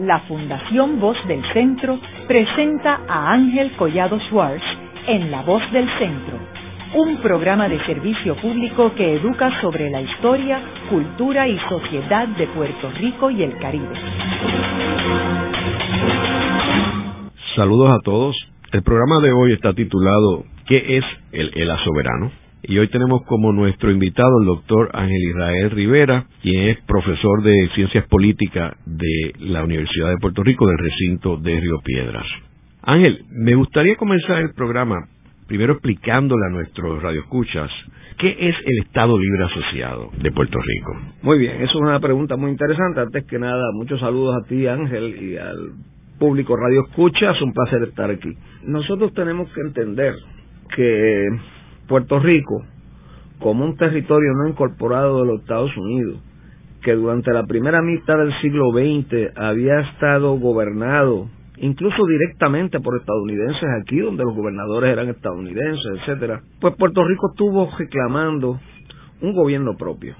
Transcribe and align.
la 0.00 0.20
Fundación 0.20 0.98
Voz 0.98 1.16
del 1.26 1.42
Centro 1.52 1.98
presenta 2.26 3.00
a 3.06 3.32
Ángel 3.32 3.72
Collado 3.76 4.18
Schwartz 4.28 4.64
en 5.06 5.30
La 5.30 5.42
Voz 5.42 5.62
del 5.72 5.86
Centro, 5.98 6.38
un 6.94 7.18
programa 7.18 7.68
de 7.68 7.78
servicio 7.84 8.34
público 8.36 8.94
que 8.94 9.16
educa 9.16 9.60
sobre 9.60 9.90
la 9.90 10.00
historia, 10.00 10.62
cultura 10.88 11.46
y 11.46 11.58
sociedad 11.68 12.28
de 12.28 12.46
Puerto 12.46 12.90
Rico 12.92 13.30
y 13.30 13.42
el 13.42 13.58
Caribe. 13.58 13.94
Saludos 17.54 17.90
a 17.90 17.98
todos. 18.02 18.36
El 18.72 18.82
programa 18.82 19.20
de 19.20 19.32
hoy 19.32 19.52
está 19.52 19.74
titulado 19.74 20.44
¿Qué 20.66 20.96
es 20.96 21.04
el 21.32 21.50
ELA 21.54 21.76
soberano? 21.84 22.30
Y 22.62 22.78
hoy 22.78 22.88
tenemos 22.88 23.22
como 23.26 23.52
nuestro 23.52 23.90
invitado 23.90 24.40
el 24.40 24.46
doctor 24.46 24.90
Ángel 24.92 25.30
Israel 25.30 25.70
Rivera, 25.70 26.26
quien 26.42 26.68
es 26.68 26.78
profesor 26.82 27.42
de 27.42 27.70
Ciencias 27.74 28.06
Políticas 28.06 28.74
de 28.84 29.32
la 29.38 29.64
Universidad 29.64 30.10
de 30.10 30.18
Puerto 30.18 30.42
Rico 30.42 30.66
del 30.66 30.78
recinto 30.78 31.36
de 31.38 31.58
Río 31.58 31.80
Piedras. 31.82 32.26
Ángel, 32.82 33.24
me 33.30 33.54
gustaría 33.54 33.96
comenzar 33.96 34.42
el 34.42 34.52
programa 34.54 34.96
primero 35.46 35.72
explicándole 35.72 36.46
a 36.46 36.50
nuestros 36.50 37.02
radioescuchas 37.02 37.70
qué 38.18 38.36
es 38.38 38.54
el 38.64 38.84
Estado 38.84 39.18
Libre 39.18 39.44
Asociado 39.44 40.10
de 40.22 40.30
Puerto 40.30 40.58
Rico. 40.60 40.96
Muy 41.22 41.38
bien, 41.38 41.56
eso 41.56 41.72
es 41.78 41.80
una 41.80 41.98
pregunta 41.98 42.36
muy 42.36 42.50
interesante. 42.50 43.00
Antes 43.00 43.24
que 43.24 43.38
nada, 43.38 43.72
muchos 43.72 43.98
saludos 43.98 44.36
a 44.36 44.46
ti, 44.46 44.66
Ángel, 44.66 45.16
y 45.22 45.36
al 45.38 45.72
público 46.18 46.54
Radio 46.56 46.82
Escucha. 46.88 47.32
Es 47.32 47.42
un 47.42 47.52
placer 47.52 47.82
estar 47.82 48.10
aquí. 48.10 48.30
Nosotros 48.64 49.14
tenemos 49.14 49.50
que 49.52 49.60
entender 49.62 50.14
que 50.76 51.26
Puerto 51.90 52.20
Rico, 52.20 52.62
como 53.40 53.64
un 53.64 53.76
territorio 53.76 54.32
no 54.34 54.48
incorporado 54.48 55.22
de 55.22 55.26
los 55.26 55.40
Estados 55.40 55.76
Unidos, 55.76 56.20
que 56.84 56.92
durante 56.92 57.32
la 57.32 57.42
primera 57.46 57.82
mitad 57.82 58.16
del 58.16 58.32
siglo 58.40 58.70
XX 58.70 59.36
había 59.36 59.80
estado 59.80 60.38
gobernado 60.38 61.26
incluso 61.56 62.06
directamente 62.06 62.78
por 62.78 62.96
estadounidenses 62.96 63.68
aquí, 63.82 63.98
donde 63.98 64.24
los 64.24 64.36
gobernadores 64.36 64.92
eran 64.92 65.08
estadounidenses, 65.08 65.98
etcétera, 65.98 66.40
pues 66.60 66.76
Puerto 66.76 67.02
Rico 67.04 67.30
estuvo 67.32 67.68
reclamando 67.76 68.60
un 69.20 69.34
gobierno 69.34 69.76
propio, 69.76 70.14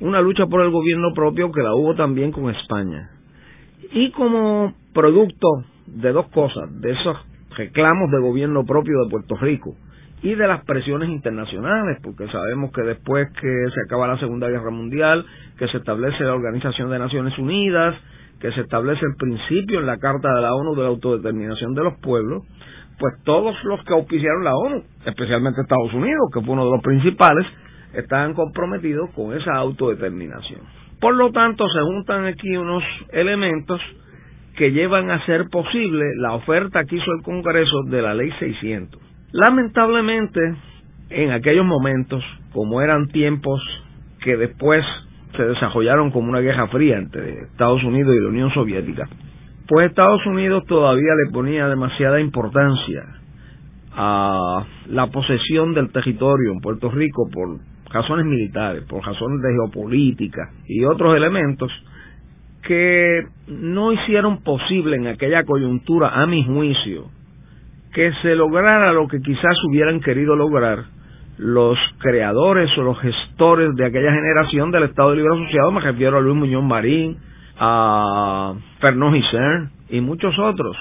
una 0.00 0.20
lucha 0.20 0.46
por 0.46 0.60
el 0.60 0.70
gobierno 0.70 1.12
propio 1.16 1.50
que 1.50 1.62
la 1.62 1.74
hubo 1.74 1.96
también 1.96 2.30
con 2.30 2.48
España. 2.48 3.10
Y 3.90 4.12
como 4.12 4.72
producto 4.94 5.48
de 5.84 6.12
dos 6.12 6.28
cosas, 6.28 6.80
de 6.80 6.92
esos 6.92 7.16
reclamos 7.56 8.08
de 8.12 8.20
gobierno 8.20 8.64
propio 8.64 9.02
de 9.02 9.10
Puerto 9.10 9.36
Rico, 9.36 9.74
y 10.22 10.34
de 10.34 10.48
las 10.48 10.64
presiones 10.64 11.08
internacionales, 11.08 11.98
porque 12.02 12.26
sabemos 12.28 12.72
que 12.72 12.82
después 12.82 13.28
que 13.40 13.66
se 13.72 13.80
acaba 13.86 14.08
la 14.08 14.18
Segunda 14.18 14.48
Guerra 14.48 14.70
Mundial, 14.70 15.24
que 15.58 15.68
se 15.68 15.76
establece 15.76 16.24
la 16.24 16.34
Organización 16.34 16.90
de 16.90 16.98
Naciones 16.98 17.38
Unidas, 17.38 17.94
que 18.40 18.50
se 18.52 18.60
establece 18.62 19.00
el 19.04 19.14
principio 19.16 19.80
en 19.80 19.86
la 19.86 19.98
Carta 19.98 20.32
de 20.34 20.42
la 20.42 20.54
ONU 20.54 20.74
de 20.74 20.82
la 20.82 20.88
autodeterminación 20.88 21.74
de 21.74 21.84
los 21.84 21.94
pueblos, 22.00 22.42
pues 22.98 23.14
todos 23.24 23.54
los 23.64 23.82
que 23.84 23.94
auspiciaron 23.94 24.42
la 24.42 24.56
ONU, 24.56 24.82
especialmente 25.06 25.60
Estados 25.60 25.94
Unidos, 25.94 26.30
que 26.34 26.40
fue 26.40 26.52
uno 26.54 26.64
de 26.64 26.72
los 26.72 26.82
principales, 26.82 27.46
estaban 27.94 28.34
comprometidos 28.34 29.10
con 29.10 29.36
esa 29.36 29.54
autodeterminación. 29.54 30.60
Por 31.00 31.14
lo 31.14 31.30
tanto, 31.30 31.64
se 31.68 31.80
juntan 31.80 32.26
aquí 32.26 32.56
unos 32.56 32.82
elementos 33.12 33.80
que 34.56 34.72
llevan 34.72 35.10
a 35.10 35.24
ser 35.26 35.48
posible 35.48 36.04
la 36.16 36.32
oferta 36.34 36.84
que 36.84 36.96
hizo 36.96 37.12
el 37.12 37.22
Congreso 37.22 37.84
de 37.86 38.02
la 38.02 38.14
Ley 38.14 38.32
600 38.40 39.07
Lamentablemente, 39.32 40.40
en 41.10 41.30
aquellos 41.32 41.66
momentos, 41.66 42.24
como 42.52 42.80
eran 42.80 43.08
tiempos 43.08 43.60
que 44.22 44.36
después 44.36 44.84
se 45.36 45.44
desarrollaron 45.44 46.10
como 46.10 46.28
una 46.28 46.40
guerra 46.40 46.68
fría 46.68 46.96
entre 46.96 47.42
Estados 47.42 47.82
Unidos 47.84 48.14
y 48.16 48.22
la 48.22 48.28
Unión 48.28 48.50
Soviética, 48.52 49.08
pues 49.66 49.90
Estados 49.90 50.24
Unidos 50.26 50.64
todavía 50.66 51.12
le 51.24 51.30
ponía 51.30 51.68
demasiada 51.68 52.20
importancia 52.20 53.02
a 53.92 54.64
la 54.88 55.08
posesión 55.08 55.74
del 55.74 55.92
territorio 55.92 56.52
en 56.52 56.60
Puerto 56.60 56.90
Rico 56.90 57.28
por 57.30 57.58
razones 57.92 58.24
militares, 58.24 58.84
por 58.88 59.04
razones 59.04 59.42
de 59.42 59.52
geopolítica 59.52 60.50
y 60.66 60.84
otros 60.84 61.14
elementos 61.16 61.70
que 62.62 63.22
no 63.46 63.92
hicieron 63.92 64.42
posible 64.42 64.96
en 64.96 65.06
aquella 65.06 65.44
coyuntura, 65.44 66.10
a 66.22 66.26
mi 66.26 66.44
juicio, 66.44 67.10
que 67.98 68.12
se 68.22 68.36
lograra 68.36 68.92
lo 68.92 69.08
que 69.08 69.20
quizás 69.20 69.56
hubieran 69.64 69.98
querido 69.98 70.36
lograr 70.36 70.84
los 71.36 71.76
creadores 71.98 72.70
o 72.78 72.82
los 72.82 73.00
gestores 73.00 73.74
de 73.74 73.86
aquella 73.86 74.12
generación 74.12 74.70
del 74.70 74.84
Estado 74.84 75.16
Libre 75.16 75.34
Asociado, 75.34 75.72
me 75.72 75.80
refiero 75.80 76.18
a 76.18 76.20
Luis 76.20 76.36
Muñoz 76.36 76.62
Marín, 76.62 77.18
a 77.58 78.54
Fernand 78.78 79.16
Gisern 79.16 79.70
y 79.88 80.00
muchos 80.00 80.38
otros. 80.38 80.76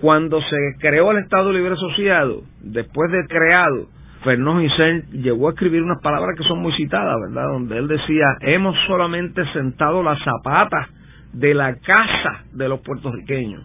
Cuando 0.00 0.40
se 0.40 0.56
creó 0.80 1.12
el 1.12 1.18
Estado 1.18 1.52
Libre 1.52 1.74
Asociado, 1.74 2.42
después 2.62 3.12
de 3.12 3.24
creado, 3.28 3.86
Fernand 4.24 4.62
Gisern 4.62 5.22
llegó 5.22 5.46
a 5.46 5.52
escribir 5.52 5.84
unas 5.84 6.02
palabras 6.02 6.36
que 6.36 6.42
son 6.48 6.58
muy 6.62 6.72
citadas, 6.72 7.14
¿verdad? 7.28 7.46
Donde 7.52 7.78
él 7.78 7.86
decía, 7.86 8.24
hemos 8.40 8.76
solamente 8.88 9.44
sentado 9.52 10.02
las 10.02 10.18
zapatas 10.24 10.88
de 11.32 11.54
la 11.54 11.76
casa 11.76 12.42
de 12.54 12.68
los 12.68 12.80
puertorriqueños 12.80 13.62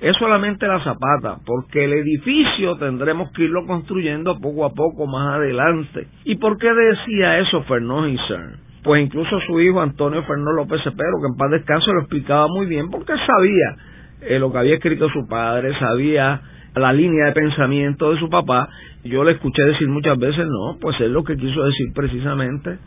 es 0.00 0.16
solamente 0.18 0.66
la 0.66 0.82
zapata, 0.84 1.38
porque 1.46 1.84
el 1.84 1.92
edificio 1.94 2.76
tendremos 2.76 3.30
que 3.32 3.44
irlo 3.44 3.66
construyendo 3.66 4.38
poco 4.40 4.66
a 4.66 4.70
poco 4.70 5.06
más 5.06 5.36
adelante. 5.36 6.06
¿Y 6.24 6.36
por 6.36 6.58
qué 6.58 6.72
decía 6.72 7.38
eso 7.38 7.62
Fernando 7.62 8.06
Isern? 8.06 8.56
Pues 8.82 9.02
incluso 9.02 9.40
su 9.40 9.60
hijo 9.60 9.80
Antonio 9.80 10.22
Fernando 10.24 10.52
López 10.52 10.82
Cepero, 10.82 11.18
que 11.20 11.32
en 11.32 11.36
paz 11.36 11.50
descanso 11.50 11.92
lo 11.92 12.00
explicaba 12.00 12.46
muy 12.48 12.66
bien, 12.66 12.90
porque 12.90 13.14
sabía 13.26 13.76
eh, 14.20 14.38
lo 14.38 14.52
que 14.52 14.58
había 14.58 14.74
escrito 14.74 15.08
su 15.08 15.26
padre, 15.26 15.76
sabía 15.78 16.40
la 16.74 16.92
línea 16.92 17.26
de 17.26 17.32
pensamiento 17.32 18.12
de 18.12 18.18
su 18.18 18.28
papá. 18.28 18.68
Yo 19.02 19.24
le 19.24 19.32
escuché 19.32 19.62
decir 19.62 19.88
muchas 19.88 20.18
veces, 20.18 20.46
no, 20.46 20.78
pues 20.80 21.00
él 21.00 21.12
lo 21.12 21.24
que 21.24 21.36
quiso 21.36 21.64
decir 21.64 21.86
precisamente 21.94 22.78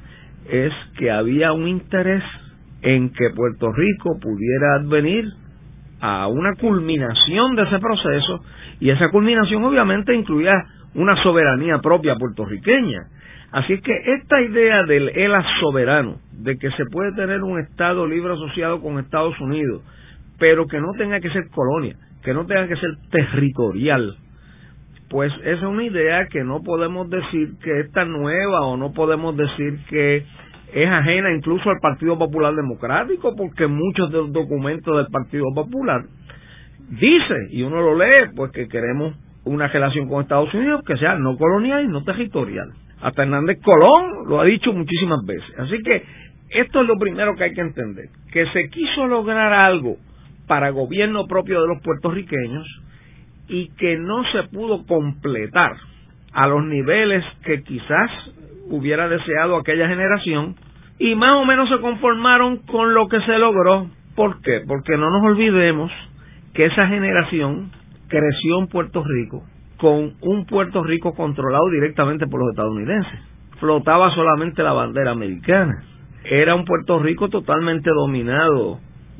es 0.47 0.74
que 0.97 1.12
había 1.12 1.53
un 1.53 1.68
interés 1.68 2.24
en 2.81 3.09
que 3.09 3.31
Puerto 3.36 3.72
Rico 3.72 4.20
pudiera 4.22 4.76
advenir 4.76 5.26
a 6.02 6.28
una 6.28 6.56
culminación 6.56 7.56
de 7.56 7.64
ese 7.64 7.80
proceso 7.80 8.44
y 8.80 8.90
esa 8.90 9.10
culminación 9.10 9.64
obviamente 9.64 10.16
incluía 10.16 10.54
una 10.96 11.16
soberanía 11.22 11.80
propia 11.80 12.16
puertorriqueña. 12.16 13.08
Así 13.52 13.74
es 13.74 13.82
que 13.82 13.94
esta 14.14 14.42
idea 14.42 14.84
del 14.84 15.09
ELA 15.09 15.44
soberano, 15.59 16.18
de 16.32 16.58
que 16.58 16.70
se 16.72 16.86
puede 16.86 17.14
tener 17.14 17.44
un 17.44 17.59
Estado 17.59 18.06
libre 18.08 18.34
asociado 18.34 18.82
con 18.82 19.00
Estados 19.00 19.40
Unidos, 19.40 19.82
pero 20.38 20.68
que 20.68 20.80
no 20.80 20.94
tenga 20.98 21.20
que 21.20 21.30
ser 21.32 21.50
colonia, 21.50 21.96
que 22.24 22.34
no 22.34 22.46
tenga 22.46 22.68
que 22.68 22.76
ser 22.76 22.92
territorial, 23.12 24.16
pues 25.09 25.34
esa 25.42 25.50
es 25.50 25.64
una 25.64 25.84
idea 25.84 26.28
que 26.28 26.44
no 26.44 26.62
podemos 26.62 27.09
decir 27.09 27.54
que 27.64 27.80
es 27.80 27.92
tan 27.92 28.12
nueva 28.12 28.62
o 28.62 28.78
no 28.78 28.94
podemos 28.94 29.36
decir 29.36 29.80
que 29.90 30.24
es 30.74 30.90
ajena 30.90 31.31
incluso 31.31 31.69
al 31.69 31.80
Partido 31.80 32.18
Popular 32.18 32.53
Democrático, 32.53 33.35
porque 33.35 33.68
muchos 33.68 34.12
de 34.12 34.18
los 34.18 34.31
documentos 34.31 34.96
del 34.96 35.07
Partido 35.12 35.46
Popular 35.53 36.03
dice, 36.90 37.35
y 37.52 37.63
uno 37.63 37.81
lo 37.81 37.97
lee, 37.97 38.31
pues 38.35 38.52
que 38.52 38.68
queremos 38.68 39.16
una 39.46 39.68
relación 39.68 40.08
con 40.08 40.22
Estados 40.22 40.53
Unidos 40.53 40.81
que 40.85 40.97
sea 40.97 41.16
no 41.16 41.38
colonial 41.38 41.84
y 41.84 41.88
no 41.88 42.03
territorial. 42.03 42.72
Hasta 43.02 43.24
Hernández 43.24 43.59
Colón 43.63 44.28
lo 44.28 44.41
ha 44.41 44.46
dicho 44.46 44.74
muchísimas 44.74 45.25
veces. 45.25 45.58
Así 45.58 45.78
que 45.84 46.03
esto 46.50 46.81
es 46.81 46.88
lo 46.88 46.97
primero 46.97 47.35
que 47.35 47.46
hay 47.46 47.53
que 47.53 47.62
entender, 47.62 48.09
que 48.31 48.46
se 48.47 48.69
quiso 48.69 49.08
lograr 49.08 49.53
algo 49.53 49.97
para 50.47 50.72
gobierno 50.72 51.25
propio 51.28 51.62
de 51.62 51.68
los 51.68 51.81
puertorriqueños 51.81 52.68
y 53.47 53.69
que 53.75 53.97
no 53.97 54.24
se 54.31 54.44
pudo 54.50 54.85
completar 54.85 55.74
a 56.34 56.47
los 56.47 56.63
niveles 56.66 57.24
que 57.44 57.63
quizás 57.63 58.12
hubiera 58.69 59.07
deseado 59.07 59.57
aquella 59.57 59.88
generación 59.88 60.56
y 61.00 61.16
más 61.16 61.35
o 61.38 61.46
menos 61.46 61.69
se 61.69 61.80
conformaron 61.80 62.57
con 62.68 62.94
lo 62.94 63.07
que 63.07 63.22
se 63.22 63.38
logró. 63.38 63.88
¿Por 64.16 64.41
qué? 64.41 64.61
Porque 64.67 64.97
no 64.97 65.09
nos 65.09 65.23
olvidemos 65.23 65.91
que 66.53 66.66
esa 66.66 66.88
generación 66.88 67.72
creció 68.08 68.59
en 68.59 68.67
Puerto 68.67 69.03
Rico 69.03 69.44
con 69.78 70.14
un 70.22 70.46
Puerto 70.46 70.84
Rico 70.84 71.14
controlado 71.14 71.70
directamente 71.70 72.28
por 72.28 72.41
los 72.41 72.49
estadounidenses. 72.49 73.20
Flotaba 73.59 74.14
solamente 74.14 74.61
la 74.61 74.73
bandera 74.73 75.11
americana. 75.11 75.84
Era 76.26 76.53
un 76.53 76.66
Puerto 76.66 76.99
Rico 76.99 77.29
totalmente 77.29 77.90
dominado 77.90 78.79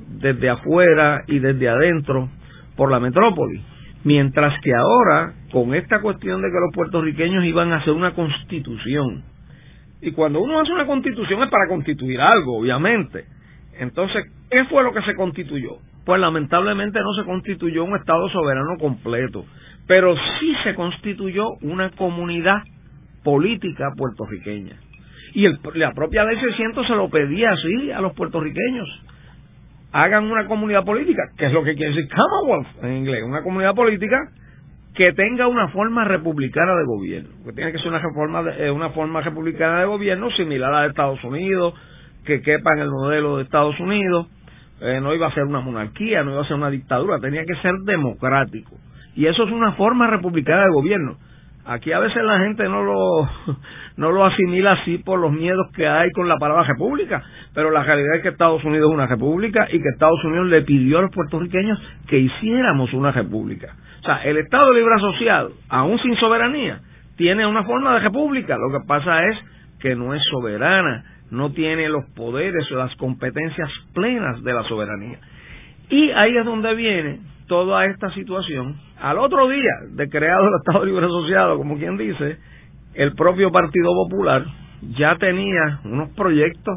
desde 0.09 0.50
afuera 0.50 1.24
y 1.27 1.39
desde 1.39 1.69
adentro 1.69 2.29
por 2.75 2.91
la 2.91 3.00
metrópoli. 3.00 3.62
Mientras 4.03 4.53
que 4.62 4.71
ahora, 4.74 5.33
con 5.51 5.74
esta 5.74 6.01
cuestión 6.01 6.41
de 6.41 6.47
que 6.50 6.59
los 6.59 6.74
puertorriqueños 6.74 7.45
iban 7.45 7.71
a 7.71 7.77
hacer 7.77 7.94
una 7.94 8.13
constitución 8.13 9.24
y 10.01 10.12
cuando 10.12 10.42
uno 10.42 10.60
hace 10.60 10.72
una 10.72 10.86
constitución 10.86 11.44
es 11.44 11.50
para 11.50 11.68
constituir 11.68 12.22
algo, 12.22 12.60
obviamente. 12.60 13.25
Entonces, 13.80 14.25
¿qué 14.50 14.66
fue 14.66 14.84
lo 14.84 14.94
que 14.94 15.01
se 15.01 15.16
constituyó? 15.16 15.78
Pues 16.06 16.19
lamentablemente 16.22 17.00
no 17.00 17.13
se 17.13 17.25
constituyó 17.25 17.84
un 17.84 17.96
Estado 17.96 18.30
soberano 18.30 18.78
completo, 18.80 19.46
pero 19.88 20.16
sí 20.40 20.54
se 20.63 20.74
constituyó 20.75 21.50
una 21.62 21.92
comunidad 21.92 22.63
política 23.24 23.90
puertorriqueña. 23.98 24.75
Y 25.34 25.46
el, 25.46 25.60
la 25.75 25.92
propia 25.94 26.24
ley 26.24 26.40
600 26.40 26.88
se 26.88 26.96
lo 26.96 27.10
pedía 27.10 27.51
así 27.51 27.92
a 27.92 28.01
los 28.01 28.13
puertorriqueños. 28.13 28.88
hagan 29.92 30.25
una 30.25 30.48
comunidad 30.48 30.86
política, 30.86 31.24
que 31.38 31.48
es 31.48 31.54
lo 31.54 31.63
que 31.63 31.75
quiere 31.75 31.94
decir 31.94 32.10
Commonwealth 32.10 32.84
en 32.84 32.98
inglés, 32.98 33.24
una 33.24 33.44
comunidad 33.44 33.75
política 33.75 34.18
que 35.00 35.13
tenga 35.13 35.48
una 35.48 35.69
forma 35.69 36.04
republicana 36.04 36.75
de 36.75 36.84
gobierno, 36.84 37.30
que 37.46 37.54
tiene 37.54 37.72
que 37.72 37.78
ser 37.78 37.88
una 37.88 38.01
forma, 38.13 38.44
eh, 38.57 38.69
una 38.69 38.90
forma 38.90 39.22
republicana 39.22 39.80
de 39.80 39.86
gobierno 39.86 40.30
similar 40.31 40.74
a 40.74 40.75
la 40.75 40.81
de 40.81 40.88
Estados 40.90 41.24
Unidos, 41.24 41.74
que 42.25 42.42
quepa 42.42 42.74
en 42.74 42.80
el 42.80 42.90
modelo 42.90 43.38
de 43.38 43.44
Estados 43.44 43.80
Unidos, 43.80 44.28
eh, 44.81 45.00
no 45.01 45.16
iba 45.16 45.28
a 45.28 45.34
ser 45.34 45.46
una 45.46 45.62
monarquía, 45.62 46.22
no 46.22 46.31
iba 46.31 46.42
a 46.42 46.48
ser 46.48 46.57
una 46.57 46.69
dictadura, 46.69 47.18
tenía 47.22 47.46
que 47.46 47.56
ser 47.62 47.75
democrático. 47.86 48.75
Y 49.16 49.25
eso 49.28 49.46
es 49.46 49.51
una 49.54 49.72
forma 49.72 50.06
republicana 50.07 50.63
de 50.63 50.74
gobierno. 50.74 51.16
Aquí 51.69 51.92
a 51.92 52.00
veces 52.00 52.24
la 52.24 52.39
gente 52.39 52.63
no 52.68 52.81
lo, 52.81 53.30
no 53.98 54.12
lo 54.12 54.25
asimila 54.25 54.71
así 54.71 54.98
por 54.98 55.19
los 55.19 55.31
miedos 55.31 55.68
que 55.75 55.88
hay 55.88 56.10
con 56.16 56.27
la 56.27 56.38
palabra 56.38 56.63
república, 56.63 57.21
pero 57.54 57.69
la 57.69 57.83
realidad 57.83 58.16
es 58.16 58.24
que 58.24 58.30
Estados 58.30 58.63
Unidos 58.63 58.89
es 58.89 58.95
una 58.95 59.06
república 59.06 59.68
y 59.71 59.80
que 59.80 59.89
Estados 59.89 60.24
Unidos 60.24 60.48
le 60.48 60.63
pidió 60.63 60.98
a 60.98 61.04
los 61.04 61.12
puertorriqueños 61.12 61.80
que 62.07 62.18
hiciéramos 62.18 62.92
una 62.94 63.12
república. 63.12 63.75
O 64.01 64.04
sea, 64.04 64.24
el 64.24 64.38
Estado 64.38 64.74
Libre 64.74 64.95
Asociado, 64.95 65.51
aún 65.69 66.00
sin 66.00 66.16
soberanía, 66.16 66.80
tiene 67.18 67.45
una 67.45 67.63
forma 67.63 67.94
de 67.94 68.00
república. 68.00 68.57
Lo 68.57 68.72
que 68.72 68.88
pasa 68.88 69.25
es 69.25 69.38
que 69.80 69.95
no 69.95 70.15
es 70.15 70.24
soberana, 70.31 71.04
no 71.30 71.51
tiene 71.51 71.88
los 71.88 72.04
poderes 72.15 72.65
o 72.72 72.77
las 72.77 72.95
competencias 72.95 73.69
plenas 73.94 74.42
de 74.44 74.54
la 74.54 74.63
soberanía. 74.63 75.19
Y 75.92 76.10
ahí 76.10 76.36
es 76.36 76.45
donde 76.45 76.74
viene 76.74 77.19
toda 77.50 77.86
esta 77.88 78.10
situación. 78.12 78.78
Al 79.01 79.18
otro 79.18 79.50
día 79.50 79.74
de 79.92 80.07
creado 80.07 80.48
el 80.48 80.54
Estado 80.60 80.86
Libre 80.86 81.07
Asociado, 81.07 81.57
como 81.57 81.78
quien 81.78 81.98
dice, 81.98 82.38
el 82.94 83.13
propio 83.16 83.51
Partido 83.51 83.92
Popular 84.06 84.46
ya 84.98 85.18
tenía 85.18 85.81
unos 85.84 86.10
proyectos 86.12 86.75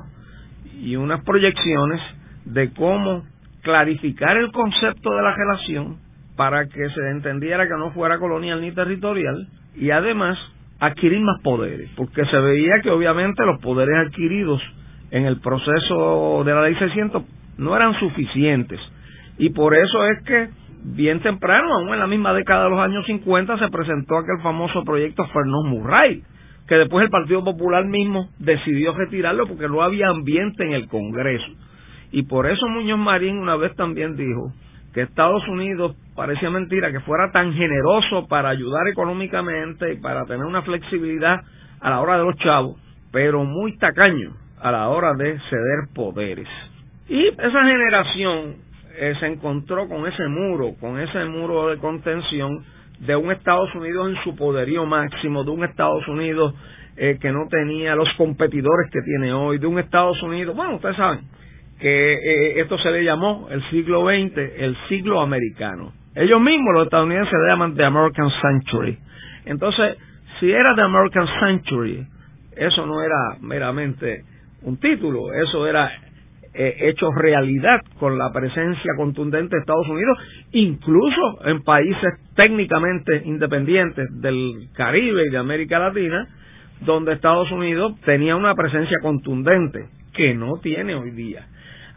y 0.80 0.96
unas 0.96 1.22
proyecciones 1.22 2.00
de 2.46 2.72
cómo 2.72 3.22
clarificar 3.62 4.36
el 4.36 4.50
concepto 4.50 5.14
de 5.14 5.22
la 5.22 5.36
relación 5.36 5.98
para 6.34 6.66
que 6.66 6.88
se 6.88 7.10
entendiera 7.10 7.68
que 7.68 7.76
no 7.78 7.92
fuera 7.92 8.18
colonial 8.18 8.60
ni 8.60 8.72
territorial 8.72 9.46
y 9.76 9.90
además 9.90 10.38
adquirir 10.80 11.20
más 11.20 11.40
poderes, 11.42 11.90
porque 11.96 12.24
se 12.24 12.36
veía 12.38 12.80
que 12.82 12.90
obviamente 12.90 13.44
los 13.44 13.60
poderes 13.60 14.08
adquiridos 14.08 14.60
en 15.12 15.26
el 15.26 15.38
proceso 15.40 16.42
de 16.44 16.54
la 16.54 16.62
ley 16.62 16.74
600 16.74 17.22
no 17.58 17.76
eran 17.76 17.94
suficientes 18.00 18.80
y 19.38 19.50
por 19.50 19.76
eso 19.76 20.06
es 20.06 20.22
que 20.24 20.61
bien 20.84 21.20
temprano, 21.20 21.74
aún 21.74 21.92
en 21.92 21.98
la 22.00 22.06
misma 22.06 22.34
década 22.34 22.64
de 22.64 22.70
los 22.70 22.80
años 22.80 23.06
50, 23.06 23.58
se 23.58 23.68
presentó 23.68 24.18
aquel 24.18 24.40
famoso 24.42 24.82
proyecto 24.84 25.24
Fernón 25.26 25.68
Murray, 25.68 26.22
que 26.66 26.74
después 26.76 27.04
el 27.04 27.10
Partido 27.10 27.44
Popular 27.44 27.84
mismo 27.84 28.28
decidió 28.38 28.92
retirarlo 28.94 29.46
porque 29.46 29.68
no 29.68 29.82
había 29.82 30.08
ambiente 30.08 30.64
en 30.64 30.72
el 30.72 30.88
Congreso. 30.88 31.52
Y 32.10 32.24
por 32.24 32.46
eso 32.46 32.68
Muñoz 32.68 32.98
Marín 32.98 33.38
una 33.38 33.56
vez 33.56 33.74
también 33.74 34.16
dijo 34.16 34.52
que 34.92 35.02
Estados 35.02 35.46
Unidos 35.48 35.96
parecía 36.14 36.50
mentira 36.50 36.92
que 36.92 37.00
fuera 37.00 37.32
tan 37.32 37.54
generoso 37.54 38.26
para 38.28 38.50
ayudar 38.50 38.86
económicamente 38.88 39.94
y 39.94 39.96
para 40.00 40.24
tener 40.26 40.44
una 40.44 40.62
flexibilidad 40.62 41.40
a 41.80 41.90
la 41.90 42.00
hora 42.00 42.18
de 42.18 42.24
los 42.24 42.36
chavos, 42.36 42.76
pero 43.10 43.44
muy 43.44 43.76
tacaño 43.78 44.32
a 44.60 44.70
la 44.70 44.88
hora 44.88 45.14
de 45.14 45.38
ceder 45.48 45.88
poderes. 45.94 46.48
Y 47.08 47.26
esa 47.26 47.64
generación 47.64 48.56
eh, 48.98 49.14
se 49.20 49.26
encontró 49.26 49.88
con 49.88 50.06
ese 50.06 50.26
muro, 50.28 50.74
con 50.80 50.98
ese 51.00 51.24
muro 51.24 51.68
de 51.68 51.78
contención 51.78 52.64
de 53.00 53.16
un 53.16 53.32
Estados 53.32 53.74
Unidos 53.74 54.10
en 54.10 54.22
su 54.22 54.36
poderío 54.36 54.86
máximo, 54.86 55.44
de 55.44 55.50
un 55.50 55.64
Estados 55.64 56.06
Unidos 56.08 56.54
eh, 56.96 57.18
que 57.20 57.32
no 57.32 57.48
tenía 57.48 57.94
los 57.94 58.08
competidores 58.16 58.90
que 58.92 59.00
tiene 59.02 59.32
hoy, 59.32 59.58
de 59.58 59.66
un 59.66 59.78
Estados 59.78 60.22
Unidos, 60.22 60.54
bueno, 60.54 60.76
ustedes 60.76 60.96
saben 60.96 61.20
que 61.80 62.14
eh, 62.14 62.60
esto 62.60 62.78
se 62.78 62.90
le 62.92 63.02
llamó 63.02 63.48
el 63.50 63.62
siglo 63.70 64.04
XX, 64.04 64.38
el 64.56 64.76
siglo 64.88 65.20
americano. 65.20 65.92
Ellos 66.14 66.40
mismos, 66.40 66.74
los 66.74 66.84
estadounidenses, 66.84 67.32
le 67.32 67.48
llaman 67.48 67.74
The 67.74 67.84
American 67.84 68.30
Century. 68.40 68.98
Entonces, 69.46 69.96
si 70.38 70.52
era 70.52 70.74
The 70.76 70.82
American 70.82 71.26
Century, 71.40 72.06
eso 72.56 72.86
no 72.86 73.02
era 73.02 73.36
meramente 73.40 74.22
un 74.62 74.78
título, 74.78 75.32
eso 75.32 75.66
era 75.66 75.90
eh, 76.54 76.94
realidad 77.16 77.80
con 77.98 78.18
la 78.18 78.30
presencia 78.32 78.92
contundente 78.96 79.56
de 79.56 79.60
Estados 79.60 79.88
Unidos, 79.88 80.18
incluso 80.52 81.46
en 81.46 81.62
países 81.62 82.14
técnicamente 82.34 83.22
independientes 83.24 84.08
del 84.20 84.68
Caribe 84.74 85.26
y 85.26 85.30
de 85.30 85.38
América 85.38 85.78
Latina, 85.78 86.28
donde 86.80 87.12
Estados 87.12 87.50
Unidos 87.50 87.98
tenía 88.04 88.36
una 88.36 88.54
presencia 88.54 88.98
contundente 89.00 89.88
que 90.12 90.34
no 90.34 90.58
tiene 90.62 90.94
hoy 90.94 91.10
día. 91.12 91.46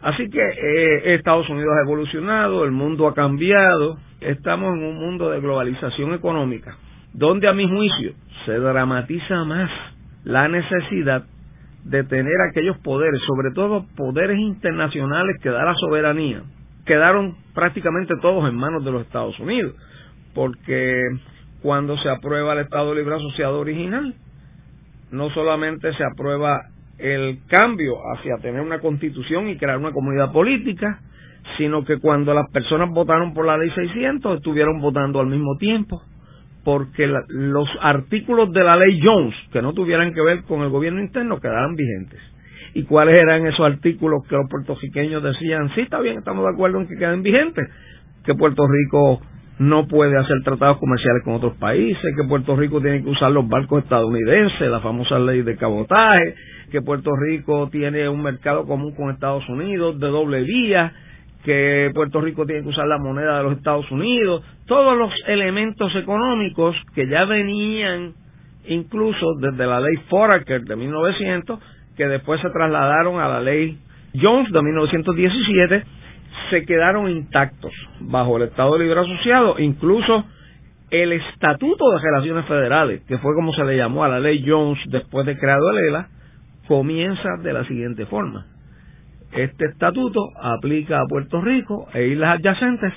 Así 0.02 0.28
que 0.30 0.40
eh, 0.40 1.14
Estados 1.14 1.48
Unidos 1.48 1.72
ha 1.76 1.84
evolucionado, 1.84 2.64
el 2.64 2.70
mundo 2.70 3.08
ha 3.08 3.14
cambiado, 3.14 3.98
estamos 4.20 4.74
en 4.76 4.84
un 4.84 4.96
mundo 4.98 5.30
de 5.30 5.40
globalización 5.40 6.14
económica, 6.14 6.76
donde 7.12 7.48
a 7.48 7.52
mi 7.52 7.68
juicio 7.68 8.12
se 8.44 8.52
dramatiza 8.52 9.44
más 9.44 9.70
la 10.24 10.48
necesidad 10.48 11.24
de 11.88 12.02
tener 12.02 12.34
aquellos 12.50 12.76
poderes, 12.78 13.20
sobre 13.26 13.52
todo 13.52 13.86
poderes 13.96 14.38
internacionales 14.38 15.36
que 15.40 15.50
da 15.50 15.64
la 15.64 15.74
soberanía, 15.74 16.42
quedaron 16.84 17.36
prácticamente 17.54 18.14
todos 18.20 18.48
en 18.48 18.56
manos 18.56 18.84
de 18.84 18.90
los 18.90 19.02
Estados 19.02 19.38
Unidos, 19.38 19.74
porque 20.34 21.00
cuando 21.62 21.96
se 21.98 22.08
aprueba 22.08 22.54
el 22.54 22.60
Estado 22.60 22.92
Libre 22.92 23.14
Asociado 23.14 23.60
original, 23.60 24.14
no 25.12 25.30
solamente 25.30 25.92
se 25.94 26.04
aprueba 26.04 26.60
el 26.98 27.38
cambio 27.46 27.94
hacia 28.14 28.38
tener 28.38 28.62
una 28.62 28.80
constitución 28.80 29.48
y 29.48 29.56
crear 29.56 29.78
una 29.78 29.92
comunidad 29.92 30.32
política, 30.32 31.00
sino 31.56 31.84
que 31.84 31.98
cuando 31.98 32.34
las 32.34 32.50
personas 32.50 32.90
votaron 32.90 33.32
por 33.32 33.46
la 33.46 33.56
ley 33.56 33.70
600 33.70 34.38
estuvieron 34.38 34.80
votando 34.80 35.20
al 35.20 35.26
mismo 35.26 35.56
tiempo 35.56 36.02
porque 36.66 37.06
los 37.28 37.68
artículos 37.80 38.52
de 38.52 38.64
la 38.64 38.74
ley 38.74 38.98
Jones 39.00 39.36
que 39.52 39.62
no 39.62 39.72
tuvieran 39.72 40.12
que 40.12 40.20
ver 40.20 40.42
con 40.42 40.62
el 40.62 40.68
gobierno 40.68 41.00
interno 41.00 41.38
quedaran 41.38 41.76
vigentes. 41.76 42.18
¿Y 42.74 42.82
cuáles 42.82 43.20
eran 43.20 43.46
esos 43.46 43.64
artículos 43.64 44.26
que 44.28 44.34
los 44.34 44.50
puertorriqueños 44.50 45.22
decían, 45.22 45.70
sí, 45.76 45.82
está 45.82 46.00
bien, 46.00 46.18
estamos 46.18 46.44
de 46.44 46.50
acuerdo 46.50 46.80
en 46.80 46.88
que 46.88 46.96
queden 46.96 47.22
vigentes? 47.22 47.68
Que 48.24 48.34
Puerto 48.34 48.66
Rico 48.66 49.20
no 49.60 49.86
puede 49.86 50.18
hacer 50.18 50.42
tratados 50.42 50.78
comerciales 50.78 51.22
con 51.22 51.34
otros 51.34 51.56
países, 51.56 52.02
que 52.16 52.28
Puerto 52.28 52.56
Rico 52.56 52.80
tiene 52.80 53.00
que 53.04 53.10
usar 53.10 53.30
los 53.30 53.48
barcos 53.48 53.84
estadounidenses, 53.84 54.68
la 54.68 54.80
famosa 54.80 55.20
ley 55.20 55.42
de 55.42 55.54
cabotaje, 55.54 56.34
que 56.72 56.82
Puerto 56.82 57.12
Rico 57.14 57.68
tiene 57.70 58.08
un 58.08 58.24
mercado 58.24 58.66
común 58.66 58.92
con 58.96 59.10
Estados 59.10 59.48
Unidos 59.48 60.00
de 60.00 60.08
doble 60.08 60.42
vía, 60.42 60.92
que 61.46 61.92
Puerto 61.94 62.20
Rico 62.20 62.44
tiene 62.44 62.64
que 62.64 62.70
usar 62.70 62.88
la 62.88 62.98
moneda 62.98 63.38
de 63.38 63.44
los 63.44 63.56
Estados 63.56 63.88
Unidos, 63.92 64.42
todos 64.66 64.98
los 64.98 65.12
elementos 65.28 65.94
económicos 65.94 66.74
que 66.92 67.06
ya 67.06 67.24
venían 67.24 68.14
incluso 68.66 69.34
desde 69.40 69.64
la 69.64 69.78
ley 69.78 69.94
Foraker 70.10 70.62
de 70.62 70.74
1900, 70.74 71.60
que 71.96 72.08
después 72.08 72.40
se 72.40 72.50
trasladaron 72.50 73.20
a 73.20 73.28
la 73.28 73.40
ley 73.40 73.78
Jones 74.20 74.50
de 74.50 74.60
1917, 74.60 75.84
se 76.50 76.66
quedaron 76.66 77.08
intactos 77.08 77.72
bajo 78.00 78.38
el 78.38 78.42
Estado 78.42 78.76
Libre 78.76 78.98
Asociado, 78.98 79.60
incluso 79.60 80.24
el 80.90 81.12
Estatuto 81.12 81.90
de 81.92 82.00
Relaciones 82.00 82.44
Federales, 82.46 83.02
que 83.06 83.18
fue 83.18 83.36
como 83.36 83.52
se 83.52 83.62
le 83.62 83.76
llamó 83.76 84.02
a 84.02 84.08
la 84.08 84.18
ley 84.18 84.44
Jones 84.44 84.80
después 84.88 85.24
de 85.26 85.38
creado 85.38 85.70
el 85.70 85.78
ELA, 85.90 86.08
comienza 86.66 87.36
de 87.40 87.52
la 87.52 87.64
siguiente 87.68 88.04
forma 88.06 88.46
este 89.36 89.66
estatuto 89.66 90.30
aplica 90.40 91.00
a 91.00 91.06
Puerto 91.06 91.40
Rico 91.40 91.88
e 91.92 92.08
islas 92.08 92.38
adyacentes 92.38 92.92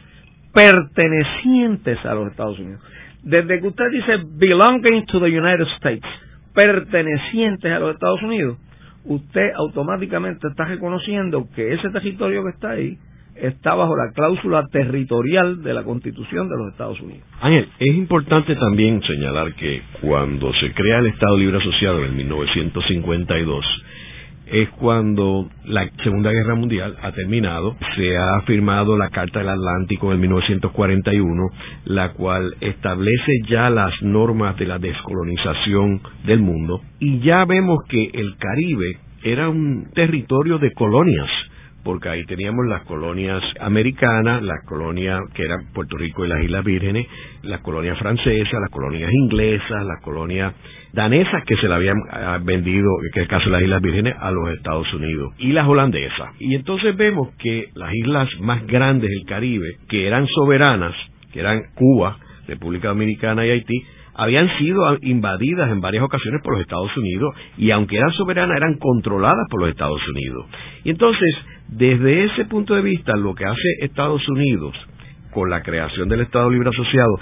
pertenecientes 0.54 2.04
a 2.06 2.14
los 2.14 2.32
Estados 2.32 2.60
Unidos. 2.60 2.82
Desde 3.24 3.60
que 3.60 3.68
usted 3.68 3.92
dice 3.92 4.18
belonging 4.38 5.06
to 5.08 5.20
the 5.20 5.28
United 5.28 5.68
States, 5.78 6.08
pertenecientes 6.54 7.72
a 7.72 7.80
los 7.80 7.94
Estados 7.94 8.22
Unidos, 8.24 8.58
usted 9.06 9.52
automáticamente 9.56 10.48
está 10.48 10.66
reconociendo 10.66 11.48
que 11.56 11.74
ese 11.74 11.90
territorio 11.90 12.44
que 12.44 12.50
está 12.50 12.72
ahí 12.72 12.98
está 13.36 13.74
bajo 13.76 13.96
la 13.96 14.12
cláusula 14.12 14.66
territorial 14.72 15.64
de 15.64 15.74
la 15.74 15.84
Constitución 15.84 16.50
de 16.50 16.58
los 16.58 16.72
Estados 16.72 17.00
Unidos. 17.00 17.24
Ángel, 17.42 17.70
es 17.80 17.96
importante 17.96 18.56
también 18.56 19.02
señalar 19.04 19.54
que 19.54 19.82
cuando 20.02 20.54
se 20.56 20.74
crea 20.74 21.00
el 21.00 21.08
Estado 21.08 21.38
Libre 21.38 21.58
Asociado 21.58 22.04
en 22.06 22.16
1952, 22.18 23.66
es 24.52 24.70
cuando 24.72 25.50
la 25.66 25.88
Segunda 26.04 26.32
Guerra 26.32 26.56
Mundial 26.56 26.96
ha 27.02 27.12
terminado, 27.12 27.76
se 27.96 28.18
ha 28.18 28.42
firmado 28.42 28.98
la 28.98 29.10
Carta 29.10 29.40
del 29.40 29.50
Atlántico 29.50 30.12
en 30.12 30.20
1941, 30.22 31.50
la 31.86 32.14
cual 32.14 32.56
establece 32.62 33.32
ya 33.48 33.70
las 33.70 33.94
normas 34.02 34.58
de 34.58 34.66
la 34.66 34.80
descolonización 34.80 36.02
del 36.26 36.40
mundo, 36.40 36.82
y 37.00 37.20
ya 37.20 37.46
vemos 37.46 37.80
que 37.88 38.10
el 38.14 38.36
Caribe 38.38 38.98
era 39.24 39.50
un 39.50 39.92
territorio 39.94 40.58
de 40.58 40.72
colonias 40.72 41.30
porque 41.90 42.08
ahí 42.08 42.24
teníamos 42.26 42.68
las 42.68 42.84
colonias 42.84 43.42
americanas, 43.60 44.44
las 44.44 44.64
colonias 44.68 45.20
que 45.34 45.42
eran 45.42 45.74
Puerto 45.74 45.98
Rico 45.98 46.24
y 46.24 46.28
las 46.28 46.44
Islas 46.44 46.64
Vírgenes, 46.64 47.08
las 47.42 47.62
colonias 47.62 47.98
francesas, 47.98 48.62
las 48.62 48.70
colonias 48.70 49.12
inglesas, 49.12 49.84
las 49.88 50.00
colonias 50.04 50.54
danesas 50.94 51.44
que 51.48 51.56
se 51.56 51.68
le 51.68 51.74
habían 51.74 51.98
ah, 52.12 52.38
vendido, 52.44 52.88
que 53.12 53.22
es 53.22 53.24
el 53.24 53.28
caso 53.28 53.46
de 53.46 53.54
las 53.54 53.64
Islas 53.64 53.82
Vírgenes, 53.82 54.14
a 54.20 54.30
los 54.30 54.52
Estados 54.52 54.94
Unidos, 54.94 55.34
y 55.40 55.52
las 55.52 55.68
holandesas. 55.68 56.30
Y 56.38 56.54
entonces 56.54 56.96
vemos 56.96 57.30
que 57.40 57.70
las 57.74 57.92
islas 57.96 58.30
más 58.40 58.68
grandes 58.68 59.10
del 59.10 59.26
Caribe, 59.26 59.78
que 59.90 60.06
eran 60.06 60.28
soberanas, 60.28 60.94
que 61.34 61.40
eran 61.40 61.60
Cuba, 61.74 62.20
República 62.48 62.90
Dominicana 62.90 63.48
y 63.48 63.50
Haití, 63.50 63.84
habían 64.20 64.50
sido 64.58 64.98
invadidas 65.02 65.72
en 65.72 65.80
varias 65.80 66.04
ocasiones 66.04 66.42
por 66.44 66.54
los 66.54 66.62
Estados 66.62 66.96
Unidos 66.98 67.34
y 67.58 67.72
aunque 67.72 67.96
eran 67.96 68.12
soberanas 68.12 68.58
eran 68.58 68.76
controladas 68.76 69.48
por 69.50 69.62
los 69.62 69.70
Estados 69.70 70.02
Unidos. 70.10 70.46
Y 70.84 70.90
entonces, 70.90 71.30
desde 71.72 72.26
ese 72.26 72.46
punto 72.46 72.76
de 72.76 72.82
vista, 72.82 73.16
lo 73.16 73.36
que 73.36 73.46
hace 73.46 73.68
Estados 73.82 74.28
Unidos 74.28 74.76
con 75.32 75.50
la 75.50 75.62
creación 75.62 76.10
del 76.10 76.22
Estado 76.22 76.50
Libre 76.50 76.70
Asociado, 76.70 77.20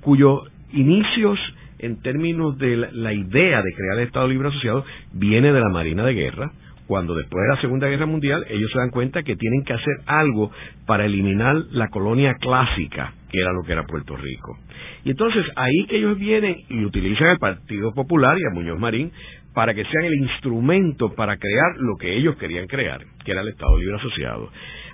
cuyos 0.00 0.42
inicios 0.72 1.38
en 1.78 2.00
términos 2.02 2.58
de 2.58 2.76
la, 2.76 3.12
idea 3.12 3.62
de 3.62 3.72
crear 3.72 3.98
el 3.98 4.06
Estado 4.06 4.28
Libre 4.28 4.48
Asociado 4.48 4.84
viene 5.12 5.52
de 5.52 5.60
la 5.60 5.68
Marina 5.68 6.04
de 6.04 6.14
Guerra, 6.14 6.50
cuando 6.86 7.14
después 7.14 7.40
de 7.42 7.54
la 7.54 7.60
Segunda 7.60 7.88
Guerra 7.88 8.06
Mundial 8.06 8.44
ellos 8.48 8.70
se 8.72 8.78
dan 8.78 8.90
cuenta 8.90 9.22
que 9.22 9.36
tienen 9.36 9.62
que 9.64 9.72
hacer 9.72 9.94
algo 10.06 10.50
para 10.86 11.06
eliminar 11.06 11.56
la 11.70 11.88
colonia 11.88 12.34
clásica, 12.34 13.14
que 13.30 13.40
era 13.40 13.52
lo 13.52 13.62
que 13.62 13.72
era 13.72 13.86
Puerto 13.86 14.16
Rico. 14.16 14.58
Y 15.04 15.10
entonces 15.10 15.44
ahí 15.56 15.86
que 15.88 15.98
ellos 15.98 16.18
vienen 16.18 16.56
y 16.68 16.84
utilizan 16.84 17.28
al 17.28 17.38
Partido 17.38 17.92
Popular 17.92 18.36
y 18.38 18.46
a 18.50 18.54
Muñoz 18.54 18.78
Marín 18.78 19.12
para 19.54 19.72
que 19.72 19.84
sean 19.84 20.04
el 20.04 20.14
instrumento 20.14 21.14
para 21.14 21.36
crear 21.36 21.76
lo 21.78 21.96
que 21.96 22.14
ellos 22.16 22.36
querían 22.36 22.66
crear, 22.66 23.00
que 23.24 23.30
era 23.30 23.40
el 23.40 23.48
Estado 23.48 23.78
Libre 23.78 23.96
Asociado, 23.96 24.50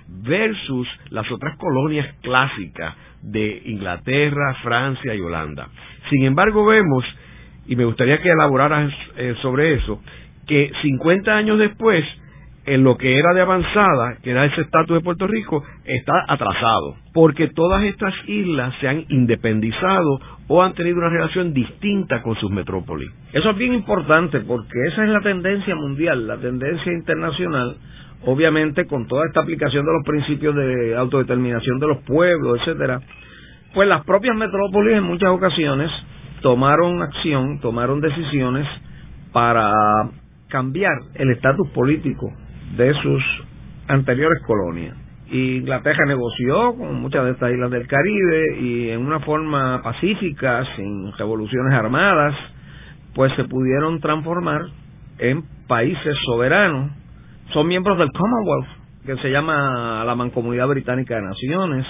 versus 0.07 0.87
las 1.09 1.29
otras 1.31 1.57
colonias 1.57 2.15
clásicas 2.21 2.95
de 3.21 3.63
Inglaterra, 3.65 4.55
Francia 4.61 5.15
y 5.15 5.21
Holanda. 5.21 5.67
Sin 6.09 6.23
embargo, 6.25 6.65
vemos, 6.65 7.03
y 7.67 7.75
me 7.75 7.85
gustaría 7.85 8.21
que 8.21 8.29
elaboraras 8.29 8.93
eh, 9.17 9.35
sobre 9.41 9.73
eso, 9.73 10.01
que 10.47 10.71
50 10.81 11.31
años 11.31 11.57
después 11.57 12.05
en 12.65 12.83
lo 12.83 12.95
que 12.97 13.17
era 13.17 13.33
de 13.33 13.41
avanzada, 13.41 14.17
que 14.21 14.31
era 14.31 14.45
ese 14.45 14.61
estatus 14.61 14.97
de 14.97 15.03
Puerto 15.03 15.25
Rico, 15.25 15.63
está 15.83 16.25
atrasado, 16.27 16.95
porque 17.13 17.47
todas 17.47 17.83
estas 17.83 18.13
islas 18.27 18.73
se 18.79 18.87
han 18.87 19.05
independizado 19.09 20.19
o 20.47 20.61
han 20.61 20.73
tenido 20.73 20.97
una 20.97 21.09
relación 21.09 21.53
distinta 21.53 22.21
con 22.21 22.35
sus 22.35 22.51
metrópolis. 22.51 23.09
Eso 23.33 23.49
es 23.49 23.57
bien 23.57 23.73
importante 23.73 24.41
porque 24.41 24.79
esa 24.87 25.03
es 25.03 25.09
la 25.09 25.21
tendencia 25.21 25.75
mundial, 25.75 26.27
la 26.27 26.37
tendencia 26.37 26.91
internacional, 26.91 27.77
obviamente 28.25 28.85
con 28.85 29.07
toda 29.07 29.25
esta 29.25 29.41
aplicación 29.41 29.85
de 29.85 29.93
los 29.93 30.05
principios 30.05 30.55
de 30.55 30.95
autodeterminación 30.95 31.79
de 31.79 31.87
los 31.87 31.97
pueblos, 32.03 32.59
etcétera. 32.59 33.01
Pues 33.73 33.87
las 33.87 34.03
propias 34.05 34.35
metrópolis 34.35 34.97
en 34.97 35.03
muchas 35.03 35.29
ocasiones 35.29 35.89
tomaron 36.41 37.01
acción, 37.01 37.59
tomaron 37.59 38.01
decisiones 38.01 38.67
para 39.31 39.71
cambiar 40.49 40.91
el 41.15 41.31
estatus 41.31 41.69
político 41.69 42.31
de 42.75 42.93
sus 43.01 43.23
anteriores 43.87 44.41
colonias. 44.45 44.95
Inglaterra 45.31 46.05
negoció 46.05 46.75
con 46.75 47.01
muchas 47.01 47.23
de 47.23 47.31
estas 47.31 47.51
islas 47.51 47.71
del 47.71 47.87
Caribe 47.87 48.57
y 48.59 48.89
en 48.89 49.05
una 49.05 49.21
forma 49.21 49.81
pacífica, 49.81 50.65
sin 50.75 51.11
revoluciones 51.13 51.73
armadas, 51.73 52.35
pues 53.15 53.33
se 53.35 53.45
pudieron 53.45 54.01
transformar 54.01 54.61
en 55.19 55.43
países 55.67 56.17
soberanos. 56.25 56.91
Son 57.53 57.67
miembros 57.67 57.97
del 57.97 58.11
Commonwealth, 58.11 58.67
que 59.05 59.15
se 59.17 59.31
llama 59.31 60.03
la 60.05 60.15
Mancomunidad 60.15 60.67
Británica 60.67 61.15
de 61.15 61.21
Naciones, 61.21 61.85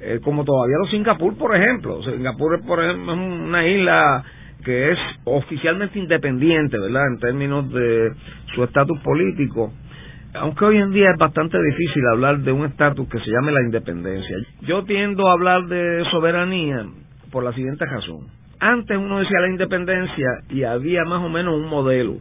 eh, 0.00 0.20
como 0.22 0.44
todavía 0.44 0.76
los 0.78 0.90
Singapur, 0.90 1.36
por 1.38 1.56
ejemplo. 1.56 2.02
Singapur, 2.02 2.60
por 2.66 2.84
ejemplo, 2.84 3.14
es 3.14 3.18
una 3.18 3.66
isla 3.66 4.24
que 4.62 4.92
es 4.92 4.98
oficialmente 5.24 5.98
independiente, 5.98 6.78
¿verdad?, 6.78 7.06
en 7.12 7.18
términos 7.18 7.72
de 7.72 8.12
su 8.54 8.62
estatus 8.64 8.98
político 9.00 9.72
aunque 10.34 10.64
hoy 10.64 10.78
en 10.78 10.92
día 10.92 11.10
es 11.10 11.18
bastante 11.18 11.58
difícil 11.62 12.02
hablar 12.12 12.38
de 12.40 12.52
un 12.52 12.66
estatus 12.66 13.08
que 13.08 13.18
se 13.20 13.30
llame 13.30 13.52
la 13.52 13.62
independencia. 13.62 14.36
Yo 14.62 14.84
tiendo 14.84 15.28
a 15.28 15.32
hablar 15.32 15.66
de 15.66 16.04
soberanía 16.10 16.86
por 17.30 17.44
la 17.44 17.52
siguiente 17.52 17.84
razón. 17.86 18.26
Antes 18.60 18.96
uno 18.96 19.20
decía 19.20 19.40
la 19.40 19.50
independencia 19.50 20.26
y 20.50 20.64
había 20.64 21.04
más 21.04 21.22
o 21.22 21.28
menos 21.28 21.54
un 21.54 21.68
modelo, 21.68 22.16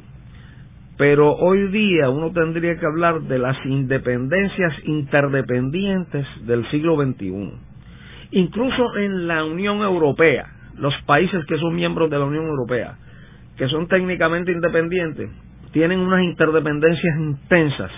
pero 0.97 1.33
hoy 1.33 1.67
día 1.69 2.09
uno 2.09 2.31
tendría 2.31 2.77
que 2.77 2.85
hablar 2.85 3.21
de 3.21 3.39
las 3.39 3.57
independencias 3.65 4.73
interdependientes 4.85 6.25
del 6.45 6.69
siglo 6.69 6.95
XXI. 6.95 7.53
Incluso 8.31 8.97
en 8.97 9.27
la 9.27 9.43
Unión 9.45 9.81
Europea, 9.81 10.45
los 10.77 10.93
países 11.05 11.43
que 11.45 11.57
son 11.57 11.75
miembros 11.75 12.09
de 12.09 12.19
la 12.19 12.25
Unión 12.25 12.45
Europea, 12.45 12.97
que 13.57 13.67
son 13.67 13.87
técnicamente 13.87 14.51
independientes, 14.51 15.29
tienen 15.77 15.99
unas 15.99 16.23
interdependencias 16.23 17.19
intensas 17.19 17.91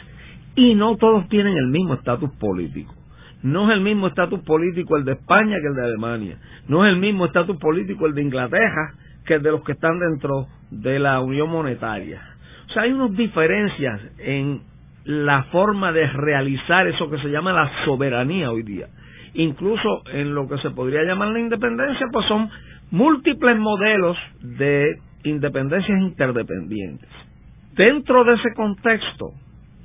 y 0.54 0.76
no 0.76 0.98
todos 0.98 1.30
tienen 1.30 1.56
el 1.56 1.68
mismo 1.68 1.94
estatus 1.94 2.30
político. 2.32 2.94
No 3.42 3.70
es 3.70 3.78
el 3.78 3.82
mismo 3.82 4.08
estatus 4.08 4.42
político 4.42 4.98
el 4.98 5.06
de 5.06 5.14
España 5.14 5.56
que 5.62 5.68
el 5.68 5.76
de 5.76 5.84
Alemania. 5.86 6.38
No 6.68 6.86
es 6.86 6.92
el 6.92 7.00
mismo 7.00 7.28
estatus 7.28 7.56
político 7.56 8.06
el 8.06 8.16
de 8.16 8.24
Inglaterra 8.24 8.96
que 9.26 9.36
el 9.36 9.44
de 9.44 9.52
los 9.52 9.64
que 9.64 9.72
están 9.72 9.98
dentro 9.98 10.48
de 10.72 11.00
la 11.00 11.22
Unión 11.22 11.50
Monetaria. 11.50 12.22
O 12.70 12.74
sea, 12.74 12.82
hay 12.82 12.92
unas 12.92 13.16
diferencias 13.16 14.02
en 14.18 14.60
la 15.06 15.44
forma 15.44 15.94
de 15.94 16.06
realizar 16.08 16.86
eso 16.86 17.10
que 17.10 17.20
se 17.20 17.30
llama 17.30 17.54
la 17.54 17.86
soberanía 17.86 18.52
hoy 18.52 18.64
día. 18.64 18.88
Incluso 19.36 20.04
en 20.12 20.36
lo 20.36 20.50
que 20.50 20.58
se 20.58 20.72
podría 20.72 21.04
llamar 21.04 21.30
la 21.30 21.40
independencia, 21.40 22.08
pues 22.12 22.26
son 22.26 22.50
múltiples 22.92 23.58
modelos 23.58 24.18
de 24.42 24.98
independencias 25.24 25.98
interdependientes. 26.02 27.29
Dentro 27.76 28.24
de 28.24 28.34
ese 28.34 28.54
contexto, 28.56 29.34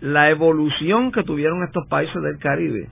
la 0.00 0.31
evolución 0.31 1.12
que 1.12 1.23
tuvieron 1.23 1.62
estos 1.64 1.87
países 1.88 2.21
del 2.23 2.38
Caribe 2.38 2.88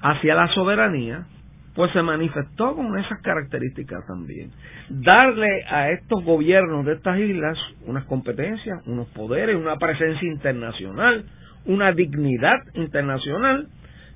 hacia 0.00 0.34
la 0.34 0.48
soberanía, 0.48 1.26
pues 1.74 1.92
se 1.92 2.02
manifestó 2.02 2.74
con 2.74 2.98
esas 2.98 3.20
características 3.20 4.06
también. 4.06 4.50
Darle 4.88 5.64
a 5.68 5.90
estos 5.90 6.24
gobiernos 6.24 6.86
de 6.86 6.94
estas 6.94 7.18
islas 7.18 7.58
unas 7.86 8.04
competencias, 8.04 8.86
unos 8.86 9.08
poderes, 9.08 9.56
una 9.56 9.76
presencia 9.76 10.26
internacional, 10.26 11.26
una 11.66 11.92
dignidad 11.92 12.58
internacional, 12.74 13.68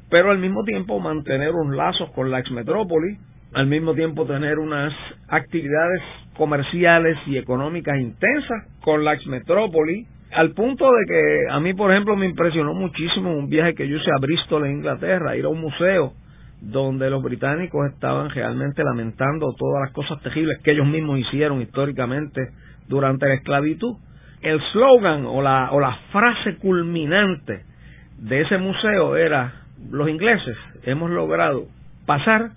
pero 0.08 0.30
al 0.30 0.38
mismo 0.38 0.64
tiempo 0.64 0.98
mantener 1.00 1.50
unos 1.50 1.76
lazos 1.76 2.10
con 2.12 2.30
la 2.30 2.40
exmetrópoli, 2.40 3.18
al 3.52 3.66
mismo 3.66 3.94
tiempo 3.94 4.26
tener 4.26 4.58
unas 4.58 4.92
actividades 5.28 6.02
comerciales 6.36 7.18
y 7.26 7.36
económicas 7.36 7.98
intensas 7.98 8.64
con 8.82 9.04
la 9.04 9.14
exmetrópoli, 9.14 10.06
al 10.32 10.52
punto 10.52 10.90
de 10.92 11.04
que 11.06 11.50
a 11.50 11.58
mí, 11.58 11.74
por 11.74 11.90
ejemplo, 11.90 12.16
me 12.16 12.26
impresionó 12.26 12.72
muchísimo 12.72 13.34
un 13.34 13.48
viaje 13.48 13.74
que 13.74 13.88
yo 13.88 13.96
hice 13.96 14.10
a 14.10 14.20
Bristol, 14.20 14.66
en 14.66 14.72
Inglaterra, 14.76 15.36
ir 15.36 15.44
a 15.44 15.48
un 15.48 15.60
museo 15.60 16.12
donde 16.60 17.10
los 17.10 17.22
británicos 17.22 17.90
estaban 17.92 18.30
realmente 18.30 18.84
lamentando 18.84 19.54
todas 19.58 19.82
las 19.82 19.92
cosas 19.92 20.22
terribles 20.22 20.58
que 20.62 20.72
ellos 20.72 20.86
mismos 20.86 21.18
hicieron 21.18 21.60
históricamente 21.62 22.50
durante 22.86 23.26
la 23.26 23.34
esclavitud. 23.34 23.96
El 24.42 24.60
slogan 24.72 25.26
o 25.26 25.42
la, 25.42 25.70
o 25.72 25.80
la 25.80 25.96
frase 26.12 26.56
culminante 26.58 27.64
de 28.18 28.42
ese 28.42 28.58
museo 28.58 29.16
era, 29.16 29.52
los 29.90 30.08
ingleses 30.08 30.56
hemos 30.84 31.10
logrado 31.10 31.66
pasar 32.06 32.50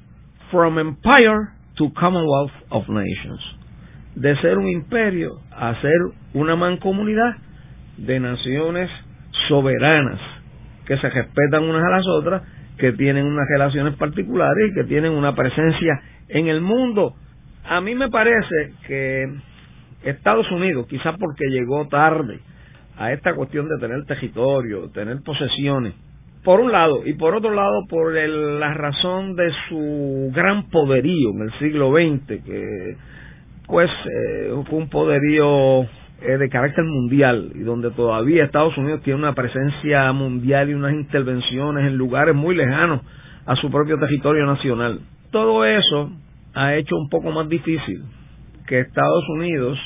from 0.54 0.78
empire 0.78 1.52
to 1.78 1.90
Commonwealth 2.00 2.52
of 2.70 2.88
Nations. 2.88 3.42
De 4.16 4.36
ser 4.38 4.60
un 4.60 4.70
imperio 4.70 5.42
a 5.52 5.74
ser 5.82 5.98
una 6.36 6.56
mancomunidad 6.56 7.38
de 7.98 8.20
naciones 8.20 8.92
soberanas 9.48 10.20
que 10.86 10.96
se 10.98 11.10
respetan 11.10 11.64
unas 11.64 11.84
a 11.84 11.90
las 11.90 12.06
otras, 12.08 12.44
que 12.78 12.92
tienen 12.92 13.26
unas 13.26 13.48
relaciones 13.50 13.96
particulares 13.96 14.70
y 14.70 14.76
que 14.76 14.84
tienen 14.84 15.14
una 15.14 15.34
presencia 15.34 16.00
en 16.30 16.48
el 16.48 16.62
mundo. 16.62 17.16
A 17.66 17.82
mí 17.82 17.96
me 17.96 18.10
parece 18.10 18.74
que 18.86 19.34
Estados 20.04 20.52
Unidos, 20.52 20.86
quizás 20.88 21.16
porque 21.18 21.50
llegó 21.50 21.88
tarde 21.88 22.40
a 22.96 23.12
esta 23.12 23.34
cuestión 23.34 23.68
de 23.70 23.80
tener 23.80 24.06
territorio, 24.06 24.92
tener 24.92 25.18
posesiones, 25.24 25.96
por 26.44 26.60
un 26.60 26.72
lado, 26.72 27.06
y 27.06 27.14
por 27.14 27.36
otro 27.36 27.54
lado 27.54 27.86
por 27.90 28.14
la 28.14 28.74
razón 28.74 29.36
de 29.36 29.50
su 29.70 30.32
gran 30.34 30.70
poderío 30.70 31.30
en 31.32 31.42
el 31.44 31.60
siglo 31.60 31.92
XX, 31.92 32.44
que 32.44 32.98
pues 33.68 33.90
eh, 33.90 34.54
fue 34.70 34.80
un 34.80 34.90
poderío 34.90 35.84
eh, 36.22 36.38
de 36.38 36.50
carácter 36.50 36.84
mundial 36.84 37.52
y 37.56 37.60
donde 37.60 37.92
todavía 37.92 38.44
Estados 38.44 38.78
Unidos 38.78 39.02
tiene 39.04 39.20
una 39.20 39.34
presencia 39.34 40.12
mundial 40.12 40.70
y 40.70 40.74
unas 40.74 40.94
intervenciones 40.94 41.88
en 41.88 41.98
lugares 41.98 42.36
muy 42.36 42.56
lejanos 42.56 43.02
a 43.46 43.56
su 43.56 43.72
propio 43.72 43.98
territorio 43.98 44.46
nacional. 44.46 45.00
Todo 45.32 45.66
eso 45.66 46.12
ha 46.54 46.76
hecho 46.76 46.96
un 46.96 47.10
poco 47.10 47.32
más 47.32 47.48
difícil 47.48 48.04
que 48.68 48.82
Estados 48.82 49.24
Unidos 49.30 49.80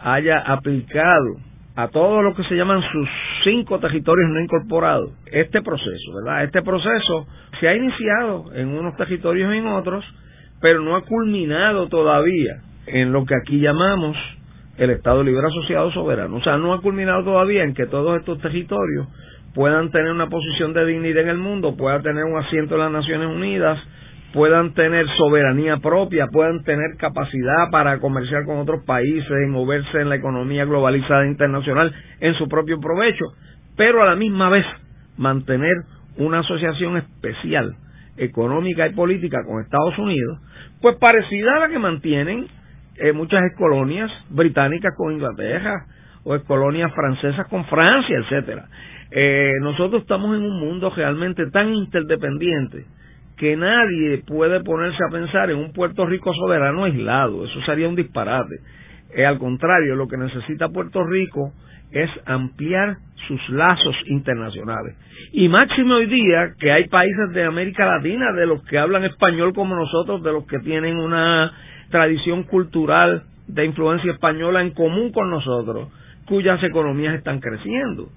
haya 0.00 0.38
aplicado 0.38 1.47
a 1.78 1.86
todos 1.86 2.24
los 2.24 2.34
que 2.34 2.42
se 2.42 2.56
llaman 2.56 2.82
sus 2.90 3.08
cinco 3.44 3.78
territorios 3.78 4.30
no 4.30 4.40
incorporados 4.40 5.12
este 5.26 5.62
proceso, 5.62 6.12
¿verdad? 6.12 6.42
Este 6.42 6.60
proceso 6.60 7.28
se 7.60 7.68
ha 7.68 7.76
iniciado 7.76 8.52
en 8.52 8.76
unos 8.76 8.96
territorios 8.96 9.54
y 9.54 9.58
en 9.58 9.68
otros, 9.68 10.04
pero 10.60 10.80
no 10.80 10.96
ha 10.96 11.02
culminado 11.02 11.86
todavía 11.86 12.62
en 12.88 13.12
lo 13.12 13.24
que 13.24 13.36
aquí 13.36 13.60
llamamos 13.60 14.16
el 14.76 14.90
Estado 14.90 15.22
Libre 15.22 15.46
Asociado 15.46 15.92
Soberano. 15.92 16.38
O 16.38 16.42
sea, 16.42 16.56
no 16.56 16.74
ha 16.74 16.82
culminado 16.82 17.22
todavía 17.22 17.62
en 17.62 17.74
que 17.74 17.86
todos 17.86 18.18
estos 18.18 18.40
territorios 18.40 19.06
puedan 19.54 19.92
tener 19.92 20.10
una 20.10 20.28
posición 20.28 20.72
de 20.72 20.84
dignidad 20.84 21.22
en 21.22 21.28
el 21.28 21.38
mundo, 21.38 21.76
puedan 21.76 22.02
tener 22.02 22.24
un 22.24 22.38
asiento 22.38 22.74
en 22.74 22.80
las 22.80 22.90
Naciones 22.90 23.28
Unidas, 23.28 23.78
puedan 24.32 24.74
tener 24.74 25.06
soberanía 25.16 25.78
propia, 25.78 26.26
puedan 26.28 26.62
tener 26.64 26.96
capacidad 26.98 27.70
para 27.70 27.98
comerciar 27.98 28.44
con 28.44 28.58
otros 28.58 28.84
países 28.84 29.48
moverse 29.48 30.00
en 30.00 30.08
la 30.08 30.16
economía 30.16 30.64
globalizada 30.64 31.26
internacional 31.26 31.94
en 32.20 32.34
su 32.34 32.48
propio 32.48 32.78
provecho, 32.80 33.24
pero 33.76 34.02
a 34.02 34.06
la 34.06 34.16
misma 34.16 34.50
vez 34.50 34.66
mantener 35.16 35.74
una 36.16 36.40
asociación 36.40 36.96
especial 36.96 37.76
económica 38.16 38.86
y 38.86 38.94
política 38.94 39.38
con 39.46 39.62
Estados 39.62 39.96
Unidos, 39.96 40.38
pues 40.82 40.96
parecida 40.96 41.56
a 41.56 41.60
la 41.60 41.68
que 41.68 41.78
mantienen 41.78 42.46
eh, 42.96 43.12
muchas 43.12 43.40
colonias 43.56 44.10
británicas 44.28 44.92
con 44.96 45.12
Inglaterra 45.12 45.86
o 46.24 46.38
colonias 46.40 46.92
francesas 46.94 47.46
con 47.46 47.64
Francia, 47.66 48.18
etcétera. 48.18 48.66
Eh, 49.10 49.52
nosotros 49.62 50.02
estamos 50.02 50.36
en 50.36 50.42
un 50.42 50.60
mundo 50.60 50.92
realmente 50.94 51.48
tan 51.50 51.72
interdependiente 51.72 52.84
que 53.38 53.56
nadie 53.56 54.18
puede 54.26 54.60
ponerse 54.62 54.98
a 55.02 55.12
pensar 55.12 55.50
en 55.50 55.58
un 55.58 55.72
Puerto 55.72 56.04
Rico 56.04 56.32
soberano 56.34 56.84
aislado. 56.84 57.44
Eso 57.44 57.60
sería 57.62 57.88
un 57.88 57.94
disparate. 57.94 58.56
Eh, 59.14 59.24
al 59.24 59.38
contrario, 59.38 59.94
lo 59.94 60.08
que 60.08 60.16
necesita 60.16 60.68
Puerto 60.68 61.04
Rico 61.04 61.52
es 61.90 62.10
ampliar 62.26 62.96
sus 63.26 63.48
lazos 63.48 63.96
internacionales. 64.06 64.96
Y 65.32 65.48
máximo 65.48 65.94
hoy 65.94 66.06
día 66.06 66.54
que 66.58 66.70
hay 66.70 66.88
países 66.88 67.32
de 67.32 67.44
América 67.44 67.86
Latina, 67.86 68.32
de 68.32 68.46
los 68.46 68.62
que 68.64 68.78
hablan 68.78 69.04
español 69.04 69.54
como 69.54 69.74
nosotros, 69.74 70.22
de 70.22 70.32
los 70.32 70.46
que 70.46 70.58
tienen 70.58 70.96
una 70.96 71.52
tradición 71.90 72.42
cultural 72.42 73.22
de 73.46 73.64
influencia 73.64 74.12
española 74.12 74.60
en 74.60 74.72
común 74.72 75.12
con 75.12 75.30
nosotros, 75.30 75.88
cuyas 76.26 76.62
economías 76.62 77.14
están 77.14 77.40
creciendo, 77.40 78.08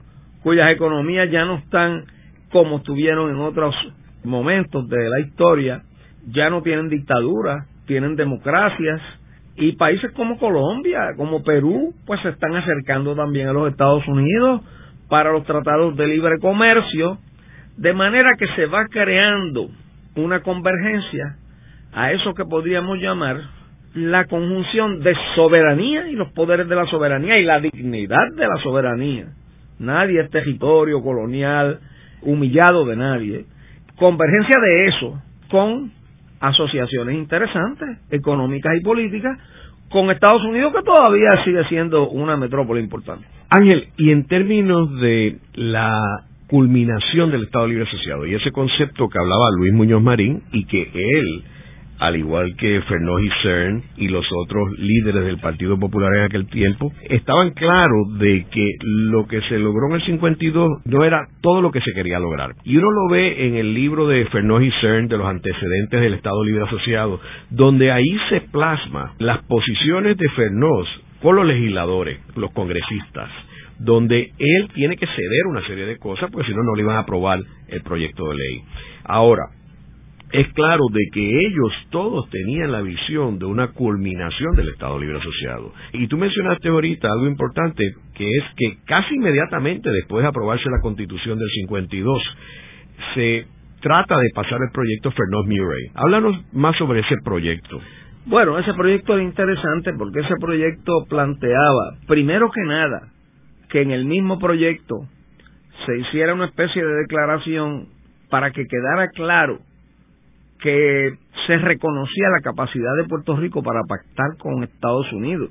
cuyas 0.43 0.71
economías 0.71 1.29
ya 1.31 1.45
no 1.45 1.55
están 1.55 2.05
como 2.51 2.77
estuvieron 2.77 3.29
en 3.29 3.37
otros 3.37 3.73
momentos 4.23 4.87
de 4.89 5.09
la 5.09 5.19
historia, 5.19 5.83
ya 6.27 6.49
no 6.49 6.61
tienen 6.61 6.89
dictadura, 6.89 7.65
tienen 7.85 8.15
democracias, 8.15 9.01
y 9.55 9.73
países 9.73 10.11
como 10.13 10.37
Colombia, 10.37 11.13
como 11.17 11.43
Perú, 11.43 11.93
pues 12.05 12.21
se 12.21 12.29
están 12.29 12.55
acercando 12.55 13.15
también 13.15 13.47
a 13.47 13.53
los 13.53 13.69
Estados 13.69 14.07
Unidos 14.07 14.61
para 15.09 15.31
los 15.31 15.43
tratados 15.43 15.95
de 15.97 16.07
libre 16.07 16.39
comercio, 16.39 17.17
de 17.77 17.93
manera 17.93 18.31
que 18.37 18.47
se 18.55 18.65
va 18.65 18.85
creando 18.89 19.69
una 20.15 20.41
convergencia 20.41 21.35
a 21.93 22.11
eso 22.11 22.33
que 22.33 22.45
podríamos 22.45 22.99
llamar 22.99 23.41
la 23.93 24.25
conjunción 24.25 25.01
de 25.01 25.13
soberanía 25.35 26.07
y 26.07 26.13
los 26.13 26.31
poderes 26.31 26.67
de 26.69 26.75
la 26.75 26.85
soberanía 26.85 27.37
y 27.37 27.43
la 27.43 27.59
dignidad 27.59 28.25
de 28.35 28.47
la 28.47 28.55
soberanía. 28.63 29.25
Nadie 29.79 30.21
es 30.21 30.29
territorio 30.29 31.01
colonial 31.01 31.79
humillado 32.21 32.85
de 32.85 32.95
nadie. 32.95 33.45
Convergencia 33.97 34.59
de 34.59 34.87
eso 34.87 35.21
con 35.49 35.91
asociaciones 36.39 37.15
interesantes, 37.15 37.99
económicas 38.09 38.73
y 38.79 38.83
políticas, 38.83 39.37
con 39.89 40.09
Estados 40.09 40.43
Unidos 40.43 40.73
que 40.73 40.83
todavía 40.83 41.43
sigue 41.43 41.63
siendo 41.65 42.09
una 42.09 42.37
metrópoli 42.37 42.81
importante. 42.81 43.25
Ángel, 43.49 43.89
y 43.97 44.11
en 44.11 44.25
términos 44.25 44.99
de 45.01 45.37
la 45.53 46.01
culminación 46.47 47.31
del 47.31 47.43
Estado 47.43 47.67
Libre 47.67 47.83
Asociado 47.83 48.25
y 48.25 48.35
ese 48.35 48.51
concepto 48.51 49.07
que 49.07 49.19
hablaba 49.19 49.51
Luis 49.55 49.73
Muñoz 49.73 50.01
Marín 50.01 50.43
y 50.51 50.65
que 50.65 50.89
él 50.93 51.43
al 52.01 52.17
igual 52.17 52.55
que 52.57 52.81
Fernó 52.81 53.17
Cern 53.43 53.83
y 53.97 54.07
los 54.07 54.25
otros 54.43 54.71
líderes 54.79 55.23
del 55.23 55.37
Partido 55.37 55.77
Popular 55.77 56.11
en 56.15 56.23
aquel 56.23 56.47
tiempo, 56.47 56.91
estaban 57.07 57.51
claros 57.51 58.17
de 58.17 58.47
que 58.51 58.69
lo 58.81 59.27
que 59.27 59.39
se 59.41 59.59
logró 59.59 59.85
en 59.89 60.01
el 60.01 60.05
52 60.07 60.81
no 60.85 61.05
era 61.05 61.27
todo 61.41 61.61
lo 61.61 61.71
que 61.71 61.79
se 61.79 61.93
quería 61.93 62.17
lograr. 62.17 62.55
Y 62.63 62.75
uno 62.77 62.89
lo 62.89 63.07
ve 63.13 63.45
en 63.45 63.55
el 63.55 63.75
libro 63.75 64.07
de 64.07 64.25
Fernó 64.25 64.57
Cern 64.81 65.09
de 65.09 65.17
los 65.17 65.27
antecedentes 65.27 66.01
del 66.01 66.15
Estado 66.15 66.43
Libre 66.43 66.63
Asociado, 66.63 67.19
donde 67.51 67.91
ahí 67.91 68.17
se 68.29 68.41
plasma 68.51 69.13
las 69.19 69.43
posiciones 69.43 70.17
de 70.17 70.27
Fernós 70.29 70.87
con 71.21 71.35
los 71.35 71.45
legisladores, 71.45 72.19
los 72.35 72.51
congresistas, 72.51 73.29
donde 73.77 74.31
él 74.39 74.69
tiene 74.73 74.97
que 74.97 75.05
ceder 75.05 75.45
una 75.51 75.61
serie 75.67 75.85
de 75.85 75.99
cosas, 75.99 76.31
porque 76.31 76.47
si 76.47 76.55
no, 76.55 76.63
no 76.63 76.73
le 76.73 76.81
iban 76.81 76.95
a 76.95 77.01
aprobar 77.01 77.37
el 77.67 77.81
proyecto 77.83 78.27
de 78.29 78.37
ley. 78.37 78.63
Ahora, 79.03 79.43
es 80.31 80.47
claro 80.53 80.83
de 80.91 81.01
que 81.11 81.45
ellos 81.47 81.73
todos 81.89 82.29
tenían 82.29 82.71
la 82.71 82.81
visión 82.81 83.37
de 83.37 83.45
una 83.45 83.69
culminación 83.69 84.55
del 84.55 84.69
Estado 84.69 84.97
Libre 84.97 85.17
Asociado. 85.17 85.73
Y 85.93 86.07
tú 86.07 86.17
mencionaste 86.17 86.69
ahorita 86.69 87.09
algo 87.11 87.27
importante, 87.27 87.83
que 88.15 88.37
es 88.37 88.43
que 88.55 88.77
casi 88.85 89.15
inmediatamente 89.15 89.89
después 89.89 90.23
de 90.23 90.29
aprobarse 90.29 90.69
la 90.69 90.81
Constitución 90.81 91.37
del 91.37 91.49
52, 91.49 92.23
se 93.15 93.45
trata 93.81 94.17
de 94.17 94.29
pasar 94.33 94.59
el 94.61 94.71
proyecto 94.71 95.11
Fernand 95.11 95.47
Murray. 95.47 95.87
Háblanos 95.95 96.53
más 96.53 96.77
sobre 96.77 97.01
ese 97.01 97.15
proyecto. 97.23 97.79
Bueno, 98.25 98.57
ese 98.59 98.73
proyecto 98.73 99.17
es 99.17 99.23
interesante 99.23 99.91
porque 99.97 100.19
ese 100.19 100.35
proyecto 100.39 101.05
planteaba, 101.09 101.97
primero 102.07 102.51
que 102.51 102.61
nada, 102.61 103.09
que 103.69 103.81
en 103.81 103.91
el 103.91 104.05
mismo 104.05 104.39
proyecto 104.39 104.95
se 105.85 105.97
hiciera 105.97 106.33
una 106.33 106.45
especie 106.45 106.85
de 106.85 106.93
declaración 106.93 107.87
para 108.29 108.51
que 108.51 108.67
quedara 108.67 109.09
claro 109.09 109.59
que 110.61 111.13
se 111.47 111.57
reconocía 111.57 112.29
la 112.29 112.41
capacidad 112.41 112.95
de 112.97 113.07
Puerto 113.07 113.35
Rico 113.35 113.63
para 113.63 113.81
pactar 113.87 114.37
con 114.37 114.63
Estados 114.63 115.11
Unidos 115.11 115.49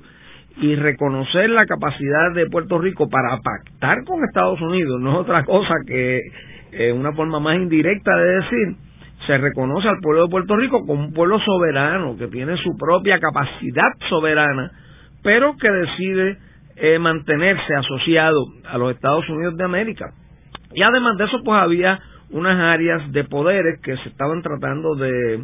y 0.57 0.75
reconocer 0.75 1.49
la 1.49 1.65
capacidad 1.65 2.33
de 2.33 2.49
Puerto 2.49 2.79
Rico 2.79 3.09
para 3.09 3.37
pactar 3.37 4.03
con 4.05 4.23
Estados 4.23 4.59
Unidos 4.61 4.99
no 4.99 5.11
es 5.11 5.17
otra 5.19 5.43
cosa 5.43 5.75
que 5.85 6.21
eh, 6.71 6.91
una 6.91 7.13
forma 7.13 7.39
más 7.39 7.57
indirecta 7.57 8.15
de 8.15 8.35
decir 8.35 8.75
se 9.27 9.37
reconoce 9.37 9.87
al 9.87 9.99
pueblo 10.01 10.23
de 10.23 10.31
Puerto 10.31 10.55
Rico 10.55 10.85
como 10.85 11.05
un 11.05 11.13
pueblo 11.13 11.39
soberano 11.39 12.17
que 12.17 12.27
tiene 12.27 12.57
su 12.57 12.75
propia 12.77 13.19
capacidad 13.19 13.91
soberana 14.09 14.71
pero 15.23 15.55
que 15.57 15.69
decide 15.69 16.37
eh, 16.77 16.99
mantenerse 16.99 17.75
asociado 17.75 18.45
a 18.67 18.77
los 18.77 18.95
Estados 18.95 19.27
Unidos 19.29 19.55
de 19.55 19.63
América. 19.63 20.13
Y 20.73 20.81
además 20.81 21.17
de 21.17 21.25
eso 21.25 21.37
pues 21.43 21.61
había 21.61 21.99
unas 22.31 22.57
áreas 22.57 23.11
de 23.11 23.23
poderes 23.25 23.79
que 23.81 23.95
se 23.97 24.09
estaban 24.09 24.41
tratando 24.41 24.95
de, 24.95 25.43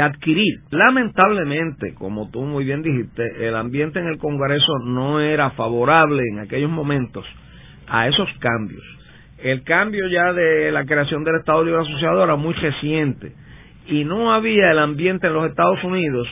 adquirir. 0.00 0.60
Lamentablemente, 0.70 1.94
como 1.94 2.30
tú 2.30 2.42
muy 2.42 2.64
bien 2.64 2.82
dijiste, 2.82 3.46
el 3.46 3.54
ambiente 3.56 4.00
en 4.00 4.06
el 4.06 4.18
Congreso 4.18 4.78
no 4.84 5.20
era 5.20 5.50
favorable 5.50 6.22
en 6.32 6.40
aquellos 6.40 6.70
momentos 6.70 7.24
a 7.86 8.08
esos 8.08 8.28
cambios. 8.40 8.82
El 9.38 9.62
cambio 9.62 10.08
ya 10.08 10.32
de 10.32 10.72
la 10.72 10.84
creación 10.86 11.22
del 11.22 11.36
Estado 11.36 11.64
Libre 11.64 11.82
Asociado 11.82 12.24
era 12.24 12.36
muy 12.36 12.54
reciente 12.54 13.32
y 13.86 14.04
no 14.04 14.32
había 14.32 14.70
el 14.70 14.78
ambiente 14.78 15.26
en 15.26 15.34
los 15.34 15.48
Estados 15.50 15.82
Unidos 15.84 16.26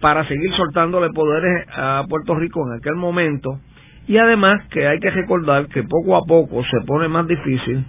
para 0.00 0.26
seguir 0.28 0.52
soltándole 0.54 1.10
poderes 1.10 1.66
a 1.74 2.04
Puerto 2.08 2.34
Rico 2.36 2.60
en 2.68 2.78
aquel 2.78 2.94
momento 2.94 3.58
y 4.06 4.16
además 4.16 4.66
que 4.70 4.86
hay 4.86 4.98
que 4.98 5.10
recordar 5.10 5.66
que 5.68 5.82
poco 5.82 6.16
a 6.16 6.22
poco 6.26 6.62
se 6.64 6.80
pone 6.86 7.08
más 7.08 7.26
difícil 7.26 7.84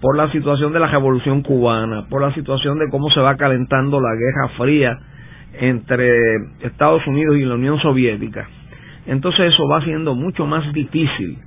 por 0.00 0.16
la 0.16 0.30
situación 0.32 0.72
de 0.72 0.80
la 0.80 0.86
revolución 0.86 1.42
cubana, 1.42 2.06
por 2.08 2.22
la 2.22 2.32
situación 2.34 2.78
de 2.78 2.88
cómo 2.90 3.10
se 3.10 3.20
va 3.20 3.36
calentando 3.36 4.00
la 4.00 4.14
guerra 4.14 4.48
fría 4.56 4.98
entre 5.54 6.36
Estados 6.60 7.06
Unidos 7.06 7.36
y 7.36 7.44
la 7.44 7.54
Unión 7.54 7.78
Soviética. 7.80 8.48
Entonces 9.06 9.52
eso 9.52 9.68
va 9.68 9.78
haciendo 9.78 10.14
mucho 10.14 10.46
más 10.46 10.72
difícil 10.72 11.38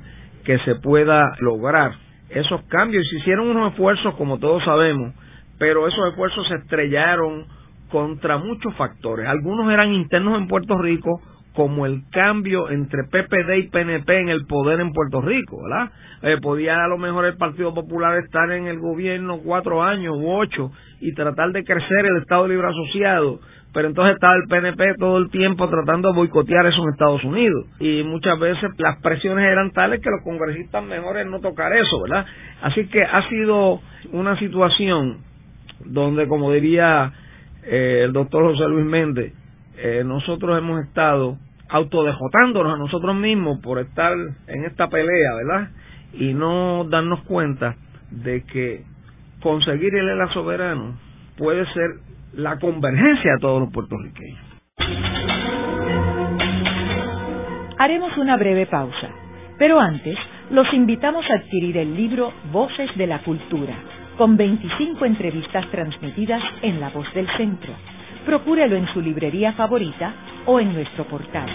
que 0.44 0.60
se 0.60 0.76
pueda 0.76 1.34
lograr 1.40 1.94
esos 2.30 2.62
cambios. 2.64 3.08
Se 3.10 3.18
hicieron 3.18 3.48
unos 3.48 3.72
esfuerzos, 3.72 4.14
como 4.16 4.38
todos 4.38 4.64
sabemos, 4.64 5.14
pero 5.58 5.88
esos 5.88 6.10
esfuerzos 6.10 6.48
se 6.48 6.56
estrellaron 6.56 7.46
contra 7.90 8.38
muchos 8.38 8.74
factores. 8.76 9.28
Algunos 9.28 9.72
eran 9.72 9.94
internos 9.94 10.38
en 10.38 10.48
Puerto 10.48 10.78
Rico, 10.78 11.22
como 11.54 11.86
el 11.86 12.04
cambio 12.12 12.70
entre 12.70 13.04
PPD 13.04 13.58
y 13.58 13.68
PNP 13.70 14.20
en 14.20 14.30
el 14.30 14.46
poder 14.46 14.80
en 14.80 14.92
Puerto 14.92 15.22
Rico, 15.22 15.62
¿verdad? 15.64 15.92
Eh, 16.24 16.38
podía 16.42 16.84
a 16.84 16.88
lo 16.88 16.98
mejor 16.98 17.26
el 17.26 17.38
Partido 17.38 17.74
Popular 17.74 18.18
estar 18.18 18.52
en 18.52 18.66
el 18.66 18.80
gobierno 18.80 19.40
cuatro 19.44 19.84
años 19.84 20.16
u 20.18 20.32
ocho 20.32 20.72
y 21.00 21.14
tratar 21.14 21.52
de 21.52 21.64
crecer 21.64 22.06
el 22.06 22.22
Estado 22.22 22.48
Libre 22.48 22.68
Asociado, 22.68 23.40
pero 23.72 23.88
entonces 23.88 24.16
estaba 24.16 24.36
el 24.36 24.48
PNP 24.48 24.96
todo 24.98 25.18
el 25.18 25.30
tiempo 25.30 25.70
tratando 25.70 26.10
de 26.10 26.16
boicotear 26.16 26.66
eso 26.66 26.82
en 26.84 26.90
Estados 26.90 27.24
Unidos 27.24 27.66
y 27.80 28.04
muchas 28.04 28.40
veces 28.40 28.72
las 28.78 29.00
presiones 29.02 29.46
eran 29.46 29.72
tales 29.72 30.02
que 30.02 30.10
los 30.10 30.24
congresistas 30.24 30.84
mejores 30.84 31.28
no 31.28 31.40
tocar 31.40 31.72
eso, 31.74 32.02
¿verdad? 32.02 32.26
Así 32.62 32.88
que 32.88 33.04
ha 33.04 33.28
sido 33.30 33.80
una 34.12 34.38
situación 34.40 35.20
donde, 35.86 36.28
como 36.28 36.52
diría 36.52 37.12
eh, 37.64 38.02
el 38.06 38.14
doctor 38.14 38.44
José 38.44 38.68
Luis 38.70 38.86
Méndez, 38.86 39.34
eh, 39.84 40.02
nosotros 40.06 40.58
hemos 40.58 40.82
estado 40.86 41.38
autodejotándonos 41.68 42.74
a 42.74 42.78
nosotros 42.78 43.14
mismos 43.18 43.60
por 43.60 43.80
estar 43.80 44.14
en 44.48 44.64
esta 44.64 44.88
pelea, 44.88 45.34
¿verdad? 45.36 45.72
Y 46.14 46.34
no 46.34 46.86
darnos 46.86 47.22
cuenta 47.24 47.76
de 48.10 48.46
que 48.46 48.86
conseguir 49.42 49.94
el 49.94 50.08
ELA 50.08 50.32
soberano 50.32 50.98
puede 51.38 51.66
ser 51.74 51.96
la 52.32 52.60
convergencia 52.60 53.34
de 53.34 53.40
todos 53.42 53.60
los 53.60 53.74
puertorriqueños. 53.74 54.40
Haremos 57.78 58.16
una 58.16 58.38
breve 58.38 58.68
pausa, 58.68 59.10
pero 59.60 59.82
antes 59.82 60.18
los 60.50 60.74
invitamos 60.74 61.26
a 61.30 61.34
adquirir 61.34 61.76
el 61.76 61.94
libro 61.94 62.32
Voces 62.54 62.90
de 62.96 63.08
la 63.08 63.22
Cultura, 63.24 63.76
con 64.18 64.38
25 64.38 65.04
entrevistas 65.04 65.70
transmitidas 65.72 66.42
en 66.62 66.80
La 66.80 66.90
Voz 66.90 67.14
del 67.14 67.28
Centro. 67.36 67.74
Procúrelo 68.26 68.76
en 68.76 68.88
su 68.94 69.02
librería 69.02 69.54
favorita 69.54 70.14
o 70.46 70.60
en 70.60 70.74
nuestro 70.74 71.06
portal. 71.06 71.50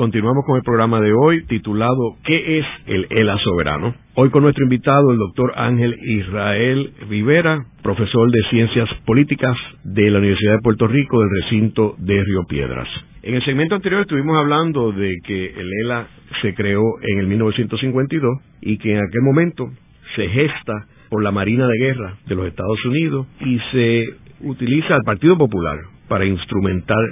Continuamos 0.00 0.46
con 0.46 0.56
el 0.56 0.62
programa 0.62 0.98
de 0.98 1.12
hoy 1.12 1.44
titulado 1.44 2.16
¿Qué 2.24 2.58
es 2.58 2.66
el 2.86 3.06
ELA 3.10 3.36
soberano? 3.36 3.94
Hoy 4.14 4.30
con 4.30 4.42
nuestro 4.42 4.64
invitado, 4.64 5.10
el 5.10 5.18
doctor 5.18 5.52
Ángel 5.56 5.94
Israel 6.02 6.94
Rivera, 7.10 7.66
profesor 7.82 8.30
de 8.30 8.40
Ciencias 8.48 8.88
Políticas 9.04 9.54
de 9.84 10.10
la 10.10 10.20
Universidad 10.20 10.52
de 10.52 10.62
Puerto 10.62 10.86
Rico 10.86 11.20
del 11.20 11.28
recinto 11.42 11.96
de 11.98 12.24
Río 12.24 12.44
Piedras. 12.48 12.88
En 13.22 13.34
el 13.34 13.44
segmento 13.44 13.74
anterior 13.74 14.00
estuvimos 14.00 14.38
hablando 14.38 14.90
de 14.90 15.18
que 15.22 15.50
el 15.50 15.68
ELA 15.84 16.06
se 16.40 16.54
creó 16.54 16.82
en 17.02 17.18
el 17.18 17.26
1952 17.26 18.38
y 18.62 18.78
que 18.78 18.94
en 18.94 19.04
aquel 19.04 19.20
momento 19.20 19.68
se 20.16 20.28
gesta 20.28 20.86
por 21.10 21.22
la 21.22 21.30
Marina 21.30 21.66
de 21.66 21.78
Guerra 21.78 22.14
de 22.26 22.36
los 22.36 22.46
Estados 22.46 22.82
Unidos 22.86 23.26
y 23.40 23.58
se 23.70 24.04
utiliza 24.44 24.94
al 24.94 25.02
Partido 25.04 25.36
Popular 25.36 25.76
para 26.08 26.24
instrumentar 26.24 27.04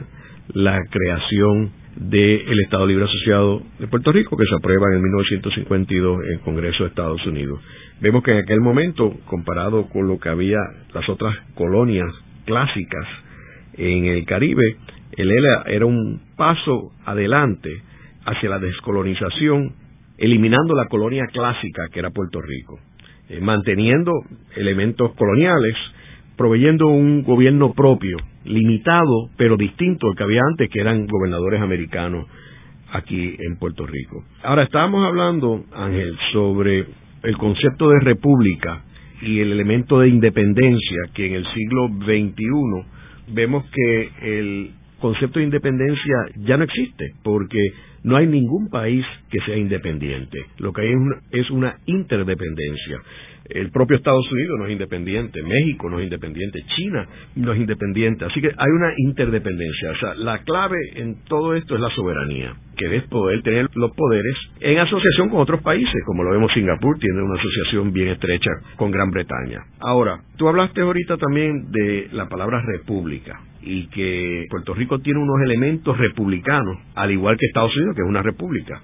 la 0.55 0.81
creación 0.89 1.77
del 1.99 2.61
Estado 2.61 2.87
Libre 2.87 3.05
Asociado 3.05 3.61
de 3.81 3.89
Puerto 3.89 4.13
Rico, 4.13 4.37
que 4.37 4.45
se 4.45 4.55
aprueba 4.55 4.87
en 4.91 4.97
el 4.97 5.03
1952 5.03 6.25
en 6.25 6.33
el 6.35 6.41
Congreso 6.41 6.85
de 6.85 6.91
Estados 6.91 7.27
Unidos. 7.27 7.61
Vemos 8.01 8.23
que 8.23 8.31
en 8.31 8.39
aquel 8.39 8.61
momento, 8.61 9.15
comparado 9.27 9.89
con 9.89 10.07
lo 10.07 10.21
que 10.21 10.29
había 10.29 10.59
las 10.95 11.09
otras 11.09 11.37
colonias 11.55 12.09
clásicas 12.45 13.05
en 13.75 14.05
el 14.05 14.25
Caribe, 14.27 14.77
el 15.17 15.31
ELA 15.31 15.65
era 15.67 15.87
un 15.87 16.21
paso 16.37 16.93
adelante 17.05 17.83
hacia 18.25 18.49
la 18.49 18.61
descolonización, 18.61 19.75
eliminando 20.19 20.75
la 20.75 20.87
colonia 20.87 21.27
clásica 21.33 21.89
que 21.93 21.99
era 21.99 22.11
Puerto 22.11 22.41
Rico, 22.41 22.79
eh, 23.29 23.41
manteniendo 23.41 24.13
elementos 24.55 25.15
coloniales, 25.15 25.75
proveyendo 26.37 26.87
un 26.87 27.25
gobierno 27.25 27.73
propio, 27.73 28.19
limitado, 28.49 29.31
pero 29.37 29.57
distinto 29.57 30.09
al 30.09 30.17
que 30.17 30.25
había 30.25 30.41
antes, 30.51 30.69
que 30.71 30.81
eran 30.81 31.07
gobernadores 31.07 31.61
americanos 31.61 32.27
aquí 32.93 33.37
en 33.39 33.57
Puerto 33.59 33.87
Rico. 33.87 34.25
Ahora, 34.43 34.65
estábamos 34.65 35.07
hablando, 35.07 35.65
Ángel, 35.73 36.17
sobre 36.33 36.87
el 37.23 37.37
concepto 37.37 37.91
de 37.91 38.01
república 38.01 38.83
y 39.23 39.41
el 39.41 39.53
elemento 39.53 40.01
de 40.01 40.09
independencia, 40.09 40.99
que 41.15 41.27
en 41.27 41.35
el 41.35 41.47
siglo 41.53 41.89
XXI 41.89 43.35
vemos 43.35 43.65
que 43.71 44.11
el 44.23 44.71
concepto 45.01 45.39
de 45.39 45.45
independencia 45.45 46.15
ya 46.37 46.57
no 46.57 46.65
existe, 46.65 47.13
porque 47.23 47.61
no 48.05 48.17
hay 48.17 48.27
ningún 48.27 48.69
país 48.71 49.05
que 49.31 49.41
sea 49.41 49.57
independiente. 49.57 50.39
Lo 50.59 50.73
que 50.73 50.83
hay 50.83 50.95
es 51.33 51.51
una 51.51 51.77
interdependencia. 51.87 53.01
El 53.49 53.71
propio 53.71 53.97
Estados 53.97 54.31
Unidos 54.31 54.59
no 54.59 54.67
es 54.67 54.73
independiente, 54.73 55.43
México 55.43 55.89
no 55.89 55.99
es 55.99 56.05
independiente, 56.05 56.63
China 56.77 57.07
no 57.37 57.53
es 57.53 57.61
independiente. 57.61 58.25
Así 58.25 58.41
que 58.41 58.49
hay 58.49 58.71
una 58.71 58.93
interdependencia. 58.97 59.91
O 59.93 59.97
sea, 59.97 60.15
la 60.15 60.39
clave 60.41 60.77
en 60.97 61.25
todo 61.25 61.55
esto 61.55 61.75
es 61.75 61.81
la 61.81 61.91
soberanía, 61.91 62.55
que 62.77 62.97
es 62.97 63.05
poder 63.05 63.43
tener 63.43 63.69
los 63.75 63.93
poderes 63.93 64.37
en 64.61 64.79
asociación 64.79 65.31
con 65.31 65.41
otros 65.41 65.63
países, 65.63 66.03
como 66.07 66.25
lo 66.25 66.31
vemos 66.31 66.53
Singapur, 66.53 66.99
tiene 66.99 67.23
una 67.23 67.39
asociación 67.39 67.93
bien 67.93 68.09
estrecha 68.09 68.51
con 68.77 68.91
Gran 68.91 69.11
Bretaña. 69.11 69.61
Ahora, 69.81 70.21
tú 70.37 70.49
hablaste 70.49 70.83
ahorita 70.83 71.17
también 71.17 71.71
de 71.71 72.09
la 72.13 72.29
palabra 72.29 72.63
república 72.67 73.41
y 73.63 73.87
que 73.89 74.47
Puerto 74.51 74.75
Rico 74.75 74.99
tiene 75.01 75.21
unos 75.21 75.41
elementos 75.43 75.97
republicanos, 75.99 76.79
al 76.95 77.11
igual 77.11 77.37
que 77.37 77.47
Estados 77.47 77.75
Unidos, 77.77 77.97
que 77.97 78.03
es 78.03 78.09
una 78.09 78.23
república. 78.23 78.81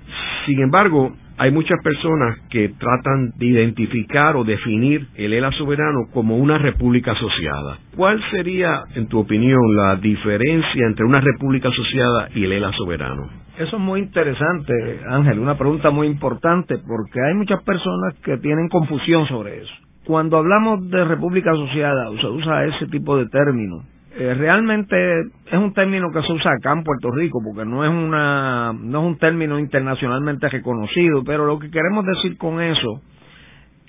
Sin 0.47 0.61
embargo, 0.61 1.17
hay 1.37 1.51
muchas 1.51 1.79
personas 1.83 2.39
que 2.49 2.71
tratan 2.79 3.33
de 3.37 3.47
identificar 3.47 4.37
o 4.37 4.45
definir 4.45 5.07
el 5.17 5.33
ELA 5.33 5.51
soberano 5.53 6.07
como 6.13 6.37
una 6.37 6.59
república 6.59 7.13
asociada. 7.13 7.79
¿Cuál 7.97 8.23
sería, 8.31 8.85
en 8.95 9.09
tu 9.09 9.19
opinión, 9.19 9.61
la 9.77 9.97
diferencia 9.97 10.87
entre 10.87 11.05
una 11.05 11.21
república 11.21 11.69
asociada 11.69 12.29
y 12.35 12.45
el 12.45 12.53
ELA 12.53 12.73
soberano? 12.73 13.29
Eso 13.59 13.77
es 13.77 13.83
muy 13.83 14.01
interesante, 14.01 15.01
Ángel, 15.09 15.39
una 15.39 15.57
pregunta 15.57 15.91
muy 15.91 16.09
importante 16.09 16.77
porque 16.79 17.21
hay 17.21 17.35
muchas 17.35 17.63
personas 17.63 18.15
que 18.25 18.37
tienen 18.39 18.69
confusión 18.69 19.27
sobre 19.29 19.59
eso. 19.59 19.73
Cuando 20.07 20.39
hablamos 20.39 20.91
de 20.91 21.05
república 21.05 21.53
asociada, 21.53 22.11
se 22.21 22.27
usa 22.27 22.67
ese 22.67 22.87
tipo 22.87 23.17
de 23.17 23.27
término 23.29 23.85
eh, 24.17 24.33
realmente 24.35 25.23
es 25.47 25.59
un 25.59 25.75
término 25.75 26.13
que 26.13 26.23
se 26.23 26.33
usa 26.33 26.53
acá 26.53 26.73
en 26.73 26.85
Puerto 26.85 27.11
Rico 27.11 27.41
porque 27.45 27.69
no 27.69 27.85
es 27.85 27.91
una 27.91 28.73
no 28.73 29.01
es 29.01 29.07
un 29.07 29.19
término 29.19 29.59
internacionalmente 29.59 30.49
reconocido 30.49 31.25
pero 31.25 31.47
lo 31.47 31.59
que 31.59 31.69
queremos 31.69 32.07
decir 32.07 32.39
con 32.39 32.61
eso 32.61 33.01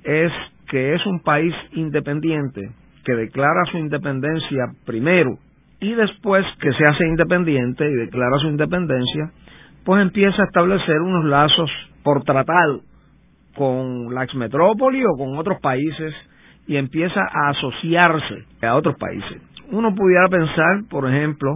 es 0.04 0.32
que 0.68 0.96
es 0.96 1.06
un 1.06 1.20
país 1.22 1.54
independiente 1.74 2.72
que 3.04 3.14
declara 3.14 3.66
su 3.72 3.78
independencia 3.78 4.66
primero 4.84 5.38
y 5.80 5.94
después 5.94 6.44
que 6.60 6.74
se 6.74 6.88
hace 6.88 7.06
independiente 7.06 7.88
y 7.88 7.94
declara 7.94 8.40
su 8.40 8.48
independencia 8.48 9.32
pues 9.84 10.02
empieza 10.02 10.42
a 10.42 10.46
establecer 10.46 11.02
unos 11.02 11.26
lazos 11.26 11.70
por 12.02 12.24
tratado 12.24 12.82
con 13.56 14.12
la 14.16 14.24
exmetrópoli 14.24 15.04
o 15.06 15.16
con 15.18 15.38
otros 15.38 15.60
países 15.62 16.16
y 16.66 16.78
empieza 16.78 17.22
a 17.22 17.50
asociarse 17.50 18.44
a 18.64 18.76
otros 18.76 18.96
países 18.98 19.40
uno 19.72 19.94
pudiera 19.96 20.28
pensar, 20.28 20.84
por 20.90 21.10
ejemplo, 21.10 21.52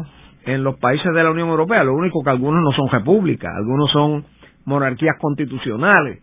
en 0.46 0.64
los 0.64 0.78
países 0.78 1.14
de 1.14 1.24
la 1.24 1.32
Unión 1.32 1.50
Europea, 1.50 1.84
lo 1.84 1.94
único 1.94 2.24
que 2.24 2.30
algunos 2.30 2.64
no 2.64 2.72
son 2.72 2.90
repúblicas, 2.90 3.52
algunos 3.56 3.92
son 3.92 4.26
monarquías 4.66 5.16
constitucionales, 5.20 6.22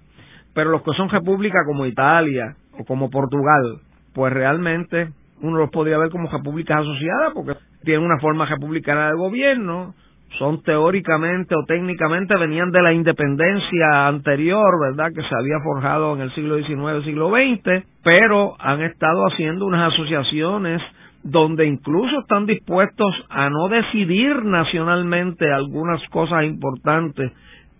pero 0.54 0.70
los 0.70 0.82
que 0.82 0.92
son 0.92 1.08
repúblicas 1.08 1.62
como 1.66 1.86
Italia 1.86 2.56
o 2.78 2.84
como 2.84 3.10
Portugal, 3.10 3.80
pues 4.14 4.32
realmente 4.32 5.10
uno 5.42 5.58
los 5.58 5.70
podría 5.70 5.98
ver 5.98 6.10
como 6.10 6.30
repúblicas 6.30 6.80
asociadas 6.80 7.32
porque 7.34 7.54
tienen 7.84 8.04
una 8.04 8.18
forma 8.18 8.46
republicana 8.46 9.08
de 9.08 9.16
gobierno, 9.16 9.94
son 10.38 10.62
teóricamente 10.62 11.54
o 11.54 11.64
técnicamente 11.66 12.36
venían 12.36 12.70
de 12.70 12.82
la 12.82 12.92
independencia 12.92 14.08
anterior, 14.08 14.68
¿verdad? 14.80 15.12
Que 15.14 15.22
se 15.22 15.34
había 15.34 15.60
forjado 15.62 16.14
en 16.14 16.22
el 16.22 16.34
siglo 16.34 16.56
XIX, 16.56 17.04
siglo 17.04 17.30
XX, 17.30 17.84
pero 18.02 18.54
han 18.58 18.82
estado 18.82 19.26
haciendo 19.26 19.66
unas 19.66 19.92
asociaciones 19.92 20.82
donde 21.26 21.66
incluso 21.66 22.20
están 22.20 22.46
dispuestos 22.46 23.12
a 23.28 23.50
no 23.50 23.68
decidir 23.68 24.44
nacionalmente 24.44 25.52
algunas 25.52 26.00
cosas 26.08 26.44
importantes 26.44 27.32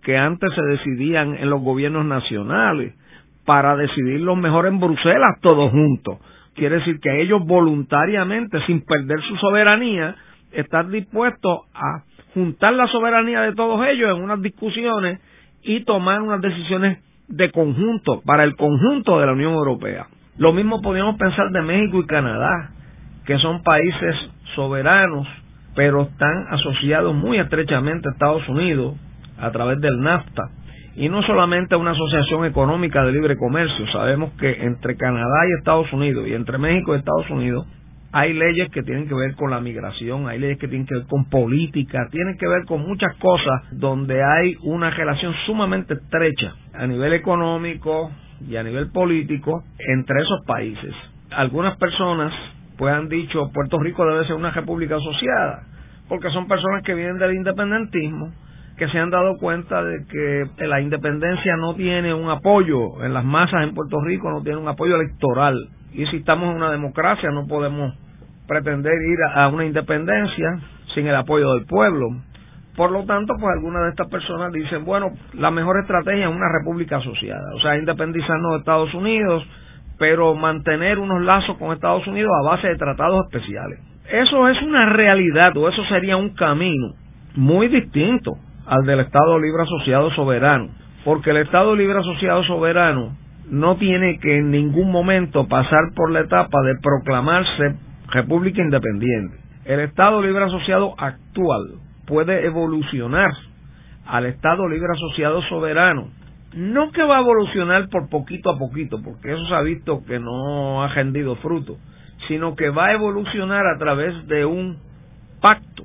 que 0.03 0.17
antes 0.17 0.53
se 0.53 0.61
decidían 0.61 1.35
en 1.35 1.49
los 1.49 1.61
gobiernos 1.61 2.05
nacionales, 2.05 2.93
para 3.45 3.77
decidirlo 3.77 4.35
mejor 4.35 4.67
en 4.67 4.79
Bruselas 4.79 5.39
todos 5.41 5.71
juntos. 5.71 6.17
Quiere 6.55 6.77
decir 6.77 6.99
que 6.99 7.21
ellos 7.21 7.45
voluntariamente, 7.45 8.59
sin 8.65 8.83
perder 8.83 9.21
su 9.21 9.37
soberanía, 9.37 10.15
están 10.51 10.91
dispuestos 10.91 11.61
a 11.73 12.03
juntar 12.33 12.73
la 12.73 12.87
soberanía 12.87 13.41
de 13.41 13.53
todos 13.53 13.85
ellos 13.87 14.15
en 14.15 14.23
unas 14.23 14.41
discusiones 14.41 15.19
y 15.63 15.83
tomar 15.85 16.21
unas 16.21 16.41
decisiones 16.41 16.99
de 17.27 17.51
conjunto, 17.51 18.21
para 18.25 18.43
el 18.43 18.55
conjunto 18.55 19.19
de 19.19 19.25
la 19.25 19.33
Unión 19.33 19.53
Europea. 19.53 20.07
Lo 20.37 20.51
mismo 20.51 20.81
podríamos 20.81 21.17
pensar 21.17 21.49
de 21.51 21.61
México 21.61 21.99
y 21.99 22.05
Canadá 22.05 22.71
que 23.27 23.37
son 23.39 23.61
países 23.61 24.15
soberanos, 24.55 25.27
pero 25.75 26.03
están 26.03 26.47
asociados 26.49 27.13
muy 27.13 27.37
estrechamente 27.37 28.07
a 28.07 28.13
Estados 28.13 28.47
Unidos 28.47 28.95
a 29.37 29.51
través 29.51 29.79
del 29.81 29.99
NAFTA. 29.99 30.49
Y 30.95 31.09
no 31.09 31.21
solamente 31.23 31.75
una 31.75 31.91
asociación 31.91 32.45
económica 32.45 33.03
de 33.03 33.11
libre 33.11 33.35
comercio, 33.37 33.85
sabemos 33.91 34.31
que 34.39 34.63
entre 34.63 34.95
Canadá 34.95 35.45
y 35.47 35.59
Estados 35.59 35.91
Unidos 35.93 36.25
y 36.27 36.33
entre 36.33 36.57
México 36.57 36.95
y 36.95 36.99
Estados 36.99 37.29
Unidos 37.29 37.67
hay 38.13 38.33
leyes 38.33 38.69
que 38.71 38.81
tienen 38.81 39.09
que 39.09 39.13
ver 39.13 39.35
con 39.35 39.51
la 39.51 39.59
migración, 39.59 40.27
hay 40.29 40.39
leyes 40.39 40.57
que 40.57 40.69
tienen 40.69 40.87
que 40.87 40.95
ver 40.95 41.05
con 41.07 41.25
política, 41.29 42.07
tienen 42.09 42.37
que 42.37 42.47
ver 42.47 42.63
con 42.65 42.81
muchas 42.87 43.13
cosas 43.17 43.61
donde 43.71 44.23
hay 44.23 44.55
una 44.63 44.89
relación 44.89 45.33
sumamente 45.45 45.95
estrecha 45.95 46.55
a 46.73 46.87
nivel 46.87 47.11
económico 47.13 48.09
y 48.47 48.55
a 48.55 48.63
nivel 48.63 48.89
político 48.91 49.63
entre 49.77 50.21
esos 50.21 50.45
países. 50.47 50.95
Algunas 51.29 51.77
personas 51.77 52.31
pues 52.77 52.93
han 52.93 53.09
dicho 53.09 53.49
Puerto 53.53 53.79
Rico 53.79 54.05
debe 54.05 54.25
ser 54.25 54.35
una 54.35 54.51
república 54.51 54.95
asociada, 54.95 55.63
porque 56.07 56.29
son 56.29 56.47
personas 56.47 56.83
que 56.83 56.93
vienen 56.93 57.17
del 57.17 57.33
independentismo, 57.33 58.31
que 58.77 58.87
se 58.89 58.99
han 58.99 59.09
dado 59.09 59.37
cuenta 59.37 59.83
de 59.83 60.05
que 60.05 60.67
la 60.67 60.79
independencia 60.79 61.55
no 61.57 61.73
tiene 61.75 62.13
un 62.13 62.29
apoyo 62.29 63.03
en 63.03 63.13
las 63.13 63.25
masas 63.25 63.63
en 63.63 63.73
Puerto 63.73 63.99
Rico, 64.01 64.29
no 64.29 64.43
tiene 64.43 64.59
un 64.59 64.67
apoyo 64.67 64.95
electoral. 64.95 65.69
Y 65.93 66.05
si 66.07 66.17
estamos 66.17 66.51
en 66.51 66.57
una 66.57 66.71
democracia 66.71 67.31
no 67.31 67.47
podemos 67.47 67.95
pretender 68.47 68.93
ir 68.93 69.17
a 69.33 69.47
una 69.47 69.65
independencia 69.65 70.59
sin 70.93 71.07
el 71.07 71.15
apoyo 71.15 71.53
del 71.53 71.65
pueblo. 71.65 72.07
Por 72.75 72.91
lo 72.91 73.05
tanto, 73.05 73.33
pues 73.39 73.55
algunas 73.55 73.83
de 73.83 73.89
estas 73.89 74.07
personas 74.07 74.53
dicen, 74.53 74.85
bueno, 74.85 75.09
la 75.33 75.49
mejor 75.49 75.79
estrategia 75.79 76.29
es 76.29 76.35
una 76.35 76.47
república 76.59 76.97
asociada, 76.97 77.55
o 77.55 77.59
sea, 77.59 77.75
independizarnos 77.75 78.51
de 78.51 78.57
Estados 78.59 78.93
Unidos, 78.93 79.43
pero 79.97 80.35
mantener 80.35 80.99
unos 80.99 81.23
lazos 81.23 81.57
con 81.57 81.73
Estados 81.73 82.05
Unidos 82.07 82.31
a 82.39 82.49
base 82.49 82.67
de 82.67 82.77
tratados 82.77 83.25
especiales. 83.25 83.79
Eso 84.09 84.47
es 84.47 84.61
una 84.61 84.87
realidad 84.93 85.55
o 85.57 85.67
eso 85.67 85.83
sería 85.85 86.17
un 86.17 86.29
camino 86.29 86.93
muy 87.35 87.67
distinto 87.67 88.37
al 88.65 88.85
del 88.85 89.01
Estado 89.01 89.39
Libre 89.39 89.63
Asociado 89.63 90.11
Soberano, 90.11 90.69
porque 91.03 91.31
el 91.31 91.37
Estado 91.37 91.75
Libre 91.75 91.99
Asociado 91.99 92.43
Soberano 92.43 93.15
no 93.49 93.77
tiene 93.77 94.19
que 94.19 94.37
en 94.37 94.51
ningún 94.51 94.91
momento 94.91 95.47
pasar 95.47 95.93
por 95.95 96.11
la 96.11 96.21
etapa 96.21 96.61
de 96.63 96.75
proclamarse 96.81 97.75
república 98.09 98.61
independiente. 98.61 99.37
El 99.65 99.81
Estado 99.81 100.21
Libre 100.21 100.45
Asociado 100.45 100.95
actual 100.97 101.75
puede 102.05 102.45
evolucionar 102.45 103.31
al 104.05 104.25
Estado 104.25 104.67
Libre 104.67 104.87
Asociado 104.93 105.41
Soberano. 105.43 106.07
No 106.57 106.91
que 106.91 107.03
va 107.03 107.17
a 107.17 107.21
evolucionar 107.21 107.87
por 107.89 108.09
poquito 108.09 108.49
a 108.49 108.57
poquito, 108.57 108.99
porque 109.03 109.31
eso 109.31 109.45
se 109.45 109.53
ha 109.53 109.61
visto 109.61 110.03
que 110.05 110.17
no 110.17 110.81
ha 110.81 110.87
rendido 110.87 111.35
fruto, 111.35 111.77
sino 112.27 112.55
que 112.55 112.71
va 112.71 112.87
a 112.87 112.93
evolucionar 112.93 113.67
a 113.67 113.77
través 113.77 114.25
de 114.25 114.43
un 114.43 114.79
pacto 115.39 115.83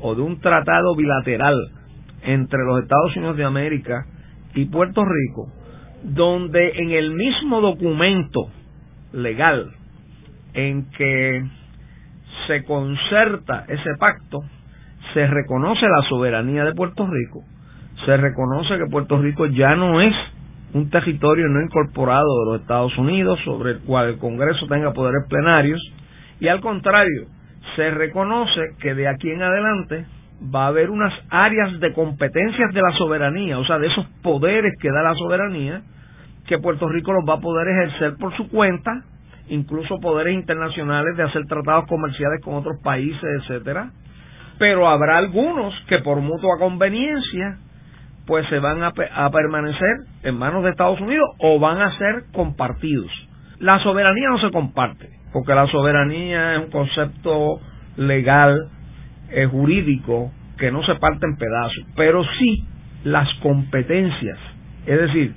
o 0.00 0.14
de 0.14 0.22
un 0.22 0.40
tratado 0.40 0.94
bilateral 0.94 1.56
entre 2.22 2.60
los 2.64 2.84
Estados 2.84 3.16
Unidos 3.16 3.36
de 3.36 3.44
América 3.44 4.06
y 4.54 4.66
Puerto 4.66 5.04
Rico, 5.04 5.48
donde 6.04 6.70
en 6.70 6.92
el 6.92 7.14
mismo 7.14 7.60
documento 7.60 8.48
legal 9.12 9.72
en 10.54 10.88
que 10.92 11.44
se 12.46 12.62
concerta 12.62 13.64
ese 13.66 13.90
pacto, 13.98 14.38
se 15.14 15.26
reconoce 15.26 15.84
la 15.84 16.08
soberanía 16.08 16.64
de 16.64 16.74
Puerto 16.74 17.08
Rico, 17.08 17.42
se 18.04 18.16
reconoce 18.16 18.78
que 18.78 18.90
Puerto 18.90 19.20
Rico 19.20 19.46
ya 19.46 19.76
no 19.76 20.00
es 20.00 20.14
un 20.74 20.88
territorio 20.90 21.48
no 21.48 21.60
incorporado 21.60 22.40
de 22.40 22.52
los 22.52 22.60
Estados 22.62 22.96
Unidos 22.98 23.38
sobre 23.44 23.72
el 23.72 23.80
cual 23.80 24.08
el 24.08 24.18
Congreso 24.18 24.66
tenga 24.66 24.92
poderes 24.92 25.26
plenarios 25.28 25.80
y 26.40 26.48
al 26.48 26.60
contrario, 26.60 27.26
se 27.76 27.90
reconoce 27.90 28.60
que 28.80 28.94
de 28.94 29.06
aquí 29.06 29.30
en 29.30 29.42
adelante 29.42 30.06
va 30.54 30.64
a 30.64 30.68
haber 30.68 30.90
unas 30.90 31.12
áreas 31.30 31.78
de 31.78 31.92
competencias 31.92 32.74
de 32.74 32.80
la 32.80 32.92
soberanía, 32.96 33.58
o 33.58 33.64
sea, 33.64 33.78
de 33.78 33.86
esos 33.86 34.06
poderes 34.22 34.72
que 34.80 34.90
da 34.90 35.02
la 35.02 35.14
soberanía, 35.14 35.82
que 36.46 36.58
Puerto 36.58 36.88
Rico 36.88 37.12
los 37.12 37.22
va 37.28 37.34
a 37.34 37.40
poder 37.40 37.68
ejercer 37.68 38.16
por 38.18 38.36
su 38.36 38.48
cuenta, 38.48 39.04
incluso 39.48 40.00
poderes 40.00 40.34
internacionales 40.34 41.16
de 41.16 41.22
hacer 41.22 41.46
tratados 41.46 41.86
comerciales 41.86 42.40
con 42.42 42.54
otros 42.54 42.78
países, 42.82 43.22
etcétera. 43.42 43.90
Pero 44.58 44.88
habrá 44.88 45.18
algunos 45.18 45.72
que 45.86 45.98
por 45.98 46.20
mutua 46.20 46.58
conveniencia 46.58 47.58
pues 48.26 48.46
se 48.48 48.58
van 48.58 48.82
a, 48.82 48.92
permanecer 48.92 49.96
en 50.22 50.36
manos 50.36 50.62
de 50.64 50.70
Estados 50.70 51.00
Unidos 51.00 51.28
o 51.38 51.58
van 51.58 51.80
a 51.80 51.96
ser 51.98 52.24
compartidos. 52.32 53.10
La 53.58 53.78
soberanía 53.80 54.28
no 54.28 54.38
se 54.38 54.50
comparte, 54.50 55.08
porque 55.32 55.54
la 55.54 55.66
soberanía 55.66 56.54
es 56.54 56.64
un 56.64 56.70
concepto 56.70 57.60
legal 57.96 58.68
eh, 59.30 59.46
jurídico 59.46 60.32
que 60.56 60.70
no 60.70 60.82
se 60.84 60.94
parte 60.96 61.26
en 61.26 61.36
pedazos, 61.36 61.84
pero 61.96 62.22
sí 62.38 62.64
las 63.04 63.28
competencias, 63.42 64.38
es 64.86 65.00
decir, 65.00 65.34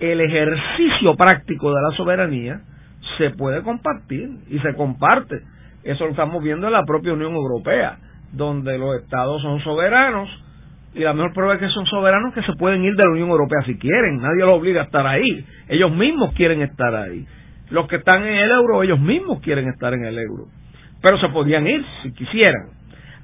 el 0.00 0.20
ejercicio 0.20 1.14
práctico 1.16 1.72
de 1.72 1.82
la 1.82 1.96
soberanía 1.96 2.60
se 3.18 3.30
puede 3.30 3.62
compartir 3.62 4.30
y 4.48 4.58
se 4.58 4.74
comparte. 4.74 5.42
Eso 5.84 6.04
lo 6.04 6.10
estamos 6.10 6.42
viendo 6.42 6.66
en 6.66 6.72
la 6.72 6.82
propia 6.82 7.12
Unión 7.12 7.34
Europea, 7.34 7.98
donde 8.32 8.78
los 8.78 9.00
estados 9.00 9.42
son 9.42 9.60
soberanos 9.60 10.28
y 10.94 11.00
la 11.00 11.14
mejor 11.14 11.32
prueba 11.32 11.54
es 11.54 11.60
que 11.60 11.68
son 11.68 11.86
soberanos 11.86 12.34
que 12.34 12.42
se 12.42 12.52
pueden 12.54 12.84
ir 12.84 12.94
de 12.94 13.02
la 13.04 13.12
Unión 13.12 13.30
Europea 13.30 13.62
si 13.64 13.78
quieren, 13.78 14.18
nadie 14.18 14.40
los 14.40 14.58
obliga 14.58 14.82
a 14.82 14.84
estar 14.84 15.06
ahí, 15.06 15.44
ellos 15.68 15.90
mismos 15.92 16.34
quieren 16.34 16.62
estar 16.62 16.94
ahí. 16.94 17.26
Los 17.70 17.88
que 17.88 17.96
están 17.96 18.22
en 18.26 18.34
el 18.34 18.50
euro, 18.50 18.82
ellos 18.82 19.00
mismos 19.00 19.40
quieren 19.40 19.68
estar 19.68 19.94
en 19.94 20.04
el 20.04 20.18
euro, 20.18 20.48
pero 21.00 21.18
se 21.18 21.28
podían 21.30 21.66
ir 21.66 21.82
si 22.02 22.12
quisieran. 22.12 22.68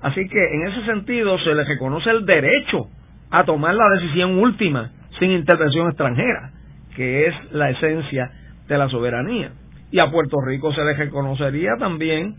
Así 0.01 0.27
que 0.29 0.55
en 0.55 0.69
ese 0.69 0.87
sentido 0.87 1.39
se 1.41 1.55
les 1.55 1.69
reconoce 1.69 2.11
el 2.11 2.25
derecho 2.25 2.87
a 3.31 3.45
tomar 3.45 3.75
la 3.75 3.91
decisión 3.91 4.39
última 4.39 4.91
sin 5.19 5.33
intervención 5.33 5.89
extranjera, 5.89 6.53
que 6.97 7.27
es 7.27 7.35
la 7.53 7.71
esencia 7.71 8.31
de 8.67 8.79
la 8.79 8.89
soberanía. 8.89 9.51
Y 9.91 9.99
a 9.99 10.11
Puerto 10.11 10.37
Rico 10.47 10.73
se 10.73 10.85
les 10.85 10.97
reconocería 10.97 11.73
también 11.79 12.37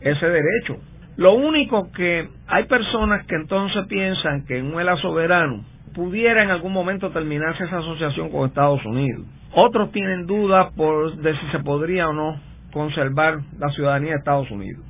ese 0.00 0.26
derecho. 0.26 0.78
Lo 1.18 1.32
único 1.32 1.90
que 1.90 2.28
hay 2.46 2.66
personas 2.66 3.26
que 3.26 3.34
entonces 3.34 3.86
piensan 3.88 4.46
que 4.46 4.58
en 4.58 4.72
un 4.72 4.80
ELA 4.80 4.94
soberano 4.98 5.64
pudiera 5.92 6.44
en 6.44 6.50
algún 6.50 6.72
momento 6.72 7.10
terminarse 7.10 7.64
esa 7.64 7.78
asociación 7.78 8.30
con 8.30 8.46
Estados 8.46 8.84
Unidos. 8.86 9.26
Otros 9.52 9.90
tienen 9.90 10.26
dudas 10.26 10.72
por 10.76 11.16
de 11.16 11.34
si 11.34 11.46
se 11.50 11.58
podría 11.58 12.08
o 12.08 12.12
no 12.12 12.40
conservar 12.70 13.40
la 13.58 13.68
ciudadanía 13.70 14.12
de 14.12 14.18
Estados 14.18 14.48
Unidos. 14.52 14.80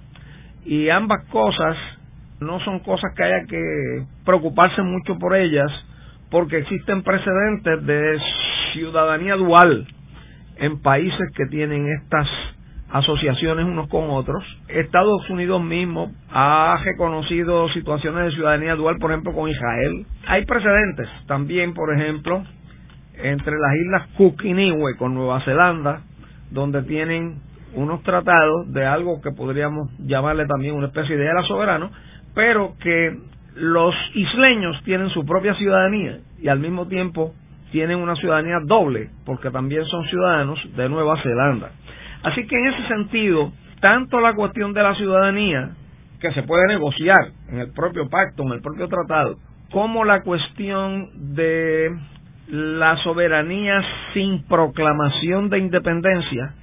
Y 0.67 0.91
ambas 0.91 1.25
cosas 1.31 1.79
no 2.41 2.61
son 2.61 2.81
cosas 2.81 3.11
que 3.17 3.23
haya 3.23 3.47
que 3.49 4.05
preocuparse 4.27 4.83
mucho 4.83 5.19
por 5.19 5.35
ellas, 5.35 5.73
porque 6.31 6.59
existen 6.59 7.05
precedentes 7.05 7.87
de 7.87 8.19
ciudadanía 8.75 9.35
dual 9.35 9.87
en 10.59 10.83
países 10.83 11.33
que 11.35 11.47
tienen 11.47 11.88
estas 11.88 12.29
asociaciones 12.90 13.66
unos 13.66 13.88
con 13.88 14.11
otros. 14.11 14.44
Estados 14.68 15.29
Unidos 15.31 15.62
mismo 15.62 16.12
ha 16.31 16.79
reconocido 16.85 17.68
situaciones 17.70 18.27
de 18.27 18.33
ciudadanía 18.33 18.74
dual, 18.74 18.96
por 18.98 19.11
ejemplo, 19.11 19.33
con 19.33 19.48
Israel. 19.48 20.07
Hay 20.27 20.44
precedentes 20.46 21.09
también, 21.27 21.74
por 21.74 21.92
ejemplo, 21.94 22.42
entre 23.14 23.53
las 23.53 23.77
islas 23.85 24.09
Cook 24.16 24.44
y 24.44 24.53
Niue 24.55 24.96
con 24.96 25.14
Nueva 25.14 25.40
Zelanda, 25.40 26.03
donde 26.51 26.83
tienen 26.83 27.40
unos 27.74 28.03
tratados 28.03 28.72
de 28.72 28.87
algo 28.87 29.20
que 29.20 29.33
podríamos 29.33 29.90
llamarle 29.98 30.46
también 30.46 30.74
una 30.74 30.87
especie 30.87 31.16
de 31.16 31.27
era 31.27 31.42
soberano, 31.42 31.90
pero 32.35 32.74
que 32.81 33.18
los 33.57 33.94
isleños 34.14 34.81
tienen 34.85 35.11
su 35.11 35.27
propia 35.27 35.55
ciudadanía 35.55 36.20
y 36.40 36.48
al 36.48 36.61
mismo 36.61 36.87
tiempo 36.87 37.35
tienen 37.70 37.98
una 37.98 38.14
ciudadanía 38.16 38.61
doble, 38.64 39.11
porque 39.27 39.51
también 39.51 39.85
son 39.85 40.05
ciudadanos 40.07 40.59
de 40.74 40.88
Nueva 40.88 41.20
Zelanda. 41.22 41.70
Así 42.23 42.47
que 42.47 42.57
en 42.57 42.67
ese 42.67 42.89
sentido, 42.89 43.53
tanto 43.81 44.21
la 44.21 44.35
cuestión 44.35 44.73
de 44.73 44.83
la 44.83 44.95
ciudadanía, 44.95 45.71
que 46.21 46.33
se 46.33 46.43
puede 46.43 46.67
negociar 46.67 47.31
en 47.49 47.61
el 47.61 47.73
propio 47.73 48.09
pacto, 48.09 48.43
en 48.43 48.53
el 48.53 48.61
propio 48.61 48.89
tratado, 48.89 49.37
como 49.71 50.05
la 50.05 50.23
cuestión 50.23 51.35
de 51.35 51.97
la 52.49 52.97
soberanía 53.05 53.81
sin 54.15 54.43
proclamación 54.45 55.49
de 55.51 55.59
independencia, 55.59 56.55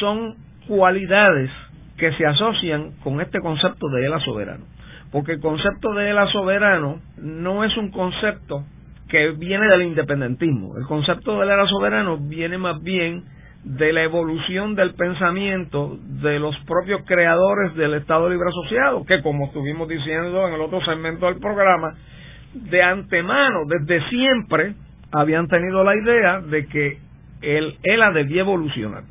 son 0.00 0.34
cualidades 0.66 1.50
que 1.96 2.12
se 2.14 2.26
asocian 2.26 2.92
con 3.04 3.20
este 3.20 3.40
concepto 3.40 3.88
de 3.88 4.08
la 4.08 4.18
soberano 4.20 4.64
porque 5.12 5.32
el 5.32 5.40
concepto 5.40 5.92
de 5.92 6.10
ELA 6.10 6.26
soberano 6.28 7.00
no 7.18 7.64
es 7.64 7.76
un 7.76 7.90
concepto 7.90 8.64
que 9.08 9.32
viene 9.32 9.68
del 9.68 9.82
independentismo. 9.82 10.76
El 10.78 10.86
concepto 10.86 11.38
de 11.38 11.44
ELA 11.44 11.66
soberano 11.66 12.16
viene 12.16 12.56
más 12.56 12.82
bien 12.82 13.24
de 13.64 13.92
la 13.92 14.02
evolución 14.02 14.74
del 14.74 14.94
pensamiento 14.94 15.98
de 16.20 16.38
los 16.38 16.56
propios 16.66 17.02
creadores 17.06 17.74
del 17.76 17.94
Estado 17.94 18.28
Libre 18.28 18.48
Asociado, 18.48 19.04
que 19.04 19.22
como 19.22 19.46
estuvimos 19.46 19.88
diciendo 19.88 20.48
en 20.48 20.54
el 20.54 20.60
otro 20.60 20.80
segmento 20.84 21.26
del 21.26 21.38
programa, 21.38 21.94
de 22.54 22.82
antemano, 22.82 23.60
desde 23.66 24.08
siempre, 24.08 24.74
habían 25.12 25.46
tenido 25.48 25.84
la 25.84 25.96
idea 25.96 26.40
de 26.40 26.66
que 26.66 26.98
el 27.40 27.76
ELA 27.82 28.10
debía 28.12 28.40
evolucionar, 28.42 29.04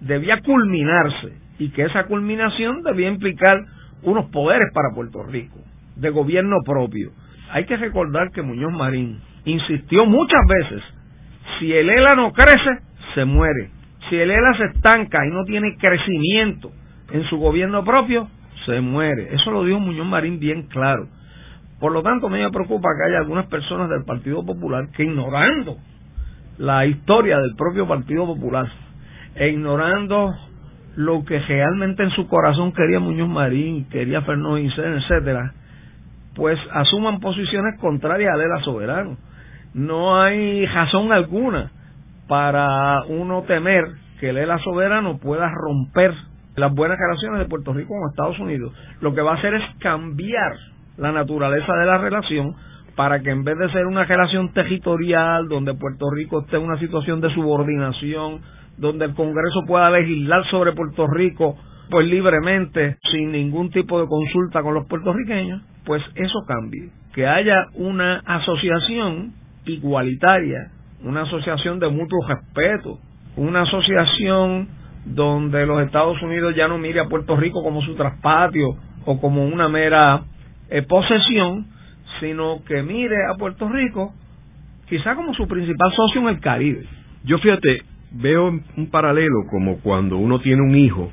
debía 0.00 0.40
culminarse, 0.42 1.46
y 1.58 1.70
que 1.70 1.84
esa 1.84 2.04
culminación 2.04 2.82
debía 2.82 3.08
implicar 3.08 3.64
unos 4.02 4.26
poderes 4.26 4.68
para 4.74 4.94
Puerto 4.94 5.22
Rico, 5.22 5.58
de 5.96 6.10
gobierno 6.10 6.56
propio. 6.64 7.12
Hay 7.50 7.64
que 7.64 7.76
recordar 7.76 8.30
que 8.32 8.42
Muñoz 8.42 8.72
Marín 8.72 9.20
insistió 9.44 10.04
muchas 10.04 10.40
veces, 10.48 10.82
si 11.58 11.72
el 11.72 11.88
ELA 11.88 12.14
no 12.16 12.32
crece, 12.32 12.82
se 13.14 13.24
muere. 13.24 13.70
Si 14.08 14.16
el 14.16 14.30
ELA 14.30 14.56
se 14.56 14.64
estanca 14.66 15.26
y 15.26 15.30
no 15.30 15.44
tiene 15.44 15.76
crecimiento 15.76 16.70
en 17.10 17.24
su 17.24 17.38
gobierno 17.38 17.84
propio, 17.84 18.28
se 18.64 18.80
muere. 18.80 19.34
Eso 19.34 19.50
lo 19.50 19.64
dijo 19.64 19.78
Muñoz 19.78 20.06
Marín 20.06 20.38
bien 20.38 20.64
claro. 20.68 21.08
Por 21.80 21.92
lo 21.92 22.02
tanto, 22.02 22.28
me 22.28 22.48
preocupa 22.50 22.88
que 22.96 23.10
haya 23.10 23.18
algunas 23.18 23.46
personas 23.46 23.90
del 23.90 24.04
Partido 24.04 24.44
Popular 24.44 24.88
que 24.96 25.04
ignorando 25.04 25.76
la 26.58 26.86
historia 26.86 27.38
del 27.38 27.54
propio 27.54 27.86
Partido 27.86 28.26
Popular 28.26 28.66
e 29.34 29.48
ignorando 29.48 30.34
lo 30.96 31.24
que 31.24 31.38
realmente 31.38 32.02
en 32.02 32.10
su 32.10 32.26
corazón 32.28 32.72
quería 32.72 32.98
Muñoz 32.98 33.28
Marín, 33.28 33.86
quería 33.90 34.22
Fernando 34.22 34.56
Isén, 34.56 34.94
etcétera, 34.94 35.52
pues 36.34 36.58
asuman 36.72 37.20
posiciones 37.20 37.78
contrarias 37.78 38.32
a 38.32 38.36
Lela 38.36 38.60
Soberano. 38.60 39.18
No 39.74 40.18
hay 40.18 40.64
razón 40.64 41.12
alguna 41.12 41.70
para 42.28 43.02
uno 43.04 43.42
temer 43.42 43.84
que 44.20 44.32
Lela 44.32 44.58
Soberano 44.58 45.18
pueda 45.18 45.50
romper 45.50 46.12
las 46.56 46.74
buenas 46.74 46.98
relaciones 46.98 47.40
de 47.40 47.46
Puerto 47.46 47.72
Rico 47.72 47.94
con 47.94 48.10
Estados 48.10 48.38
Unidos. 48.38 48.72
Lo 49.00 49.14
que 49.14 49.20
va 49.20 49.32
a 49.32 49.36
hacer 49.36 49.54
es 49.54 49.62
cambiar 49.78 50.56
la 50.96 51.12
naturaleza 51.12 51.72
de 51.74 51.86
la 51.86 51.98
relación 51.98 52.54
para 52.96 53.20
que 53.20 53.30
en 53.30 53.44
vez 53.44 53.58
de 53.58 53.70
ser 53.72 53.86
una 53.86 54.04
relación 54.04 54.52
territorial 54.54 55.48
donde 55.48 55.74
Puerto 55.74 56.10
Rico 56.10 56.40
esté 56.40 56.56
en 56.56 56.62
una 56.62 56.78
situación 56.78 57.20
de 57.20 57.32
subordinación, 57.34 58.40
donde 58.78 59.04
el 59.04 59.14
Congreso 59.14 59.64
pueda 59.66 59.90
legislar 59.90 60.44
sobre 60.46 60.72
Puerto 60.72 61.06
Rico 61.06 61.56
pues 61.90 62.06
libremente, 62.06 62.98
sin 63.12 63.32
ningún 63.32 63.70
tipo 63.70 64.00
de 64.00 64.08
consulta 64.08 64.62
con 64.62 64.74
los 64.74 64.86
puertorriqueños, 64.86 65.62
pues 65.84 66.02
eso 66.14 66.40
cambie. 66.46 66.90
Que 67.14 67.26
haya 67.26 67.66
una 67.74 68.22
asociación 68.26 69.34
igualitaria, 69.66 70.72
una 71.02 71.22
asociación 71.22 71.78
de 71.78 71.88
mutuo 71.88 72.18
respeto, 72.26 72.98
una 73.36 73.62
asociación 73.62 74.68
donde 75.04 75.66
los 75.66 75.82
Estados 75.82 76.20
Unidos 76.22 76.54
ya 76.56 76.68
no 76.68 76.78
mire 76.78 77.00
a 77.00 77.08
Puerto 77.08 77.36
Rico 77.36 77.62
como 77.62 77.82
su 77.82 77.94
traspatio 77.94 78.76
o 79.04 79.20
como 79.20 79.46
una 79.46 79.68
mera 79.68 80.24
eh, 80.68 80.82
posesión, 80.82 81.66
sino 82.20 82.64
que 82.64 82.82
mire 82.82 83.16
a 83.32 83.36
Puerto 83.36 83.68
Rico 83.68 84.12
quizá 84.88 85.14
como 85.14 85.34
su 85.34 85.46
principal 85.46 85.92
socio 85.94 86.22
en 86.22 86.28
el 86.28 86.40
Caribe. 86.40 86.84
Yo 87.24 87.38
fíjate, 87.38 87.82
veo 88.12 88.48
un 88.48 88.90
paralelo 88.90 89.46
como 89.50 89.78
cuando 89.80 90.16
uno 90.16 90.40
tiene 90.40 90.62
un 90.62 90.76
hijo 90.76 91.10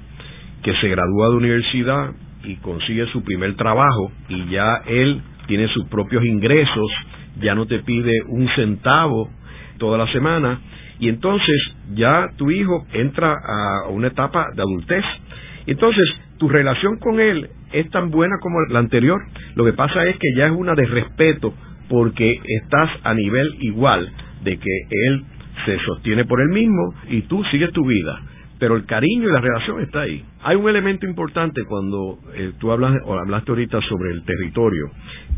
que 0.63 0.74
se 0.76 0.88
gradúa 0.88 1.30
de 1.30 1.36
universidad 1.36 2.12
y 2.43 2.56
consigue 2.58 3.06
su 3.08 3.24
primer 3.24 3.56
trabajo 3.56 4.12
y 4.30 4.50
ya 4.50 4.82
él 4.88 5.22
tiene 5.48 5.67
sus 5.69 5.86
propios 5.88 6.24
ingresos, 6.24 6.91
ya 7.41 7.56
no 7.56 7.65
te 7.65 7.80
pide 7.80 8.13
un 8.30 8.48
centavo 8.56 9.30
toda 9.77 9.97
la 9.97 10.12
semana 10.12 10.59
y 10.99 11.09
entonces 11.09 11.55
ya 11.95 12.29
tu 12.38 12.51
hijo 12.51 12.86
entra 12.93 13.33
a 13.33 13.89
una 13.89 14.07
etapa 14.07 14.47
de 14.55 14.62
adultez. 14.62 15.03
Entonces, 15.65 16.05
tu 16.38 16.49
relación 16.49 16.97
con 16.97 17.19
él 17.19 17.49
es 17.71 17.89
tan 17.89 18.12
buena 18.12 18.36
como 18.41 18.62
la 18.69 18.79
anterior. 18.79 19.21
Lo 19.55 19.65
que 19.65 19.73
pasa 19.73 20.05
es 20.05 20.17
que 20.17 20.33
ya 20.36 20.47
es 20.47 20.51
una 20.51 20.75
de 20.75 20.86
respeto 20.86 21.53
porque 21.89 22.39
estás 22.62 22.89
a 23.03 23.13
nivel 23.13 23.55
igual 23.59 24.12
de 24.43 24.57
que 24.57 24.77
él 24.89 25.23
se 25.65 25.79
sostiene 25.79 26.25
por 26.25 26.41
él 26.41 26.49
mismo 26.49 26.93
y 27.09 27.21
tú 27.23 27.43
sigues 27.45 27.71
tu 27.71 27.86
vida. 27.86 28.21
Pero 28.59 28.75
el 28.75 28.86
cariño 28.86 29.27
y 29.27 29.31
la 29.31 29.41
relación 29.41 29.81
está 29.81 30.01
ahí. 30.01 30.23
Hay 30.43 30.55
un 30.55 30.69
elemento 30.69 31.05
importante 31.05 31.63
cuando 31.65 32.19
eh, 32.33 32.53
tú 32.59 32.71
hablas 32.71 32.93
o 33.05 33.19
hablaste 33.19 33.51
ahorita 33.51 33.81
sobre 33.81 34.12
el 34.12 34.23
territorio, 34.23 34.89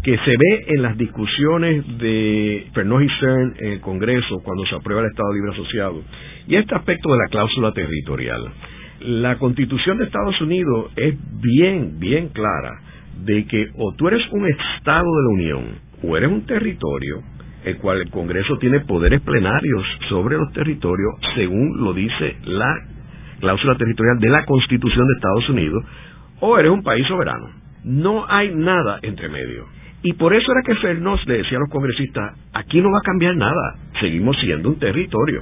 que 0.05 0.19
se 0.19 0.31
ve 0.37 0.65
en 0.67 0.83
las 0.83 0.95
discusiones 0.99 1.83
de 1.97 2.67
Fernó 2.75 3.01
y 3.01 3.09
Cern 3.19 3.55
en 3.57 3.71
el 3.71 3.81
Congreso 3.81 4.39
cuando 4.43 4.63
se 4.67 4.75
aprueba 4.75 5.01
el 5.01 5.07
Estado 5.07 5.33
Libre 5.33 5.51
Asociado, 5.53 6.03
y 6.47 6.55
este 6.57 6.75
aspecto 6.75 7.11
de 7.11 7.17
la 7.17 7.27
cláusula 7.31 7.71
territorial. 7.71 8.39
La 8.99 9.39
Constitución 9.39 9.97
de 9.97 10.05
Estados 10.05 10.39
Unidos 10.41 10.91
es 10.95 11.15
bien, 11.41 11.97
bien 11.97 12.27
clara 12.27 12.81
de 13.25 13.47
que 13.47 13.67
o 13.75 13.95
tú 13.95 14.07
eres 14.07 14.21
un 14.29 14.47
Estado 14.47 15.05
de 15.05 15.23
la 15.23 15.29
Unión 15.29 15.65
o 16.03 16.15
eres 16.15 16.29
un 16.29 16.45
territorio 16.45 17.23
el 17.63 17.77
cual 17.77 17.99
el 17.99 18.11
Congreso 18.11 18.59
tiene 18.59 18.81
poderes 18.81 19.21
plenarios 19.21 19.87
sobre 20.07 20.37
los 20.37 20.53
territorios, 20.53 21.15
según 21.33 21.83
lo 21.83 21.95
dice 21.95 22.35
la 22.43 22.75
cláusula 23.39 23.75
territorial 23.75 24.19
de 24.19 24.29
la 24.29 24.45
Constitución 24.45 25.07
de 25.07 25.13
Estados 25.15 25.49
Unidos, 25.49 25.83
o 26.41 26.59
eres 26.59 26.69
un 26.69 26.83
país 26.83 27.07
soberano. 27.07 27.47
No 27.83 28.23
hay 28.29 28.53
nada 28.53 28.99
entre 29.01 29.29
medio. 29.29 29.65
Y 30.07 30.13
por 30.13 30.35
eso 30.35 30.51
era 30.51 30.61
que 30.61 30.75
Fernos 30.75 31.25
le 31.25 31.37
decía 31.37 31.57
a 31.57 31.61
los 31.61 31.69
congresistas, 31.71 32.37
aquí 32.53 32.79
no 32.79 32.91
va 32.91 32.99
a 32.99 33.01
cambiar 33.01 33.35
nada, 33.35 33.75
seguimos 33.99 34.37
siendo 34.39 34.69
un 34.69 34.77
territorio. 34.77 35.41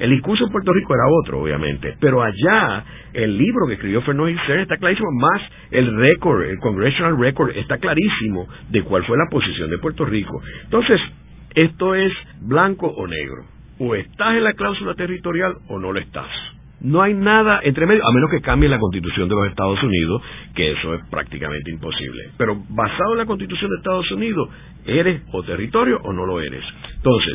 El 0.00 0.10
discurso 0.10 0.46
en 0.46 0.50
Puerto 0.50 0.72
Rico 0.72 0.94
era 0.94 1.04
otro, 1.22 1.40
obviamente, 1.40 1.94
pero 2.00 2.20
allá 2.20 2.84
el 3.12 3.38
libro 3.38 3.68
que 3.68 3.74
escribió 3.74 4.02
Fernández 4.02 4.36
está 4.62 4.78
clarísimo, 4.78 5.12
más 5.12 5.40
el 5.70 5.96
récord, 5.96 6.42
el 6.42 6.58
Congressional 6.58 7.20
Record 7.20 7.50
está 7.56 7.78
clarísimo 7.78 8.48
de 8.70 8.82
cuál 8.82 9.04
fue 9.04 9.16
la 9.16 9.30
posición 9.30 9.70
de 9.70 9.78
Puerto 9.78 10.04
Rico. 10.04 10.42
Entonces, 10.64 11.00
esto 11.54 11.94
es 11.94 12.12
blanco 12.40 12.88
o 12.88 13.06
negro. 13.06 13.44
O 13.78 13.94
estás 13.94 14.34
en 14.34 14.42
la 14.42 14.54
cláusula 14.54 14.94
territorial 14.94 15.54
o 15.68 15.78
no 15.78 15.92
lo 15.92 16.00
estás. 16.00 16.26
No 16.80 17.02
hay 17.02 17.14
nada 17.14 17.60
entre 17.62 17.86
medio, 17.86 18.02
a 18.06 18.12
menos 18.12 18.30
que 18.30 18.40
cambie 18.40 18.68
la 18.68 18.78
constitución 18.78 19.28
de 19.28 19.34
los 19.34 19.46
Estados 19.48 19.82
Unidos, 19.82 20.22
que 20.54 20.72
eso 20.72 20.94
es 20.94 21.04
prácticamente 21.10 21.70
imposible. 21.70 22.30
Pero 22.38 22.62
basado 22.70 23.12
en 23.12 23.18
la 23.18 23.26
constitución 23.26 23.70
de 23.70 23.76
Estados 23.76 24.10
Unidos, 24.10 24.48
eres 24.86 25.22
o 25.32 25.42
territorio 25.42 26.00
o 26.02 26.12
no 26.12 26.24
lo 26.24 26.40
eres. 26.40 26.64
Entonces, 26.96 27.34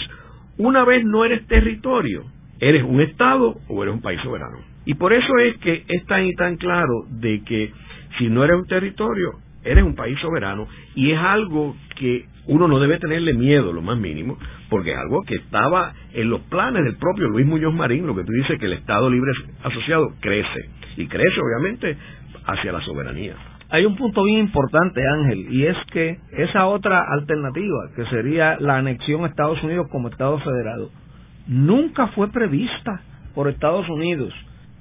una 0.58 0.84
vez 0.84 1.06
no 1.06 1.26
eres 1.26 1.46
territorio, 1.48 2.24
eres 2.60 2.84
un 2.84 3.02
Estado 3.02 3.56
o 3.68 3.84
eres 3.84 3.94
un 3.94 4.02
país 4.02 4.20
soberano. 4.22 4.58
Y 4.86 4.96
por 4.96 5.14
eso 5.14 5.38
es 5.40 5.58
que 5.58 5.84
es 5.88 6.06
tan 6.06 6.26
y 6.26 6.34
tan 6.34 6.58
claro 6.58 7.06
de 7.10 7.44
que 7.44 7.72
si 8.18 8.30
no 8.30 8.44
eres 8.44 8.58
un 8.58 8.68
territorio, 8.68 9.34
eres 9.64 9.84
un 9.84 9.96
país 9.96 10.18
soberano 10.20 10.68
y 10.96 11.12
es 11.12 11.20
algo 11.20 11.76
que 11.98 12.26
uno 12.48 12.68
no 12.68 12.80
debe 12.80 13.00
tenerle 13.00 13.34
miedo, 13.34 13.74
lo 13.74 13.82
más 13.82 13.98
mínimo, 13.98 14.38
porque 14.70 14.92
es 14.92 14.98
algo 14.98 15.24
que 15.24 15.36
estaba 15.36 15.94
en 16.14 16.30
los 16.30 16.42
planes 16.42 16.84
del 16.84 16.98
propio 16.98 17.28
Luis 17.28 17.46
Muñoz 17.46 17.74
Marín, 17.74 18.06
lo 18.06 18.16
que 18.16 18.24
tú 18.24 18.32
dices 18.32 18.60
que 18.60 18.66
el 18.66 18.74
Estado 18.74 19.10
Libre 19.10 19.32
Asociado 19.64 20.14
crece, 20.20 20.70
y 20.98 21.08
crece 21.08 21.42
obviamente 21.42 21.98
hacia 22.46 22.72
la 22.72 22.82
soberanía. 22.82 23.36
Hay 23.70 23.86
un 23.86 23.96
punto 23.96 24.24
bien 24.24 24.40
importante, 24.40 25.02
Ángel, 25.08 25.48
y 25.52 25.66
es 25.66 25.76
que 25.92 26.20
esa 26.38 26.68
otra 26.68 27.04
alternativa, 27.12 27.90
que 27.96 28.06
sería 28.06 28.58
la 28.60 28.78
anexión 28.78 29.24
a 29.24 29.28
Estados 29.28 29.62
Unidos 29.64 29.88
como 29.92 30.10
Estado 30.10 30.38
federado, 30.40 30.92
nunca 31.48 32.08
fue 32.10 32.32
prevista 32.32 33.02
por 33.34 33.48
Estados 33.48 33.90
Unidos 33.90 34.34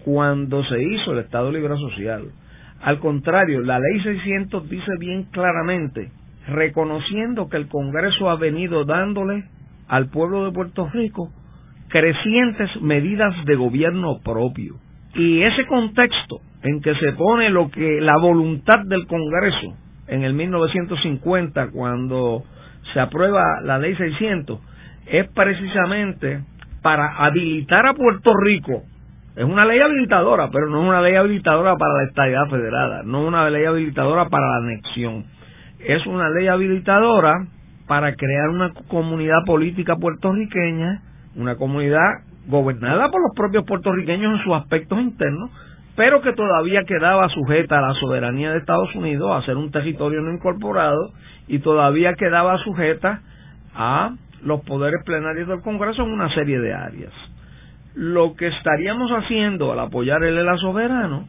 cuando 0.05 0.63
se 0.65 0.83
hizo 0.83 1.13
el 1.13 1.21
Estado 1.21 1.51
Libre 1.51 1.73
Asociado. 1.73 2.27
Al 2.83 2.99
contrario, 2.99 3.63
la 3.63 3.79
ley 3.79 4.03
600 4.03 4.69
dice 4.69 4.93
bien 5.01 5.25
claramente 5.31 6.13
reconociendo 6.49 7.49
que 7.49 7.57
el 7.57 7.69
Congreso 7.69 8.31
ha 8.31 8.37
venido 8.37 8.85
dándole 8.85 9.45
al 9.89 10.09
pueblo 10.09 10.45
de 10.45 10.53
Puerto 10.53 10.89
Rico 10.93 11.31
crecientes 11.89 12.71
medidas 12.81 13.33
de 13.45 13.55
gobierno 13.55 14.21
propio. 14.23 14.77
Y 15.15 15.43
ese 15.43 15.67
contexto 15.67 16.41
en 16.63 16.81
que 16.81 16.95
se 16.97 17.13
pone 17.13 17.51
lo 17.51 17.71
que 17.71 18.01
la 18.01 18.19
voluntad 18.19 18.81
del 18.87 19.07
Congreso 19.07 19.77
en 20.09 20.25
el 20.25 20.35
1950 20.35 21.71
cuando 21.71 22.43
se 22.93 23.01
aprueba 23.01 23.61
la 23.63 23.79
ley 23.79 23.95
600 23.95 24.59
es 25.07 25.29
precisamente 25.31 26.43
para 26.83 27.25
habilitar 27.25 27.87
a 27.87 27.95
Puerto 27.95 28.33
Rico. 28.37 28.83
Es 29.37 29.45
una 29.45 29.65
ley 29.65 29.81
habilitadora, 29.81 30.51
pero 30.51 30.69
no 30.69 30.83
es 30.83 30.89
una 30.89 31.01
ley 31.01 31.15
habilitadora 31.15 31.77
para 31.77 31.95
la 31.95 32.05
estabilidad 32.05 32.49
federada, 32.49 33.03
no 33.05 33.23
es 33.23 33.29
una 33.29 33.51
ley 33.51 33.65
habilitadora 33.65 34.29
para 34.29 34.49
la 34.49 34.57
anexión 34.57 35.25
es 35.85 36.07
una 36.07 36.29
ley 36.31 36.49
habilitadora 36.49 37.47
para 37.87 38.15
crear 38.15 38.49
una 38.49 38.73
comunidad 38.89 39.45
política 39.47 39.97
puertorriqueña, 39.97 41.03
una 41.37 41.57
comunidad 41.57 42.23
gobernada 42.47 43.11
por 43.11 43.21
los 43.21 43.33
propios 43.37 43.65
puertorriqueños 43.65 44.39
en 44.39 44.45
sus 44.45 44.55
aspectos 44.55 44.99
internos, 45.01 45.51
pero 45.97 46.23
que 46.23 46.33
todavía 46.33 46.85
quedaba 46.85 47.29
sujeta 47.29 47.79
a 47.79 47.89
la 47.89 47.95
soberanía 47.95 48.53
de 48.53 48.59
Estados 48.59 48.95
Unidos, 48.95 49.31
a 49.33 49.45
ser 49.45 49.57
un 49.57 49.71
territorio 49.71 50.21
no 50.23 50.33
incorporado, 50.33 51.13
y 51.47 51.59
todavía 51.59 52.15
quedaba 52.15 52.59
sujeta 52.59 53.21
a 53.75 54.15
los 54.43 54.63
poderes 54.63 55.03
plenarios 55.05 55.49
del 55.49 55.61
Congreso 55.61 56.03
en 56.03 56.13
una 56.13 56.33
serie 56.35 56.59
de 56.61 56.75
áreas. 56.75 57.13
Lo 57.95 58.35
que 58.35 58.49
estaríamos 58.49 59.11
haciendo 59.13 59.73
al 59.73 59.81
apoyar 59.81 60.25
el 60.25 60.37
ELA 60.37 60.57
soberano 60.57 61.29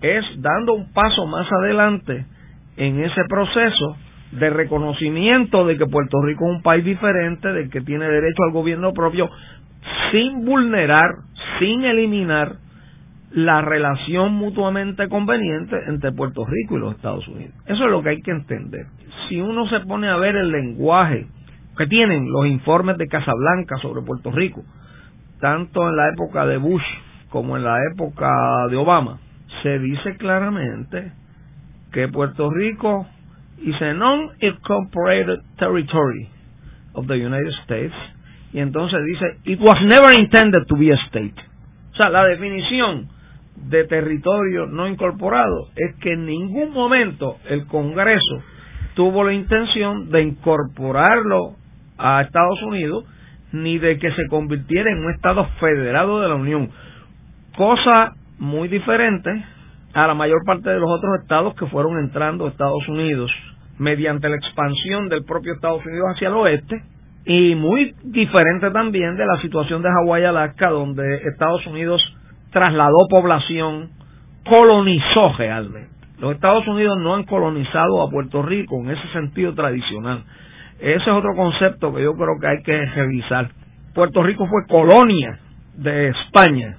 es 0.00 0.24
dando 0.38 0.74
un 0.74 0.92
paso 0.92 1.26
más 1.26 1.46
adelante 1.52 2.26
en 2.80 2.98
ese 3.04 3.24
proceso 3.28 3.96
de 4.32 4.48
reconocimiento 4.48 5.66
de 5.66 5.76
que 5.76 5.84
Puerto 5.84 6.16
Rico 6.22 6.46
es 6.46 6.56
un 6.56 6.62
país 6.62 6.82
diferente, 6.82 7.52
de 7.52 7.68
que 7.68 7.82
tiene 7.82 8.06
derecho 8.06 8.42
al 8.44 8.52
gobierno 8.52 8.94
propio, 8.94 9.28
sin 10.10 10.46
vulnerar, 10.46 11.10
sin 11.58 11.84
eliminar 11.84 12.56
la 13.32 13.60
relación 13.60 14.32
mutuamente 14.32 15.10
conveniente 15.10 15.76
entre 15.88 16.12
Puerto 16.12 16.46
Rico 16.46 16.76
y 16.76 16.80
los 16.80 16.96
Estados 16.96 17.28
Unidos. 17.28 17.52
Eso 17.66 17.84
es 17.84 17.90
lo 17.90 18.02
que 18.02 18.08
hay 18.08 18.22
que 18.22 18.30
entender. 18.30 18.86
Si 19.28 19.38
uno 19.38 19.68
se 19.68 19.80
pone 19.80 20.08
a 20.08 20.16
ver 20.16 20.36
el 20.36 20.50
lenguaje 20.50 21.26
que 21.76 21.86
tienen 21.86 22.32
los 22.32 22.46
informes 22.46 22.96
de 22.96 23.08
Casablanca 23.08 23.76
sobre 23.76 24.00
Puerto 24.00 24.30
Rico, 24.30 24.62
tanto 25.38 25.86
en 25.86 25.96
la 25.96 26.08
época 26.08 26.46
de 26.46 26.56
Bush 26.56 26.82
como 27.28 27.58
en 27.58 27.64
la 27.64 27.76
época 27.92 28.30
de 28.70 28.76
Obama, 28.76 29.18
se 29.62 29.78
dice 29.78 30.16
claramente 30.16 31.19
que 31.92 32.08
Puerto 32.08 32.50
Rico 32.50 33.06
is 33.62 33.80
a 33.80 33.92
non-incorporated 33.92 35.40
territory 35.58 36.28
of 36.94 37.06
the 37.06 37.16
United 37.16 37.52
States 37.64 37.94
y 38.52 38.60
entonces 38.60 38.98
dice 39.04 39.38
it 39.44 39.60
was 39.60 39.78
never 39.82 40.12
intended 40.18 40.66
to 40.66 40.76
be 40.76 40.90
a 40.92 40.96
state. 41.08 41.34
O 41.92 41.96
sea, 41.96 42.08
la 42.08 42.24
definición 42.24 43.08
de 43.56 43.84
territorio 43.84 44.66
no 44.66 44.88
incorporado 44.88 45.68
es 45.76 45.94
que 45.96 46.14
en 46.14 46.26
ningún 46.26 46.72
momento 46.72 47.36
el 47.48 47.66
Congreso 47.66 48.42
tuvo 48.94 49.24
la 49.24 49.34
intención 49.34 50.10
de 50.10 50.22
incorporarlo 50.22 51.56
a 51.98 52.22
Estados 52.22 52.62
Unidos 52.62 53.04
ni 53.52 53.78
de 53.78 53.98
que 53.98 54.10
se 54.12 54.26
convirtiera 54.28 54.90
en 54.90 55.04
un 55.04 55.12
Estado 55.12 55.46
federado 55.58 56.20
de 56.20 56.28
la 56.28 56.34
Unión. 56.34 56.70
Cosa 57.56 58.14
muy 58.38 58.68
diferente 58.68 59.44
a 59.92 60.06
la 60.06 60.14
mayor 60.14 60.44
parte 60.44 60.70
de 60.70 60.78
los 60.78 60.90
otros 60.90 61.20
estados 61.20 61.54
que 61.54 61.66
fueron 61.66 61.98
entrando 61.98 62.46
a 62.46 62.50
Estados 62.50 62.86
Unidos 62.88 63.30
mediante 63.78 64.28
la 64.28 64.36
expansión 64.36 65.08
del 65.08 65.24
propio 65.24 65.54
Estados 65.54 65.84
Unidos 65.84 66.08
hacia 66.14 66.28
el 66.28 66.34
oeste 66.34 66.82
y 67.24 67.54
muy 67.54 67.94
diferente 68.02 68.70
también 68.70 69.16
de 69.16 69.26
la 69.26 69.40
situación 69.40 69.82
de 69.82 69.88
Hawái 69.90 70.24
Alaska 70.24 70.70
donde 70.70 71.16
Estados 71.28 71.66
Unidos 71.66 72.00
trasladó 72.52 72.98
población, 73.08 73.90
colonizó 74.44 75.34
realmente. 75.36 75.90
Los 76.18 76.34
Estados 76.34 76.66
Unidos 76.68 76.98
no 77.00 77.14
han 77.14 77.24
colonizado 77.24 78.02
a 78.02 78.10
Puerto 78.10 78.42
Rico 78.42 78.76
en 78.82 78.90
ese 78.90 79.08
sentido 79.12 79.54
tradicional. 79.54 80.24
Ese 80.78 81.02
es 81.02 81.08
otro 81.08 81.34
concepto 81.34 81.94
que 81.94 82.02
yo 82.02 82.14
creo 82.14 82.38
que 82.40 82.46
hay 82.46 82.62
que 82.62 82.86
revisar. 82.94 83.50
Puerto 83.94 84.22
Rico 84.22 84.46
fue 84.46 84.66
colonia 84.68 85.38
de 85.74 86.08
España, 86.08 86.76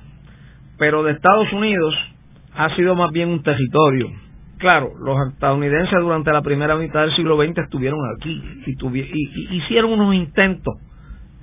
pero 0.78 1.04
de 1.04 1.14
Estados 1.14 1.52
Unidos 1.54 1.96
ha 2.56 2.76
sido 2.76 2.96
más 2.96 3.12
bien 3.12 3.30
un 3.30 3.44
territorio. 3.44 4.10
Claro, 4.58 4.92
los 5.00 5.34
estadounidenses 5.34 6.00
durante 6.00 6.32
la 6.32 6.42
primera 6.42 6.76
mitad 6.76 7.02
del 7.02 7.16
siglo 7.16 7.36
XX 7.36 7.58
estuvieron 7.58 8.00
aquí 8.16 8.42
y, 8.68 9.58
hicieron 9.58 9.92
unos 9.92 10.14
intentos 10.14 10.76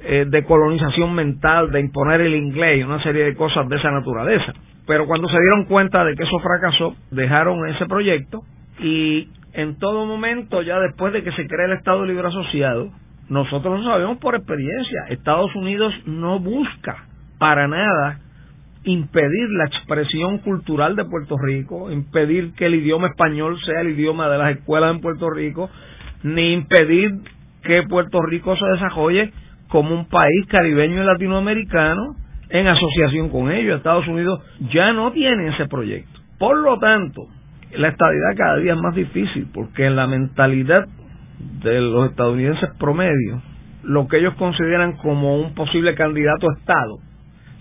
eh, 0.04 0.26
de 0.28 0.44
colonización 0.44 1.12
mental, 1.14 1.72
de 1.72 1.80
imponer 1.80 2.20
el 2.20 2.34
inglés 2.36 2.78
y 2.78 2.82
una 2.84 3.02
serie 3.02 3.24
de 3.24 3.34
cosas 3.34 3.68
de 3.68 3.76
esa 3.76 3.90
naturaleza. 3.90 4.52
Pero 4.86 5.06
cuando 5.06 5.28
se 5.28 5.36
dieron 5.36 5.64
cuenta 5.64 6.04
de 6.04 6.14
que 6.14 6.22
eso 6.22 6.38
fracasó, 6.38 6.94
dejaron 7.11 7.66
ese 7.68 7.86
proyecto 7.86 8.42
y 8.80 9.28
en 9.52 9.78
todo 9.78 10.06
momento, 10.06 10.62
ya 10.62 10.78
después 10.78 11.12
de 11.12 11.24
que 11.24 11.32
se 11.32 11.48
crea 11.48 11.66
el 11.66 11.72
Estado 11.72 12.04
Libre 12.06 12.28
Asociado, 12.28 12.90
nosotros 13.28 13.80
lo 13.80 13.90
sabemos 13.90 14.18
por 14.18 14.36
experiencia, 14.36 15.06
Estados 15.09 15.54
Unidos 15.56 15.92
no 16.06 16.38
busca 16.38 17.04
para 17.38 17.66
nada 17.66 18.20
impedir 18.89 19.51
la 19.51 19.66
expresión 19.66 20.39
cultural 20.39 20.97
de 20.97 21.05
Puerto 21.05 21.36
Rico, 21.36 21.91
impedir 21.91 22.55
que 22.55 22.66
el 22.66 22.76
idioma 22.76 23.09
español 23.09 23.59
sea 23.66 23.82
el 23.82 23.91
idioma 23.91 24.28
de 24.28 24.39
las 24.39 24.57
escuelas 24.57 24.95
en 24.95 25.01
Puerto 25.03 25.28
Rico, 25.28 25.68
ni 26.22 26.53
impedir 26.55 27.11
que 27.62 27.82
Puerto 27.82 28.22
Rico 28.22 28.57
se 28.57 28.64
desarrolle 28.64 29.32
como 29.68 29.95
un 29.95 30.09
país 30.09 30.47
caribeño 30.49 31.03
y 31.03 31.07
latinoamericano 31.07 32.16
en 32.49 32.66
asociación 32.66 33.28
con 33.28 33.53
ellos. 33.53 33.76
Estados 33.76 34.09
Unidos 34.09 34.41
ya 34.72 34.95
no 34.95 35.12
tiene 35.12 35.49
ese 35.49 35.66
proyecto. 35.66 36.20
Por 36.39 36.57
lo 36.57 36.78
tanto, 36.78 37.26
la 37.72 37.89
estabilidad 37.89 38.36
cada 38.39 38.57
día 38.57 38.72
es 38.72 38.80
más 38.80 38.95
difícil 38.95 39.49
porque 39.53 39.84
en 39.84 39.97
la 39.97 40.07
mentalidad 40.07 40.86
de 41.62 41.80
los 41.82 42.11
estadounidenses 42.11 42.70
promedio, 42.78 43.43
lo 43.82 44.09
que 44.09 44.18
ellos 44.18 44.34
consideran 44.36 44.97
como 44.97 45.39
un 45.41 45.55
posible 45.55 45.95
candidato 45.95 46.49
a 46.49 46.59
Estado, 46.59 46.99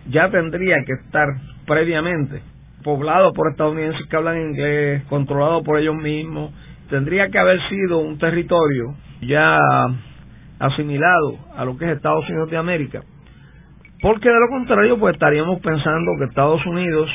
ya 0.09 0.29
tendría 0.29 0.83
que 0.85 0.93
estar 0.93 1.27
previamente 1.65 2.41
poblado 2.83 3.33
por 3.33 3.51
estadounidenses 3.51 4.07
que 4.07 4.15
hablan 4.15 4.49
inglés, 4.49 5.03
controlado 5.09 5.63
por 5.63 5.79
ellos 5.79 5.95
mismos, 5.95 6.53
tendría 6.89 7.29
que 7.29 7.39
haber 7.39 7.59
sido 7.69 7.99
un 7.99 8.17
territorio 8.17 8.95
ya 9.21 9.59
asimilado 10.59 11.37
a 11.55 11.65
lo 11.65 11.77
que 11.77 11.85
es 11.85 11.91
Estados 11.91 12.27
Unidos 12.29 12.49
de 12.49 12.57
América, 12.57 13.03
porque 14.01 14.29
de 14.29 14.39
lo 14.39 14.47
contrario 14.49 14.97
pues 14.97 15.13
estaríamos 15.13 15.59
pensando 15.59 16.11
que 16.17 16.25
Estados 16.25 16.65
Unidos 16.65 17.09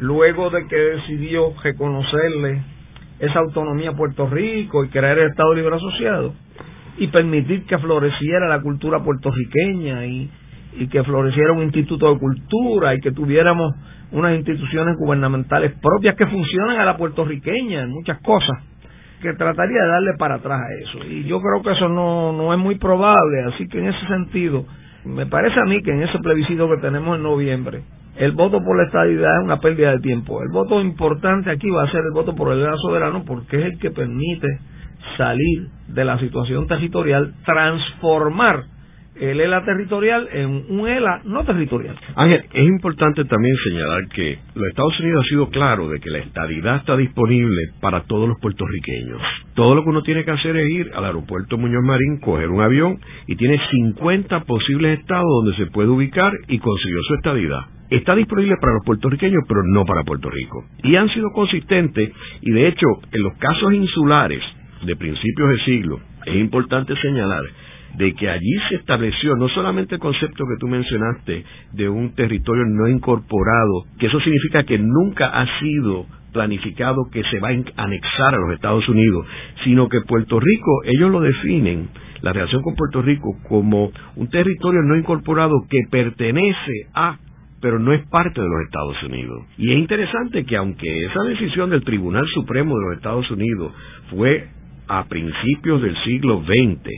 luego 0.00 0.50
de 0.50 0.66
que 0.66 0.76
decidió 0.76 1.54
reconocerle 1.62 2.62
esa 3.20 3.38
autonomía 3.38 3.90
a 3.90 3.96
Puerto 3.96 4.28
Rico 4.28 4.84
y 4.84 4.88
crear 4.88 5.18
el 5.18 5.30
Estado 5.30 5.54
Libre 5.54 5.76
Asociado 5.76 6.34
y 6.96 7.08
permitir 7.08 7.64
que 7.66 7.78
floreciera 7.78 8.48
la 8.48 8.60
cultura 8.60 9.02
puertorriqueña 9.02 10.06
y, 10.06 10.30
y 10.76 10.88
que 10.88 11.02
floreciera 11.04 11.52
un 11.52 11.62
instituto 11.62 12.12
de 12.12 12.18
cultura 12.18 12.94
y 12.94 13.00
que 13.00 13.12
tuviéramos 13.12 13.74
unas 14.12 14.36
instituciones 14.36 14.96
gubernamentales 14.96 15.72
propias 15.80 16.16
que 16.16 16.26
funcionan 16.26 16.78
a 16.78 16.84
la 16.84 16.96
puertorriqueña 16.96 17.82
en 17.82 17.90
muchas 17.90 18.20
cosas 18.20 18.62
que 19.22 19.32
trataría 19.34 19.82
de 19.82 19.88
darle 19.88 20.12
para 20.18 20.36
atrás 20.36 20.60
a 20.60 20.74
eso 20.82 21.04
y 21.08 21.24
yo 21.24 21.40
creo 21.40 21.62
que 21.62 21.72
eso 21.72 21.88
no, 21.88 22.32
no 22.32 22.52
es 22.52 22.58
muy 22.58 22.76
probable 22.76 23.44
así 23.54 23.66
que 23.68 23.78
en 23.78 23.86
ese 23.86 24.06
sentido 24.06 24.66
me 25.04 25.26
parece 25.26 25.58
a 25.60 25.64
mí 25.64 25.82
que 25.82 25.90
en 25.90 26.02
ese 26.02 26.18
plebiscito 26.18 26.68
que 26.68 26.78
tenemos 26.78 27.16
en 27.16 27.22
noviembre 27.22 27.82
el 28.16 28.32
voto 28.32 28.62
por 28.62 28.76
la 28.76 28.84
estadidad 28.84 29.38
es 29.38 29.44
una 29.44 29.58
pérdida 29.58 29.90
de 29.90 29.98
tiempo. 29.98 30.40
El 30.42 30.50
voto 30.50 30.80
importante 30.80 31.50
aquí 31.50 31.68
va 31.68 31.82
a 31.82 31.90
ser 31.90 32.02
el 32.04 32.12
voto 32.12 32.34
por 32.34 32.52
el 32.52 32.60
ELA 32.60 32.76
soberano 32.76 33.24
porque 33.24 33.58
es 33.58 33.64
el 33.72 33.78
que 33.78 33.90
permite 33.90 34.46
salir 35.16 35.68
de 35.88 36.04
la 36.04 36.18
situación 36.18 36.66
territorial, 36.66 37.34
transformar 37.44 38.64
el 39.20 39.40
ELA 39.40 39.64
territorial 39.64 40.28
en 40.32 40.64
un 40.68 40.88
ELA 40.88 41.22
no 41.24 41.44
territorial. 41.44 41.96
Ángel, 42.16 42.44
es 42.52 42.66
importante 42.66 43.24
también 43.24 43.54
señalar 43.64 44.08
que 44.08 44.38
los 44.54 44.66
Estados 44.68 44.98
Unidos 45.00 45.24
ha 45.24 45.28
sido 45.28 45.48
claro 45.50 45.88
de 45.88 46.00
que 46.00 46.10
la 46.10 46.18
estadidad 46.18 46.76
está 46.76 46.96
disponible 46.96 47.70
para 47.80 48.02
todos 48.02 48.28
los 48.28 48.38
puertorriqueños. 48.40 49.20
Todo 49.54 49.74
lo 49.74 49.84
que 49.84 49.90
uno 49.90 50.02
tiene 50.02 50.24
que 50.24 50.32
hacer 50.32 50.56
es 50.56 50.70
ir 50.70 50.90
al 50.94 51.04
aeropuerto 51.04 51.58
Muñoz 51.58 51.84
Marín, 51.84 52.18
coger 52.20 52.48
un 52.48 52.60
avión 52.60 52.98
y 53.26 53.36
tiene 53.36 53.60
50 53.70 54.40
posibles 54.44 54.98
estados 54.98 55.30
donde 55.44 55.56
se 55.56 55.70
puede 55.70 55.88
ubicar 55.88 56.32
y 56.48 56.58
consiguió 56.58 56.98
su 57.06 57.14
estadidad 57.14 57.60
está 57.90 58.16
disponible 58.16 58.56
para 58.60 58.74
los 58.74 58.84
puertorriqueños, 58.84 59.44
pero 59.46 59.62
no 59.62 59.84
para 59.84 60.02
Puerto 60.02 60.28
Rico. 60.28 60.64
Y 60.82 60.96
han 60.96 61.08
sido 61.10 61.30
consistentes, 61.32 62.10
y 62.40 62.50
de 62.50 62.68
hecho, 62.68 62.86
en 63.12 63.22
los 63.22 63.34
casos 63.38 63.72
insulares 63.72 64.42
de 64.84 64.96
principios 64.96 65.50
de 65.50 65.64
siglo, 65.64 66.00
es 66.26 66.34
importante 66.36 66.96
señalar 66.96 67.44
de 67.96 68.14
que 68.14 68.28
allí 68.28 68.56
se 68.68 68.76
estableció 68.76 69.36
no 69.36 69.48
solamente 69.48 69.96
el 69.96 70.00
concepto 70.00 70.44
que 70.44 70.58
tú 70.58 70.68
mencionaste 70.68 71.44
de 71.72 71.88
un 71.88 72.14
territorio 72.14 72.64
no 72.66 72.88
incorporado, 72.88 73.84
que 73.98 74.06
eso 74.06 74.20
significa 74.20 74.64
que 74.64 74.78
nunca 74.78 75.28
ha 75.28 75.46
sido 75.60 76.06
planificado 76.32 77.08
que 77.12 77.22
se 77.24 77.38
va 77.38 77.48
a 77.48 77.84
anexar 77.84 78.34
a 78.34 78.38
los 78.38 78.52
Estados 78.52 78.88
Unidos, 78.88 79.26
sino 79.62 79.88
que 79.88 80.00
Puerto 80.02 80.40
Rico, 80.40 80.82
ellos 80.84 81.10
lo 81.10 81.20
definen, 81.20 81.88
la 82.22 82.32
relación 82.32 82.62
con 82.62 82.74
Puerto 82.74 83.02
Rico, 83.02 83.36
como 83.48 83.92
un 84.16 84.28
territorio 84.28 84.82
no 84.82 84.96
incorporado 84.96 85.54
que 85.70 85.80
pertenece 85.90 86.88
a 86.94 87.18
pero 87.60 87.78
no 87.78 87.94
es 87.94 88.06
parte 88.08 88.42
de 88.42 88.46
los 88.46 88.60
Estados 88.60 89.02
Unidos. 89.04 89.42
Y 89.56 89.72
es 89.72 89.78
interesante 89.78 90.44
que 90.44 90.54
aunque 90.54 91.06
esa 91.06 91.22
decisión 91.22 91.70
del 91.70 91.82
Tribunal 91.82 92.26
Supremo 92.34 92.76
de 92.76 92.84
los 92.84 92.96
Estados 92.96 93.30
Unidos 93.30 93.72
fue 94.10 94.48
a 94.86 95.04
principios 95.06 95.80
del 95.80 95.96
siglo 96.04 96.42
XX, 96.44 96.90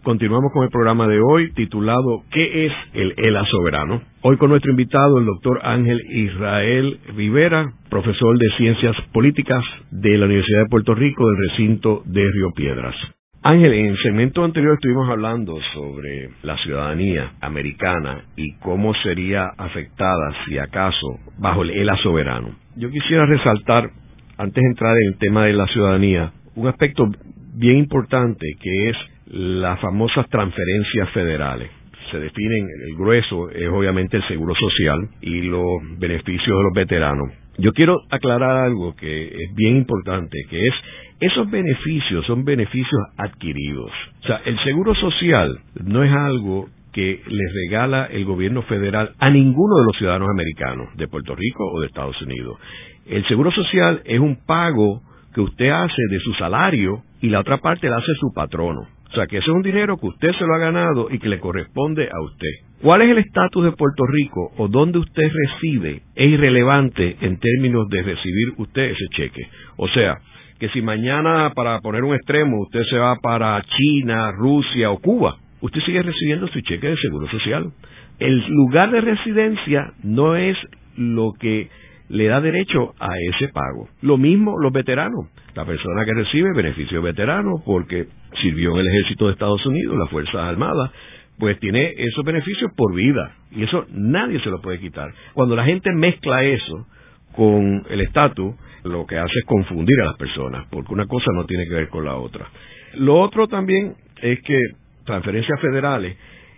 continuamos 0.04 0.52
con 0.54 0.64
el 0.64 0.70
programa 0.70 1.08
de 1.08 1.20
hoy 1.20 1.52
titulado 1.54 2.24
¿Qué 2.32 2.68
es 2.68 2.74
el 2.94 3.16
ELA 3.18 3.44
soberano? 3.46 4.04
Hoy 4.22 4.38
con 4.38 4.52
nuestro 4.52 4.70
invitado, 4.70 5.18
el 5.18 5.26
doctor 5.26 5.62
Ángel 5.64 6.00
Israel 6.12 7.00
Rivera, 7.16 7.74
profesor 7.90 8.38
de 8.38 8.48
Ciencias 8.58 8.96
Políticas 9.12 9.64
de 9.90 10.16
la 10.18 10.26
Universidad 10.26 10.60
de 10.60 10.70
Puerto 10.70 10.94
Rico 10.94 11.28
del 11.28 11.38
recinto 11.50 12.04
de 12.06 12.22
Río 12.22 12.52
Piedras. 12.56 13.15
Ángel, 13.48 13.74
en 13.74 13.86
el 13.86 13.98
segmento 14.02 14.44
anterior 14.44 14.74
estuvimos 14.74 15.08
hablando 15.08 15.60
sobre 15.72 16.32
la 16.42 16.58
ciudadanía 16.64 17.34
americana 17.42 18.24
y 18.36 18.56
cómo 18.56 18.96
sería 19.04 19.52
afectada, 19.56 20.34
si 20.48 20.58
acaso, 20.58 21.20
bajo 21.38 21.62
el 21.62 21.70
ELA 21.70 21.96
soberano. 21.98 22.56
Yo 22.76 22.90
quisiera 22.90 23.28
resaltar, 23.28 23.92
antes 24.40 24.64
de 24.64 24.68
entrar 24.68 24.98
en 24.98 25.14
el 25.14 25.20
tema 25.20 25.46
de 25.46 25.54
la 25.54 25.68
ciudadanía, 25.68 26.32
un 26.56 26.68
aspecto 26.70 27.08
bien 27.54 27.78
importante 27.78 28.48
que 28.60 28.90
es 28.90 28.98
las 29.28 29.80
famosas 29.80 30.28
transferencias 30.30 31.12
federales. 31.12 31.70
Se 32.10 32.18
definen, 32.18 32.68
el 32.88 32.96
grueso 32.96 33.52
es 33.52 33.70
obviamente 33.70 34.18
el 34.18 34.28
seguro 34.28 34.56
social 34.56 35.08
y 35.22 35.44
los 35.44 36.00
beneficios 36.00 36.58
de 36.58 36.64
los 36.64 36.74
veteranos. 36.74 37.30
Yo 37.60 37.72
quiero 37.74 38.02
aclarar 38.10 38.58
algo 38.66 38.96
que 38.96 39.28
es 39.28 39.56
bien 39.56 39.78
importante, 39.78 40.38
que 40.50 40.68
es 40.68 40.74
esos 41.20 41.50
beneficios 41.50 42.26
son 42.26 42.44
beneficios 42.44 43.02
adquiridos. 43.18 43.92
O 44.24 44.28
sea, 44.28 44.42
el 44.46 44.60
seguro 44.64 44.94
social 44.96 45.60
no 45.84 46.04
es 46.04 46.12
algo 46.12 46.68
que 46.92 47.22
les 47.28 47.54
regala 47.54 48.06
el 48.06 48.26
gobierno 48.26 48.62
federal 48.64 49.12
a 49.20 49.30
ninguno 49.30 49.78
de 49.78 49.86
los 49.86 49.98
ciudadanos 49.98 50.30
americanos 50.30 50.88
de 50.96 51.08
Puerto 51.08 51.36
Rico 51.36 51.66
o 51.74 51.82
de 51.82 51.88
Estados 51.88 52.22
Unidos. 52.22 52.58
El 53.06 53.28
seguro 53.28 53.52
social 53.52 54.02
es 54.06 54.20
un 54.20 54.38
pago 54.46 55.02
que 55.34 55.42
usted 55.42 55.70
hace 55.70 56.02
de 56.10 56.20
su 56.20 56.34
salario 56.34 57.04
y 57.22 57.30
la 57.30 57.42
otra 57.42 57.58
parte 57.58 57.90
la 57.90 57.98
hace 57.98 58.14
su 58.20 58.32
patrono. 58.34 58.88
O 59.10 59.12
sea, 59.14 59.28
que 59.28 59.38
ese 59.38 59.50
es 59.50 59.56
un 59.56 59.62
dinero 59.62 59.98
que 59.98 60.08
usted 60.08 60.32
se 60.34 60.46
lo 60.46 60.54
ha 60.56 60.58
ganado 60.58 61.08
y 61.12 61.20
que 61.20 61.30
le 61.30 61.40
corresponde 61.40 62.10
a 62.12 62.22
usted. 62.22 62.50
¿Cuál 62.82 63.02
es 63.02 63.12
el 63.12 63.18
estatus 63.20 63.64
de 63.64 63.72
Puerto 63.72 64.04
Rico 64.08 64.52
o 64.58 64.68
dónde 64.68 65.00
usted 65.00 65.30
reside? 65.32 66.02
Es 66.16 66.32
irrelevante 66.32 67.18
en 67.22 67.38
términos 67.40 67.88
de 67.90 68.04
recibir 68.04 68.54
usted 68.58 68.84
ese 68.84 69.06
cheque. 69.16 69.48
O 69.78 69.88
sea, 69.90 70.18
que 70.60 70.70
si 70.70 70.82
mañana, 70.82 71.52
para 71.56 71.80
poner 71.82 72.04
un 72.04 72.16
extremo, 72.16 72.62
usted 72.62 72.84
se 72.90 72.98
va 72.98 73.18
para 73.18 73.62
China, 73.64 74.32
Rusia 74.32 74.90
o 74.92 75.00
Cuba, 75.00 75.38
usted 75.62 75.82
sigue 75.82 76.02
recibiendo 76.02 76.48
su 76.48 76.62
cheque 76.62 76.88
de 76.88 76.98
seguro 76.98 77.28
social. 77.30 77.72
El 78.20 78.46
lugar 78.48 78.92
de 78.92 79.02
residencia 79.02 79.92
no 80.04 80.36
es 80.36 80.58
lo 80.96 81.34
que 81.40 81.70
le 82.08 82.28
da 82.28 82.40
derecho 82.40 82.94
a 83.00 83.10
ese 83.34 83.50
pago. 83.50 83.90
Lo 84.02 84.18
mismo 84.18 84.58
los 84.60 84.72
veteranos. 84.72 85.28
La 85.56 85.66
persona 85.66 86.06
que 86.06 86.14
recibe 86.14 86.54
beneficio 86.54 87.02
veterano 87.02 87.62
porque 87.66 88.08
sirvió 88.42 88.74
en 88.74 88.80
el 88.80 88.88
ejército 88.88 89.26
de 89.26 89.34
Estados 89.34 89.66
Unidos, 89.66 89.98
las 89.98 90.10
Fuerzas 90.10 90.36
Armadas, 90.36 90.92
pues 91.38 91.60
tiene 91.60 91.94
esos 91.98 92.24
beneficios 92.24 92.72
por 92.76 92.94
vida. 92.94 93.36
Y 93.52 93.64
eso 93.64 93.86
nadie 93.92 94.40
se 94.42 94.50
lo 94.50 94.62
puede 94.62 94.80
quitar. 94.80 95.12
Cuando 95.34 95.56
la 95.56 95.66
gente 95.66 95.92
mezcla 95.94 96.44
eso 96.44 96.88
con 97.36 97.86
el 97.90 98.02
estatus, 98.02 98.56
lo 98.84 99.06
que 99.06 99.18
hace 99.18 99.40
es 99.40 99.46
confundir 99.46 100.00
a 100.02 100.06
las 100.06 100.18
personas, 100.18 100.68
porque 100.70 100.94
una 100.94 101.08
cosa 101.08 101.32
no 101.34 101.46
tiene 101.46 101.66
que 101.68 101.74
ver 101.74 101.90
con 101.90 102.06
la 102.06 102.16
otra. 102.16 102.48
Lo 102.96 103.20
otro 103.20 103.48
también 103.48 103.96
es 104.22 104.40
que 104.42 104.58
transferencias 105.06 105.60
federales, 105.60 106.18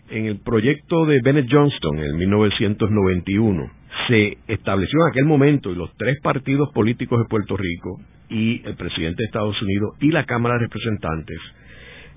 en 0.09 0.25
el 0.25 0.39
proyecto 0.39 1.05
de 1.05 1.19
Bennett 1.21 1.47
Johnston 1.51 1.99
en 1.99 2.17
1991, 2.17 3.71
se 4.07 4.37
estableció 4.47 4.99
en 5.05 5.11
aquel 5.11 5.25
momento 5.25 5.71
y 5.71 5.75
los 5.75 5.91
tres 5.97 6.17
partidos 6.21 6.69
políticos 6.73 7.19
de 7.19 7.25
Puerto 7.25 7.57
Rico 7.57 7.99
y 8.29 8.61
el 8.65 8.75
presidente 8.75 9.23
de 9.23 9.25
Estados 9.25 9.61
Unidos 9.61 9.95
y 9.99 10.11
la 10.11 10.25
Cámara 10.25 10.55
de 10.55 10.61
Representantes 10.61 11.39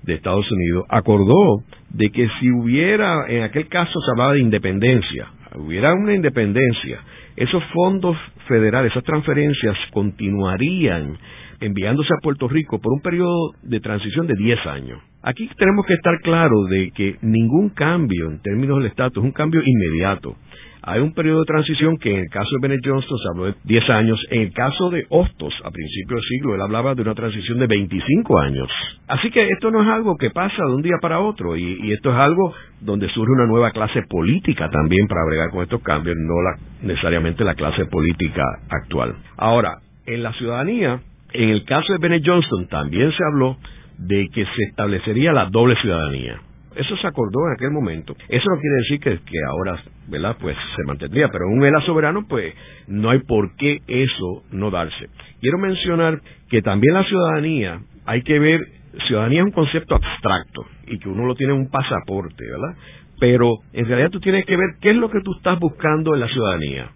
de 0.03 0.15
Estados 0.15 0.49
Unidos 0.51 0.85
acordó 0.89 1.63
de 1.89 2.11
que 2.11 2.27
si 2.39 2.49
hubiera, 2.51 3.25
en 3.27 3.43
aquel 3.43 3.67
caso 3.67 3.99
se 3.99 4.11
hablaba 4.11 4.33
de 4.33 4.39
independencia, 4.39 5.27
hubiera 5.55 5.93
una 5.93 6.13
independencia, 6.13 7.01
esos 7.35 7.63
fondos 7.73 8.17
federales, 8.47 8.91
esas 8.91 9.03
transferencias 9.03 9.77
continuarían 9.91 11.17
enviándose 11.59 12.09
a 12.13 12.21
Puerto 12.21 12.47
Rico 12.47 12.79
por 12.79 12.93
un 12.93 13.01
periodo 13.01 13.53
de 13.61 13.79
transición 13.79 14.27
de 14.27 14.35
10 14.35 14.65
años. 14.65 14.99
Aquí 15.23 15.47
tenemos 15.57 15.85
que 15.85 15.93
estar 15.93 16.19
claros 16.21 16.69
de 16.69 16.91
que 16.91 17.17
ningún 17.21 17.69
cambio 17.69 18.29
en 18.29 18.41
términos 18.41 18.77
del 18.77 18.87
estatus 18.87 19.23
es 19.23 19.23
un 19.23 19.31
cambio 19.31 19.61
inmediato. 19.63 20.35
Hay 20.83 20.99
un 20.99 21.13
periodo 21.13 21.41
de 21.41 21.45
transición 21.45 21.97
que 21.97 22.11
en 22.11 22.21
el 22.21 22.29
caso 22.29 22.49
de 22.55 22.67
Bennett 22.67 22.81
Johnston 22.83 23.17
se 23.19 23.29
habló 23.29 23.45
de 23.45 23.55
10 23.65 23.89
años. 23.91 24.19
En 24.31 24.41
el 24.41 24.51
caso 24.51 24.89
de 24.89 25.05
Hostos, 25.09 25.53
a 25.63 25.69
principios 25.69 26.21
del 26.21 26.29
siglo, 26.29 26.55
él 26.55 26.61
hablaba 26.61 26.95
de 26.95 27.03
una 27.03 27.13
transición 27.13 27.59
de 27.59 27.67
25 27.67 28.39
años. 28.39 28.67
Así 29.07 29.29
que 29.29 29.47
esto 29.49 29.69
no 29.69 29.83
es 29.83 29.89
algo 29.89 30.17
que 30.17 30.31
pasa 30.31 30.63
de 30.65 30.73
un 30.73 30.81
día 30.81 30.97
para 30.99 31.19
otro 31.19 31.55
y, 31.55 31.91
esto 31.91 32.11
es 32.11 32.17
algo 32.17 32.53
donde 32.79 33.09
surge 33.09 33.31
una 33.31 33.45
nueva 33.45 33.71
clase 33.71 34.01
política 34.09 34.69
también 34.71 35.07
para 35.07 35.25
bregar 35.25 35.51
con 35.51 35.61
estos 35.61 35.83
cambios, 35.83 36.15
no 36.17 36.41
la, 36.41 36.57
necesariamente 36.81 37.43
la 37.43 37.53
clase 37.53 37.85
política 37.85 38.43
actual. 38.69 39.15
Ahora, 39.37 39.77
en 40.07 40.23
la 40.23 40.33
ciudadanía, 40.33 40.99
en 41.33 41.49
el 41.49 41.63
caso 41.65 41.93
de 41.93 41.99
Bennett 41.99 42.23
Johnston 42.25 42.67
también 42.67 43.11
se 43.11 43.23
habló 43.23 43.57
de 43.99 44.27
que 44.33 44.45
se 44.45 44.63
establecería 44.69 45.31
la 45.31 45.45
doble 45.45 45.75
ciudadanía. 45.75 46.41
Eso 46.75 46.95
se 46.97 47.07
acordó 47.07 47.47
en 47.47 47.53
aquel 47.53 47.71
momento. 47.71 48.15
Eso 48.29 48.49
no 48.49 48.59
quiere 48.59 48.75
decir 48.77 48.99
que, 48.99 49.19
que 49.29 49.37
ahora, 49.49 49.83
¿verdad? 50.07 50.37
Pues 50.39 50.55
se 50.75 50.83
mantendría, 50.85 51.27
pero 51.29 51.45
en 51.45 51.57
un 51.57 51.65
ELA 51.65 51.81
soberano, 51.81 52.25
pues 52.27 52.53
no 52.87 53.09
hay 53.09 53.19
por 53.19 53.55
qué 53.57 53.81
eso 53.87 54.43
no 54.51 54.71
darse. 54.71 55.09
Quiero 55.41 55.57
mencionar 55.57 56.21
que 56.49 56.61
también 56.61 56.93
la 56.93 57.03
ciudadanía, 57.03 57.81
hay 58.05 58.21
que 58.21 58.39
ver, 58.39 58.61
ciudadanía 59.07 59.41
es 59.41 59.45
un 59.45 59.51
concepto 59.51 59.95
abstracto 59.95 60.65
y 60.87 60.97
que 60.99 61.09
uno 61.09 61.25
lo 61.25 61.35
tiene 61.35 61.53
en 61.53 61.59
un 61.59 61.69
pasaporte, 61.69 62.43
¿verdad? 62.45 62.77
Pero 63.19 63.57
en 63.73 63.87
realidad 63.87 64.09
tú 64.09 64.19
tienes 64.19 64.45
que 64.45 64.55
ver 64.55 64.75
qué 64.81 64.91
es 64.91 64.95
lo 64.95 65.11
que 65.11 65.21
tú 65.21 65.33
estás 65.37 65.59
buscando 65.59 66.13
en 66.13 66.21
la 66.21 66.27
ciudadanía. 66.27 66.89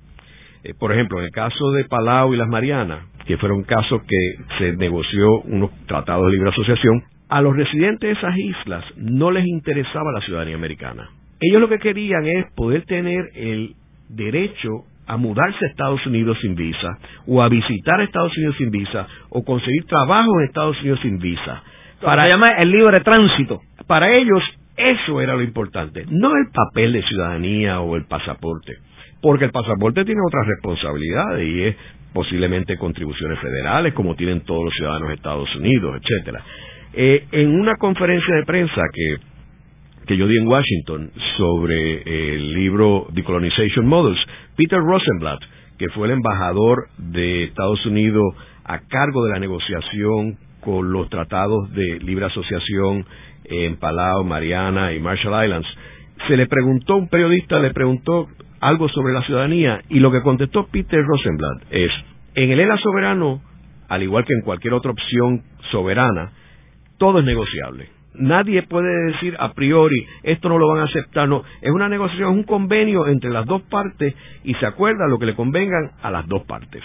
Eh, 0.63 0.73
por 0.79 0.91
ejemplo, 0.91 1.19
en 1.19 1.25
el 1.25 1.31
caso 1.31 1.71
de 1.71 1.85
Palau 1.85 2.33
y 2.33 2.37
las 2.37 2.47
Marianas, 2.47 3.05
que 3.27 3.37
fueron 3.37 3.63
casos 3.63 4.01
que 4.03 4.35
se 4.57 4.75
negoció 4.77 5.41
unos 5.41 5.69
tratados 5.85 6.25
de 6.25 6.31
libre 6.31 6.49
asociación, 6.49 7.03
a 7.29 7.41
los 7.41 7.55
residentes 7.55 8.01
de 8.01 8.11
esas 8.11 8.37
islas 8.37 8.85
no 8.97 9.31
les 9.31 9.45
interesaba 9.45 10.11
la 10.11 10.21
ciudadanía 10.21 10.55
americana. 10.55 11.09
Ellos 11.39 11.61
lo 11.61 11.69
que 11.69 11.79
querían 11.79 12.25
es 12.25 12.51
poder 12.55 12.83
tener 12.85 13.29
el 13.35 13.75
derecho 14.09 14.85
a 15.07 15.17
mudarse 15.17 15.65
a 15.65 15.69
Estados 15.69 16.05
Unidos 16.05 16.37
sin 16.41 16.55
visa, 16.55 16.97
o 17.27 17.41
a 17.41 17.49
visitar 17.49 18.01
Estados 18.01 18.35
Unidos 18.37 18.55
sin 18.57 18.71
visa, 18.71 19.07
o 19.29 19.43
conseguir 19.43 19.85
trabajo 19.85 20.39
en 20.39 20.45
Estados 20.45 20.79
Unidos 20.81 20.99
sin 21.01 21.19
visa. 21.19 21.61
Para 22.01 22.27
llamar 22.27 22.55
el 22.61 22.71
libre 22.71 22.99
tránsito. 23.01 23.61
Para 23.87 24.11
ellos 24.11 24.41
eso 24.77 25.21
era 25.21 25.35
lo 25.35 25.41
importante, 25.41 26.05
no 26.09 26.35
el 26.35 26.51
papel 26.51 26.93
de 26.93 27.03
ciudadanía 27.03 27.79
o 27.79 27.95
el 27.95 28.05
pasaporte, 28.05 28.73
porque 29.21 29.45
el 29.45 29.51
pasaporte 29.51 30.03
tiene 30.03 30.19
otras 30.25 30.47
responsabilidades 30.47 31.47
y 31.47 31.63
es 31.63 31.75
posiblemente 32.13 32.77
contribuciones 32.77 33.39
federales 33.39 33.93
como 33.93 34.15
tienen 34.15 34.41
todos 34.41 34.65
los 34.65 34.73
ciudadanos 34.73 35.09
de 35.09 35.15
Estados 35.15 35.55
Unidos, 35.55 36.01
etcétera. 36.01 36.43
Eh, 36.97 37.27
en 37.33 37.59
una 37.59 37.75
conferencia 37.75 38.33
de 38.35 38.45
prensa 38.45 38.81
que, 38.93 39.17
que 40.07 40.15
yo 40.15 40.27
di 40.27 40.37
en 40.37 40.47
Washington 40.47 41.11
sobre 41.35 42.35
el 42.35 42.53
libro 42.53 43.07
Decolonization 43.11 43.85
Models, 43.85 44.19
Peter 44.55 44.79
Rosenblatt, 44.79 45.41
que 45.77 45.89
fue 45.89 46.07
el 46.07 46.13
embajador 46.13 46.87
de 46.97 47.43
Estados 47.43 47.85
Unidos 47.85 48.23
a 48.63 48.79
cargo 48.87 49.25
de 49.25 49.31
la 49.31 49.39
negociación 49.39 50.37
con 50.61 50.93
los 50.93 51.09
tratados 51.09 51.69
de 51.73 51.99
libre 51.99 52.27
asociación 52.27 53.05
en 53.43 53.75
Palau, 53.75 54.23
Mariana 54.23 54.93
y 54.93 54.99
Marshall 55.01 55.43
Islands, 55.43 55.67
se 56.29 56.37
le 56.37 56.47
preguntó, 56.47 56.95
un 56.95 57.09
periodista 57.09 57.59
le 57.59 57.73
preguntó 57.73 58.29
algo 58.61 58.87
sobre 58.87 59.13
la 59.13 59.21
ciudadanía 59.23 59.81
y 59.89 59.99
lo 59.99 60.13
que 60.13 60.21
contestó 60.21 60.67
Peter 60.67 61.03
Rosenblatt 61.03 61.63
es, 61.71 61.91
en 62.35 62.51
el 62.51 62.59
ELA 62.61 62.77
soberano, 62.77 63.41
al 63.89 64.01
igual 64.01 64.23
que 64.23 64.33
en 64.33 64.45
cualquier 64.45 64.73
otra 64.73 64.91
opción 64.91 65.43
soberana, 65.71 66.31
todo 66.97 67.19
es 67.19 67.25
negociable. 67.25 67.89
Nadie 68.17 68.63
puede 68.63 69.11
decir 69.11 69.35
a 69.39 69.53
priori, 69.53 70.05
esto 70.23 70.47
no 70.47 70.57
lo 70.57 70.69
van 70.69 70.79
a 70.79 70.83
aceptar, 70.85 71.27
no. 71.27 71.43
Es 71.61 71.71
una 71.71 71.89
negociación, 71.89 72.31
es 72.31 72.37
un 72.37 72.43
convenio 72.43 73.07
entre 73.07 73.29
las 73.29 73.45
dos 73.45 73.61
partes 73.63 74.15
y 74.43 74.53
se 74.55 74.65
acuerda 74.65 75.07
lo 75.07 75.19
que 75.19 75.25
le 75.25 75.35
convengan 75.35 75.91
a 76.01 76.11
las 76.11 76.27
dos 76.27 76.43
partes. 76.43 76.81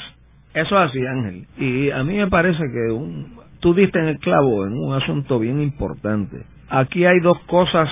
Eso 0.54 0.82
es 0.82 0.90
así, 0.90 1.06
Ángel. 1.06 1.46
Y 1.58 1.90
a 1.90 2.02
mí 2.02 2.16
me 2.16 2.26
parece 2.26 2.58
que 2.58 2.92
un, 2.92 3.38
tú 3.60 3.74
diste 3.74 4.00
en 4.00 4.06
el 4.06 4.18
clavo 4.18 4.66
en 4.66 4.72
un 4.72 4.94
asunto 4.94 5.38
bien 5.38 5.60
importante. 5.60 6.44
Aquí 6.68 7.04
hay 7.04 7.20
dos 7.20 7.38
cosas 7.46 7.88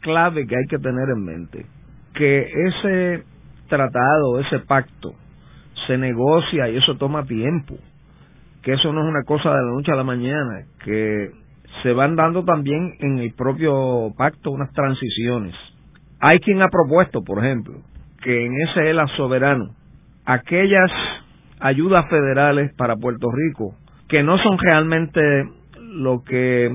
clave 0.00 0.46
que 0.46 0.56
hay 0.56 0.66
que 0.68 0.78
tener 0.78 1.08
en 1.10 1.24
mente. 1.24 1.66
Que 2.14 2.42
ese 2.42 3.24
tratado, 3.68 4.40
ese 4.40 4.58
pacto, 4.60 5.14
se 5.86 5.96
negocia 5.96 6.68
y 6.68 6.76
eso 6.76 6.96
toma 6.96 7.24
tiempo. 7.24 7.76
Que 8.62 8.74
eso 8.74 8.92
no 8.92 9.02
es 9.02 9.08
una 9.08 9.22
cosa 9.24 9.50
de 9.50 9.56
la 9.56 9.72
noche 9.72 9.92
a 9.92 9.96
la 9.96 10.04
mañana. 10.04 10.66
Que 10.84 11.30
se 11.82 11.92
van 11.92 12.16
dando 12.16 12.44
también 12.44 12.94
en 13.00 13.18
el 13.18 13.32
propio 13.34 14.12
pacto 14.16 14.50
unas 14.50 14.72
transiciones. 14.72 15.54
Hay 16.20 16.38
quien 16.40 16.62
ha 16.62 16.68
propuesto, 16.68 17.22
por 17.24 17.44
ejemplo, 17.44 17.74
que 18.22 18.46
en 18.46 18.52
ese 18.60 18.90
ELA 18.90 19.06
soberano, 19.16 19.70
aquellas 20.24 20.90
ayudas 21.58 22.08
federales 22.08 22.72
para 22.76 22.96
Puerto 22.96 23.28
Rico, 23.30 23.74
que 24.08 24.22
no 24.22 24.38
son 24.38 24.58
realmente 24.58 25.20
lo 25.80 26.22
que 26.22 26.70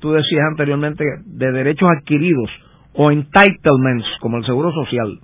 tú 0.00 0.12
decías 0.12 0.44
anteriormente, 0.50 1.04
de 1.24 1.52
derechos 1.52 1.88
adquiridos 1.96 2.50
o 2.94 3.10
entitlements, 3.10 4.06
como 4.20 4.36
el 4.36 4.44
Seguro 4.44 4.72
Social, 4.72 5.18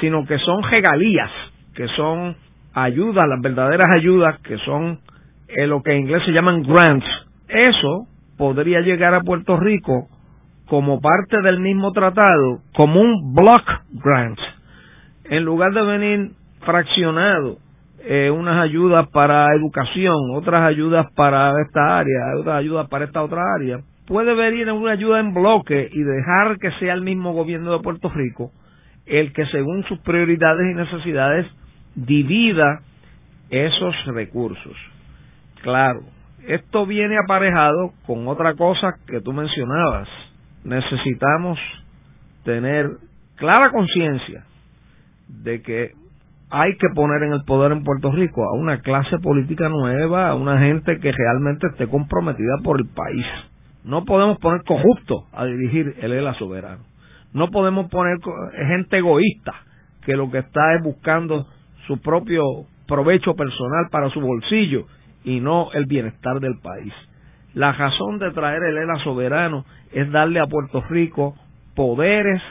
sino 0.00 0.24
que 0.24 0.38
son 0.38 0.62
regalías, 0.62 1.30
que 1.74 1.88
son 1.88 2.36
ayudas, 2.72 3.28
las 3.28 3.40
verdaderas 3.40 3.88
ayudas, 3.90 4.38
que 4.40 4.56
son 4.58 5.00
eh, 5.48 5.66
lo 5.66 5.82
que 5.82 5.92
en 5.92 6.02
inglés 6.02 6.22
se 6.24 6.32
llaman 6.32 6.62
grants. 6.62 7.06
Eso 7.48 8.06
podría 8.36 8.80
llegar 8.80 9.14
a 9.14 9.20
Puerto 9.20 9.56
Rico 9.56 10.08
como 10.66 11.00
parte 11.00 11.40
del 11.42 11.60
mismo 11.60 11.92
tratado, 11.92 12.60
como 12.74 13.00
un 13.00 13.34
block 13.34 13.64
grant, 13.92 14.38
en 15.24 15.44
lugar 15.44 15.72
de 15.72 15.82
venir 15.82 16.30
fraccionado 16.60 17.58
eh, 18.06 18.30
unas 18.30 18.62
ayudas 18.62 19.08
para 19.08 19.54
educación, 19.54 20.34
otras 20.34 20.62
ayudas 20.62 21.06
para 21.14 21.52
esta 21.64 21.98
área, 21.98 22.38
otras 22.38 22.56
ayudas 22.56 22.88
para 22.88 23.04
esta 23.04 23.22
otra 23.22 23.42
área, 23.56 23.80
puede 24.06 24.34
venir 24.34 24.70
una 24.72 24.92
ayuda 24.92 25.20
en 25.20 25.32
bloque 25.32 25.88
y 25.90 26.02
dejar 26.02 26.58
que 26.58 26.70
sea 26.78 26.94
el 26.94 27.02
mismo 27.02 27.32
gobierno 27.32 27.72
de 27.72 27.82
Puerto 27.82 28.10
Rico 28.10 28.50
el 29.06 29.32
que 29.32 29.46
según 29.46 29.84
sus 29.84 29.98
prioridades 30.00 30.70
y 30.70 30.74
necesidades 30.74 31.46
divida 31.94 32.80
esos 33.50 33.94
recursos. 34.06 34.76
Claro, 35.62 36.00
esto 36.48 36.86
viene 36.86 37.16
aparejado 37.22 37.92
con 38.06 38.26
otra 38.28 38.54
cosa 38.54 38.94
que 39.06 39.20
tú 39.20 39.32
mencionabas. 39.32 40.08
Necesitamos 40.64 41.58
tener 42.44 42.90
clara 43.36 43.70
conciencia 43.70 44.44
de 45.28 45.62
que 45.62 45.92
hay 46.50 46.76
que 46.76 46.88
poner 46.94 47.22
en 47.24 47.32
el 47.32 47.44
poder 47.44 47.72
en 47.72 47.82
Puerto 47.82 48.12
Rico 48.12 48.44
a 48.44 48.56
una 48.56 48.80
clase 48.80 49.18
política 49.18 49.68
nueva, 49.68 50.28
a 50.28 50.34
una 50.34 50.58
gente 50.58 50.98
que 51.00 51.10
realmente 51.10 51.66
esté 51.68 51.88
comprometida 51.88 52.58
por 52.62 52.80
el 52.80 52.86
país. 52.86 53.26
No 53.84 54.04
podemos 54.04 54.38
poner 54.38 54.62
corrupto 54.64 55.26
a 55.32 55.44
dirigir 55.46 55.96
el 56.00 56.12
ELA 56.12 56.34
soberano. 56.34 56.84
No 57.32 57.50
podemos 57.50 57.90
poner 57.90 58.18
gente 58.68 58.98
egoísta 58.98 59.52
que 60.04 60.16
lo 60.16 60.30
que 60.30 60.38
está 60.38 60.74
es 60.74 60.82
buscando 60.82 61.46
su 61.86 62.00
propio 62.00 62.44
provecho 62.86 63.34
personal 63.34 63.88
para 63.90 64.10
su 64.10 64.20
bolsillo 64.20 64.86
y 65.24 65.40
no 65.40 65.70
el 65.72 65.86
bienestar 65.86 66.40
del 66.40 66.58
país. 66.60 66.92
La 67.54 67.72
razón 67.72 68.18
de 68.18 68.30
traer 68.32 68.62
el 68.64 68.76
ELA 68.76 68.98
soberano 69.04 69.64
es 69.92 70.10
darle 70.10 70.40
a 70.40 70.46
Puerto 70.46 70.82
Rico 70.88 71.34
poderes 71.74 72.42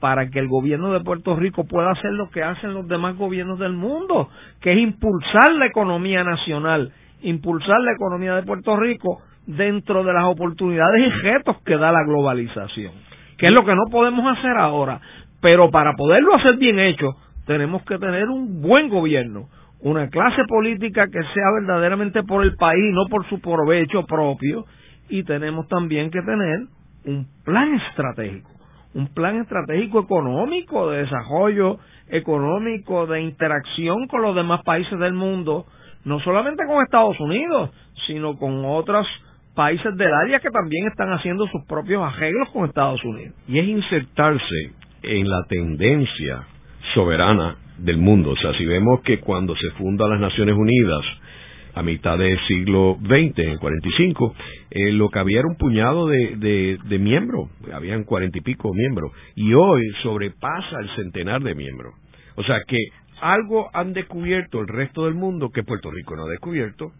para 0.00 0.28
que 0.28 0.38
el 0.38 0.48
gobierno 0.48 0.92
de 0.92 1.00
Puerto 1.00 1.36
Rico 1.36 1.64
pueda 1.64 1.90
hacer 1.90 2.12
lo 2.12 2.30
que 2.30 2.42
hacen 2.42 2.74
los 2.74 2.86
demás 2.86 3.16
gobiernos 3.16 3.58
del 3.58 3.72
mundo, 3.72 4.28
que 4.60 4.72
es 4.72 4.78
impulsar 4.78 5.52
la 5.54 5.66
economía 5.66 6.22
nacional, 6.22 6.92
impulsar 7.22 7.80
la 7.80 7.92
economía 7.92 8.34
de 8.34 8.42
Puerto 8.42 8.76
Rico 8.76 9.20
dentro 9.46 10.04
de 10.04 10.12
las 10.12 10.24
oportunidades 10.24 11.06
y 11.06 11.10
retos 11.22 11.56
que 11.64 11.76
da 11.76 11.92
la 11.92 12.04
globalización, 12.04 12.92
que 13.38 13.46
es 13.46 13.52
lo 13.52 13.64
que 13.64 13.74
no 13.74 13.84
podemos 13.90 14.36
hacer 14.36 14.56
ahora, 14.58 15.00
pero 15.40 15.70
para 15.70 15.92
poderlo 15.94 16.34
hacer 16.34 16.56
bien 16.56 16.78
hecho, 16.78 17.16
tenemos 17.46 17.82
que 17.84 17.98
tener 17.98 18.28
un 18.28 18.60
buen 18.60 18.88
gobierno, 18.88 19.48
una 19.88 20.08
clase 20.08 20.42
política 20.48 21.06
que 21.06 21.22
sea 21.22 21.50
verdaderamente 21.60 22.22
por 22.24 22.44
el 22.44 22.56
país, 22.56 22.92
no 22.92 23.06
por 23.08 23.24
su 23.28 23.40
provecho 23.40 24.04
propio, 24.04 24.64
y 25.08 25.22
tenemos 25.22 25.68
también 25.68 26.10
que 26.10 26.20
tener 26.22 26.66
un 27.04 27.26
plan 27.44 27.74
estratégico 27.74 28.50
un 28.94 29.08
plan 29.08 29.36
estratégico 29.42 30.00
económico 30.00 30.90
de 30.90 31.02
desarrollo 31.02 31.78
económico, 32.08 33.06
de 33.06 33.20
interacción 33.20 34.06
con 34.06 34.22
los 34.22 34.34
demás 34.34 34.62
países 34.64 34.98
del 34.98 35.12
mundo, 35.12 35.66
no 36.04 36.18
solamente 36.20 36.64
con 36.66 36.82
Estados 36.82 37.20
Unidos, 37.20 37.70
sino 38.06 38.38
con 38.38 38.64
otros 38.64 39.06
países 39.54 39.94
del 39.96 40.14
área 40.14 40.40
que 40.40 40.50
también 40.50 40.86
están 40.86 41.12
haciendo 41.12 41.46
sus 41.48 41.62
propios 41.66 42.02
arreglos 42.02 42.48
con 42.52 42.64
Estados 42.64 43.04
Unidos. 43.04 43.34
Y 43.46 43.58
es 43.58 43.68
insertarse 43.68 44.72
en 45.02 45.28
la 45.28 45.44
tendencia 45.46 46.44
soberana 46.94 47.56
del 47.78 47.98
mundo. 47.98 48.30
O 48.30 48.36
sea, 48.36 48.52
si 48.54 48.64
vemos 48.64 49.00
que 49.02 49.18
cuando 49.20 49.54
se 49.56 49.70
fundan 49.72 50.10
las 50.10 50.20
Naciones 50.20 50.54
Unidas, 50.56 51.04
a 51.74 51.82
mitad 51.82 52.16
del 52.16 52.38
siglo 52.46 52.96
XX, 53.02 53.38
en 53.38 53.50
el 53.50 53.58
45, 53.58 54.34
eh, 54.70 54.92
lo 54.92 55.10
que 55.10 55.18
había 55.18 55.40
era 55.40 55.48
un 55.48 55.56
puñado 55.56 56.08
de, 56.08 56.78
de, 56.82 56.98
miembros, 56.98 57.50
habían 57.70 58.04
cuarenta 58.04 58.38
y 58.38 58.40
pico 58.40 58.72
miembros, 58.72 59.12
y 59.34 59.52
hoy 59.52 59.82
sobrepasa 60.02 60.80
el 60.80 60.88
centenar 60.96 61.42
de 61.42 61.54
miembros. 61.54 61.94
O 62.36 62.42
sea 62.44 62.62
que 62.66 62.78
algo 63.20 63.68
han 63.74 63.92
descubierto 63.92 64.60
el 64.60 64.68
resto 64.68 65.04
del 65.04 65.14
mundo 65.14 65.50
que 65.50 65.64
Puerto 65.64 65.90
Rico 65.90 66.16
no 66.16 66.24
ha 66.24 66.30
descubierto, 66.30 66.92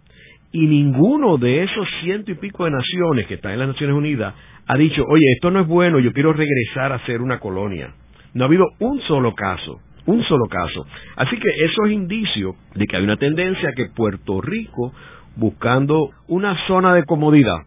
y 0.53 0.67
ninguno 0.67 1.39
de 1.39 1.65
esos 1.65 1.89
ciento 2.03 2.31
y 2.31 2.35
pico 2.35 2.67
de 2.67 2.73
naciones 2.73 3.27
que 3.27 3.35
están 3.35 3.53
en 3.53 3.61
las 3.61 3.69
Naciones 3.69 3.97
Unidas 3.97 4.35
ha 4.67 4.77
dicho, 4.77 5.05
oye, 5.09 5.33
esto 5.33 5.51
no 5.51 5.61
es 5.61 5.67
bueno, 5.67 6.01
yo 6.01 6.13
quiero 6.13 6.35
regresar 6.35 6.93
a 6.93 7.05
ser 7.07 7.23
una 7.23 7.41
colonia. 7.41 7.95
No 8.35 8.45
ha 8.45 8.47
habido 8.47 8.67
un 8.81 9.01
solo 9.03 9.35
caso 9.35 9.81
un 10.07 10.23
solo 10.25 10.47
caso. 10.47 10.87
Así 11.17 11.37
que 11.39 11.49
eso 11.65 11.85
es 11.85 11.93
indicio 11.93 12.55
de 12.75 12.87
que 12.87 12.97
hay 12.97 13.05
una 13.05 13.17
tendencia 13.17 13.71
que 13.77 13.87
Puerto 13.95 14.41
Rico, 14.41 14.93
buscando 15.37 16.11
una 16.29 16.57
zona 16.67 16.95
de 16.95 17.05
comodidad, 17.05 17.59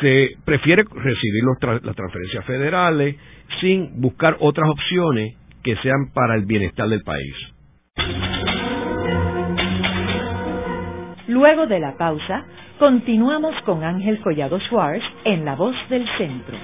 se 0.00 0.30
prefiere 0.44 0.84
recibir 0.90 1.44
las 1.82 1.96
transferencias 1.96 2.44
federales 2.44 3.16
sin 3.60 4.00
buscar 4.00 4.36
otras 4.40 4.68
opciones 4.68 5.36
que 5.62 5.76
sean 5.76 6.10
para 6.14 6.34
el 6.34 6.46
bienestar 6.46 6.88
del 6.88 7.02
país. 7.02 7.34
Luego 11.28 11.66
de 11.66 11.78
la 11.78 11.96
pausa, 11.96 12.44
continuamos 12.78 13.54
con 13.64 13.84
Ángel 13.84 14.18
Collado 14.20 14.58
Schwartz 14.60 15.04
en 15.24 15.44
La 15.44 15.54
Voz 15.54 15.76
del 15.90 16.06
Centro. 16.16 16.56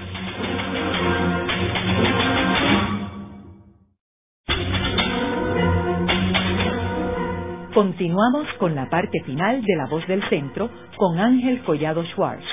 Continuamos 7.75 8.47
con 8.57 8.73
la 8.73 8.89
parte 8.89 9.21
final 9.25 9.61
de 9.61 9.75
La 9.75 9.85
Voz 9.87 10.07
del 10.07 10.23
Centro 10.29 10.69
con 10.95 11.19
Ángel 11.19 11.61
Collado 11.63 12.05
Schwartz. 12.05 12.45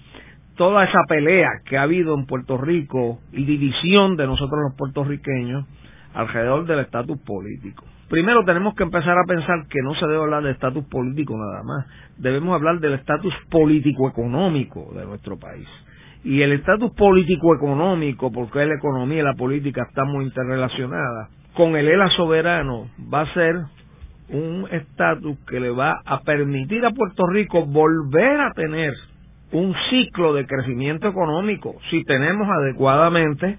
toda 0.57 0.85
esa 0.85 1.01
pelea 1.09 1.49
que 1.65 1.77
ha 1.77 1.83
habido 1.83 2.15
en 2.15 2.27
Puerto 2.27 2.59
Rico 2.59 3.21
y 3.33 3.45
división 3.45 4.17
de 4.17 4.27
nosotros 4.27 4.61
los 4.62 4.77
puertorriqueños 4.77 5.67
alrededor 6.15 6.67
del 6.67 6.81
estatus 6.81 7.19
político. 7.21 7.85
Primero 8.09 8.45
tenemos 8.45 8.75
que 8.75 8.85
empezar 8.85 9.17
a 9.19 9.27
pensar 9.27 9.67
que 9.69 9.81
no 9.83 9.95
se 9.95 10.07
debe 10.07 10.23
hablar 10.23 10.43
de 10.43 10.53
estatus 10.53 10.85
político 10.85 11.37
nada 11.37 11.62
más, 11.65 11.87
debemos 12.19 12.55
hablar 12.55 12.79
del 12.79 12.95
estatus 12.95 13.35
político-económico 13.51 14.93
de 14.95 15.07
nuestro 15.07 15.39
país. 15.39 15.67
Y 16.23 16.43
el 16.43 16.53
estatus 16.53 16.93
político-económico, 16.93 18.31
porque 18.31 18.65
la 18.65 18.77
economía 18.77 19.21
y 19.21 19.25
la 19.25 19.35
política 19.35 19.85
están 19.89 20.09
muy 20.09 20.27
interrelacionadas, 20.27 21.31
con 21.55 21.77
el 21.77 21.89
ELA 21.89 22.09
soberano 22.11 22.89
va 23.12 23.23
a 23.23 23.35
ser 23.35 23.57
un 24.31 24.66
estatus 24.70 25.39
que 25.47 25.61
le 25.61 25.70
va 25.70 26.01
a 26.05 26.20
permitir 26.22 26.85
a 26.85 26.91
Puerto 26.91 27.27
Rico 27.27 27.66
volver 27.66 28.41
a 28.41 28.53
tener 28.53 28.93
un 29.53 29.75
ciclo 29.91 30.33
de 30.35 30.47
crecimiento 30.47 31.09
económico 31.09 31.77
si 31.91 32.03
tenemos 32.05 32.49
adecuadamente 32.49 33.59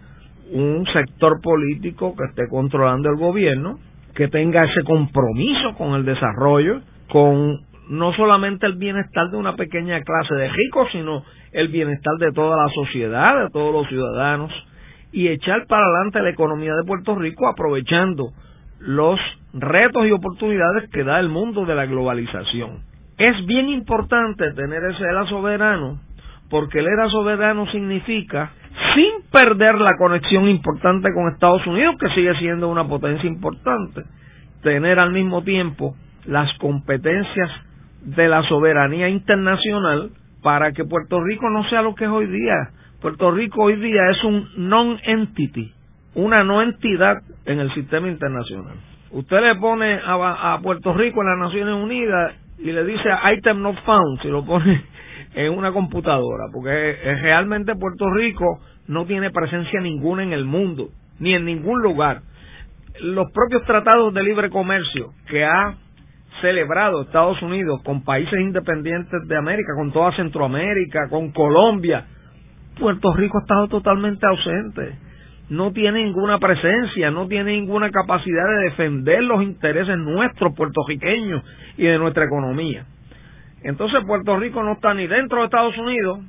un 0.52 0.86
sector 0.94 1.42
político 1.42 2.16
que 2.16 2.26
esté 2.26 2.48
controlando 2.50 3.10
el 3.10 3.18
gobierno, 3.18 3.80
que 4.14 4.28
tenga 4.28 4.66
ese 4.66 4.84
compromiso 4.84 5.74
con 5.78 5.94
el 5.94 6.06
desarrollo, 6.06 6.82
con 7.10 7.62
no 7.90 8.14
solamente 8.14 8.66
el 8.66 8.76
bienestar 8.76 9.30
de 9.30 9.38
una 9.38 9.56
pequeña 9.56 10.02
clase 10.02 10.36
de 10.36 10.50
ricos, 10.50 10.88
sino 10.92 11.24
el 11.52 11.68
bienestar 11.70 12.16
de 12.20 12.32
toda 12.32 12.58
la 12.58 12.70
sociedad, 12.74 13.44
de 13.44 13.50
todos 13.52 13.74
los 13.74 13.88
ciudadanos, 13.88 14.52
y 15.12 15.28
echar 15.28 15.66
para 15.68 15.86
adelante 15.86 16.22
la 16.22 16.30
economía 16.30 16.74
de 16.76 16.86
Puerto 16.86 17.16
Rico 17.16 17.48
aprovechando 17.48 18.32
los 18.80 19.20
retos 19.54 20.06
y 20.06 20.12
oportunidades 20.12 20.90
que 20.92 21.04
da 21.04 21.20
el 21.20 21.30
mundo 21.30 21.66
de 21.66 21.76
la 21.76 21.86
globalización. 21.86 22.84
Es 23.18 23.46
bien 23.46 23.70
importante 23.70 24.52
tener 24.54 24.84
ese 24.84 25.04
ELA 25.04 25.26
soberano 25.28 26.00
porque 26.50 26.80
el 26.80 26.88
ELA 26.88 27.10
soberano 27.10 27.66
significa, 27.68 28.52
sin 28.94 29.30
perder 29.32 29.80
la 29.80 29.98
conexión 29.98 30.48
importante 30.48 31.10
con 31.14 31.32
Estados 31.32 31.66
Unidos, 31.66 31.96
que 32.00 32.10
sigue 32.10 32.36
siendo 32.36 32.70
una 32.70 32.88
potencia 32.88 33.28
importante, 33.28 34.04
tener 34.62 35.00
al 35.00 35.12
mismo 35.12 35.44
tiempo 35.44 35.96
las 36.26 36.52
competencias 36.58 37.50
de 38.02 38.28
la 38.28 38.44
soberanía 38.44 39.10
internacional 39.10 40.12
para 40.42 40.72
que 40.74 40.86
Puerto 40.86 41.22
Rico 41.24 41.50
no 41.50 41.68
sea 41.70 41.82
lo 41.82 41.96
que 41.96 42.06
es 42.06 42.12
hoy 42.12 42.28
día. 42.28 42.70
Puerto 43.02 43.32
Rico 43.32 43.64
hoy 43.64 43.76
día 43.78 44.10
es 44.12 44.24
un 44.24 44.48
non-entity, 44.58 45.74
una 46.16 46.44
no 46.44 46.62
entidad 46.62 47.22
en 47.46 47.60
el 47.60 47.74
sistema 47.74 48.08
internacional. 48.08 48.76
Usted 49.12 49.42
le 49.42 49.56
pone 49.56 50.00
a, 50.04 50.60
Puerto 50.62 50.94
Rico 50.94 51.22
en 51.22 51.30
las 51.30 51.40
Naciones 51.40 51.76
Unidas 51.76 52.34
y 52.58 52.72
le 52.72 52.84
dice 52.84 53.10
item 53.38 53.62
not 53.62 53.78
found, 53.86 54.22
si 54.22 54.30
lo 54.30 54.44
pone 54.46 54.84
en 55.36 55.54
una 55.54 55.72
computadora, 55.72 56.46
porque 56.52 56.98
realmente 57.22 57.76
Puerto 57.76 58.10
Rico 58.10 58.60
no 58.88 59.06
tiene 59.06 59.32
presencia 59.32 59.80
ninguna 59.82 60.24
en 60.24 60.34
el 60.34 60.46
mundo, 60.46 60.90
ni 61.20 61.34
en 61.34 61.46
ningún 61.46 61.82
lugar. 61.82 62.22
Los 63.02 63.32
propios 63.32 63.64
tratados 63.66 64.14
de 64.14 64.24
libre 64.24 64.50
comercio 64.50 65.12
que 65.28 65.44
ha 65.44 65.76
celebrado 66.42 67.02
Estados 67.02 67.42
Unidos 67.42 67.82
con 67.84 68.04
países 68.04 68.40
independientes 68.40 69.28
de 69.28 69.38
América, 69.38 69.74
con 69.76 69.92
toda 69.92 70.16
Centroamérica, 70.16 71.10
con 71.10 71.32
Colombia, 71.32 72.06
Puerto 72.80 73.14
Rico 73.14 73.38
ha 73.38 73.42
estado 73.42 73.68
totalmente 73.68 74.26
ausente. 74.28 75.05
No 75.50 75.72
tiene 75.72 76.04
ninguna 76.04 76.40
presencia, 76.40 77.12
no 77.12 77.28
tiene 77.28 77.52
ninguna 77.52 77.92
capacidad 77.92 78.48
de 78.48 78.64
defender 78.70 79.24
los 79.24 79.44
intereses 79.44 79.98
nuestros 79.98 80.56
puertorriqueños 80.56 81.44
y 81.78 81.86
de 81.86 82.00
nuestra 82.00 82.26
economía. 82.26 82.86
Entonces 83.64 84.04
Puerto 84.06 84.38
Rico 84.38 84.64
no 84.64 84.74
está 84.74 84.94
ni 84.94 85.08
dentro 85.08 85.40
de 85.40 85.46
Estados 85.46 85.78
Unidos 85.78 86.20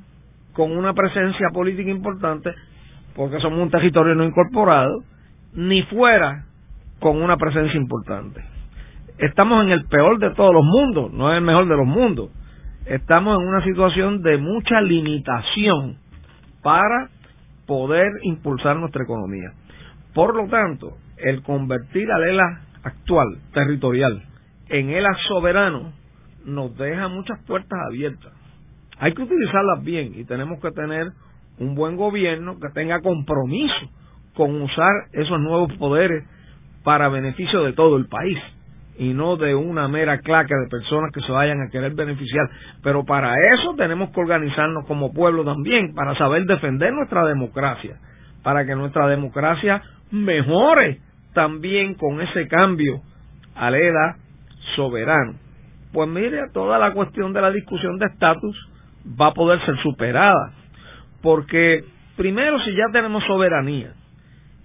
con 0.53 0.75
una 0.75 0.93
presencia 0.93 1.49
política 1.53 1.89
importante, 1.89 2.51
porque 3.15 3.39
somos 3.39 3.59
un 3.59 3.69
territorio 3.69 4.15
no 4.15 4.23
incorporado, 4.23 5.03
ni 5.53 5.83
fuera 5.83 6.45
con 6.99 7.21
una 7.21 7.37
presencia 7.37 7.79
importante. 7.79 8.43
Estamos 9.19 9.63
en 9.65 9.71
el 9.71 9.85
peor 9.85 10.19
de 10.19 10.31
todos 10.31 10.53
los 10.53 10.63
mundos, 10.63 11.11
no 11.11 11.31
es 11.31 11.37
el 11.37 11.43
mejor 11.43 11.67
de 11.67 11.75
los 11.75 11.87
mundos. 11.87 12.29
Estamos 12.85 13.39
en 13.39 13.47
una 13.47 13.63
situación 13.63 14.21
de 14.21 14.37
mucha 14.37 14.79
limitación 14.81 15.97
para 16.61 17.09
poder 17.67 18.07
impulsar 18.23 18.77
nuestra 18.77 19.03
economía. 19.03 19.51
Por 20.13 20.35
lo 20.35 20.47
tanto, 20.47 20.97
el 21.17 21.43
convertir 21.43 22.11
al 22.11 22.23
ELA 22.23 22.61
actual, 22.83 23.37
territorial, 23.53 24.23
en 24.69 24.89
ELA 24.89 25.15
soberano, 25.27 25.93
nos 26.45 26.75
deja 26.77 27.07
muchas 27.07 27.39
puertas 27.45 27.77
abiertas. 27.87 28.33
Hay 28.99 29.13
que 29.13 29.21
utilizarlas 29.21 29.83
bien 29.83 30.13
y 30.15 30.23
tenemos 30.23 30.59
que 30.59 30.71
tener 30.71 31.07
un 31.59 31.75
buen 31.75 31.97
gobierno 31.97 32.59
que 32.59 32.69
tenga 32.73 33.01
compromiso 33.01 33.91
con 34.33 34.59
usar 34.61 34.91
esos 35.11 35.39
nuevos 35.39 35.71
poderes 35.73 36.25
para 36.83 37.09
beneficio 37.09 37.63
de 37.63 37.73
todo 37.73 37.97
el 37.97 38.07
país 38.07 38.37
y 38.97 39.13
no 39.13 39.37
de 39.37 39.53
una 39.53 39.87
mera 39.87 40.19
claque 40.19 40.55
de 40.55 40.69
personas 40.69 41.11
que 41.13 41.21
se 41.21 41.31
vayan 41.31 41.61
a 41.61 41.69
querer 41.69 41.93
beneficiar. 41.93 42.49
Pero 42.83 43.05
para 43.05 43.33
eso 43.53 43.75
tenemos 43.75 44.09
que 44.09 44.19
organizarnos 44.19 44.85
como 44.85 45.13
pueblo 45.13 45.43
también, 45.43 45.93
para 45.93 46.15
saber 46.15 46.45
defender 46.45 46.93
nuestra 46.93 47.25
democracia, 47.25 47.97
para 48.43 48.65
que 48.65 48.75
nuestra 48.75 49.07
democracia 49.07 49.81
mejore 50.11 50.99
también 51.33 51.93
con 51.95 52.21
ese 52.21 52.47
cambio 52.47 53.01
a 53.55 53.69
la 53.69 53.77
edad 53.77 54.15
soberano. 54.75 55.35
Pues 55.93 56.09
mire, 56.09 56.49
toda 56.53 56.79
la 56.79 56.93
cuestión 56.93 57.33
de 57.33 57.41
la 57.41 57.51
discusión 57.51 57.97
de 57.97 58.07
estatus 58.07 58.69
va 59.19 59.27
a 59.27 59.33
poder 59.33 59.63
ser 59.65 59.77
superada, 59.81 60.53
porque 61.21 61.83
primero 62.15 62.59
si 62.61 62.75
ya 62.75 62.85
tenemos 62.91 63.23
soberanía 63.25 63.93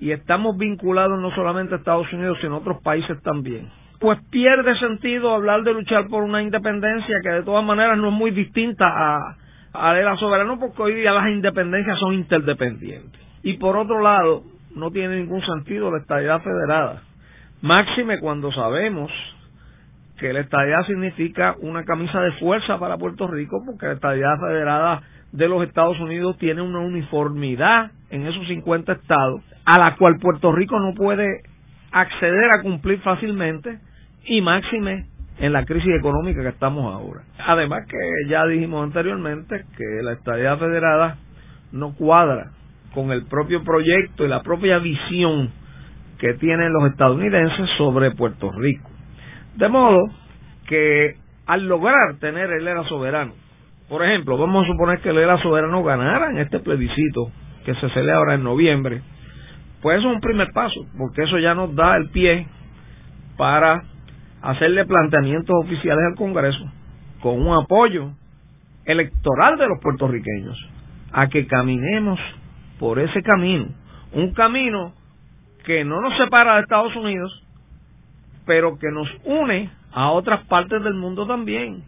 y 0.00 0.10
estamos 0.10 0.56
vinculados 0.56 1.20
no 1.20 1.30
solamente 1.34 1.74
a 1.74 1.78
Estados 1.78 2.12
Unidos, 2.12 2.38
sino 2.40 2.56
a 2.56 2.58
otros 2.58 2.82
países 2.82 3.20
también, 3.22 3.68
pues 4.02 4.18
pierde 4.30 4.76
sentido 4.80 5.32
hablar 5.32 5.62
de 5.62 5.74
luchar 5.74 6.08
por 6.08 6.24
una 6.24 6.42
independencia 6.42 7.20
que 7.22 7.28
de 7.30 7.42
todas 7.44 7.64
maneras 7.64 7.96
no 7.96 8.08
es 8.08 8.12
muy 8.12 8.32
distinta 8.32 8.84
a, 8.84 9.36
a 9.72 9.94
la 9.94 10.16
soberana 10.16 10.58
porque 10.58 10.82
hoy 10.82 10.94
día 10.96 11.12
las 11.12 11.28
independencias 11.28 12.00
son 12.00 12.14
interdependientes. 12.14 13.20
Y 13.44 13.58
por 13.58 13.76
otro 13.76 14.02
lado, 14.02 14.42
no 14.74 14.90
tiene 14.90 15.20
ningún 15.20 15.40
sentido 15.42 15.92
la 15.92 15.98
estadidad 15.98 16.42
federada. 16.42 17.02
Máxime 17.60 18.18
cuando 18.18 18.50
sabemos 18.50 19.08
que 20.18 20.32
la 20.32 20.40
estadidad 20.40 20.84
significa 20.84 21.54
una 21.60 21.84
camisa 21.84 22.20
de 22.22 22.32
fuerza 22.32 22.80
para 22.80 22.98
Puerto 22.98 23.28
Rico, 23.28 23.62
porque 23.64 23.86
la 23.86 23.92
estadidad 23.92 24.36
federada 24.40 25.02
de 25.30 25.48
los 25.48 25.62
Estados 25.62 26.00
Unidos 26.00 26.36
tiene 26.38 26.60
una 26.60 26.80
uniformidad 26.80 27.92
en 28.10 28.26
esos 28.26 28.48
50 28.48 28.94
estados, 28.94 29.42
a 29.64 29.78
la 29.78 29.94
cual 29.94 30.18
Puerto 30.20 30.50
Rico 30.50 30.80
no 30.80 30.92
puede 30.92 31.42
acceder 31.92 32.50
a 32.50 32.62
cumplir 32.62 32.98
fácilmente 32.98 33.78
y 34.24 34.40
máxime 34.40 35.06
en 35.38 35.52
la 35.52 35.64
crisis 35.64 35.94
económica 35.98 36.42
que 36.42 36.48
estamos 36.48 36.92
ahora. 36.94 37.22
Además 37.38 37.86
que 37.88 37.96
ya 38.28 38.46
dijimos 38.46 38.84
anteriormente 38.84 39.64
que 39.76 40.02
la 40.02 40.12
estadía 40.12 40.56
federada 40.56 41.16
no 41.72 41.94
cuadra 41.94 42.52
con 42.94 43.10
el 43.10 43.24
propio 43.26 43.62
proyecto 43.64 44.24
y 44.24 44.28
la 44.28 44.42
propia 44.42 44.78
visión 44.78 45.50
que 46.18 46.34
tienen 46.34 46.72
los 46.72 46.90
estadounidenses 46.90 47.68
sobre 47.76 48.12
Puerto 48.12 48.52
Rico. 48.52 48.88
De 49.56 49.68
modo 49.68 49.98
que 50.68 51.16
al 51.46 51.66
lograr 51.66 52.16
tener 52.20 52.50
el 52.50 52.68
era 52.68 52.84
soberano, 52.84 53.32
por 53.88 54.04
ejemplo, 54.04 54.38
vamos 54.38 54.64
a 54.64 54.72
suponer 54.72 55.00
que 55.00 55.10
el 55.10 55.18
era 55.18 55.36
soberano 55.42 55.82
ganara 55.82 56.30
en 56.30 56.38
este 56.38 56.60
plebiscito 56.60 57.30
que 57.64 57.74
se 57.74 57.88
celebra 57.90 58.34
en 58.34 58.44
noviembre, 58.44 59.02
pues 59.80 59.98
eso 59.98 60.08
es 60.08 60.14
un 60.14 60.20
primer 60.20 60.48
paso, 60.52 60.86
porque 60.96 61.24
eso 61.24 61.38
ya 61.38 61.54
nos 61.54 61.74
da 61.74 61.96
el 61.96 62.10
pie 62.10 62.46
para 63.36 63.82
hacerle 64.42 64.84
planteamientos 64.84 65.54
oficiales 65.64 66.04
al 66.10 66.16
Congreso 66.16 66.70
con 67.20 67.40
un 67.40 67.54
apoyo 67.54 68.10
electoral 68.84 69.56
de 69.56 69.68
los 69.68 69.78
puertorriqueños 69.80 70.58
a 71.12 71.28
que 71.28 71.46
caminemos 71.46 72.18
por 72.78 72.98
ese 72.98 73.22
camino, 73.22 73.68
un 74.12 74.32
camino 74.32 74.92
que 75.64 75.84
no 75.84 76.00
nos 76.00 76.16
separa 76.16 76.56
de 76.56 76.62
Estados 76.62 76.94
Unidos, 76.96 77.42
pero 78.44 78.78
que 78.78 78.90
nos 78.90 79.08
une 79.24 79.70
a 79.92 80.10
otras 80.10 80.44
partes 80.46 80.82
del 80.82 80.94
mundo 80.94 81.26
también, 81.26 81.84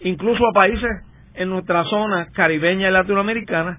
incluso 0.00 0.44
a 0.48 0.52
países 0.52 0.90
en 1.34 1.50
nuestra 1.50 1.84
zona 1.84 2.28
caribeña 2.32 2.88
y 2.88 2.92
latinoamericana 2.92 3.78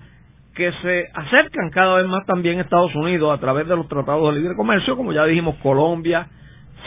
que 0.55 0.71
se 0.81 1.05
acercan 1.13 1.69
cada 1.71 1.97
vez 1.97 2.07
más 2.07 2.25
también 2.25 2.59
a 2.59 2.61
Estados 2.61 2.95
Unidos 2.95 3.35
a 3.35 3.39
través 3.39 3.67
de 3.67 3.75
los 3.75 3.87
tratados 3.87 4.33
de 4.33 4.39
libre 4.39 4.55
comercio, 4.55 4.95
como 4.95 5.11
ya 5.11 5.25
dijimos, 5.25 5.55
Colombia, 5.57 6.27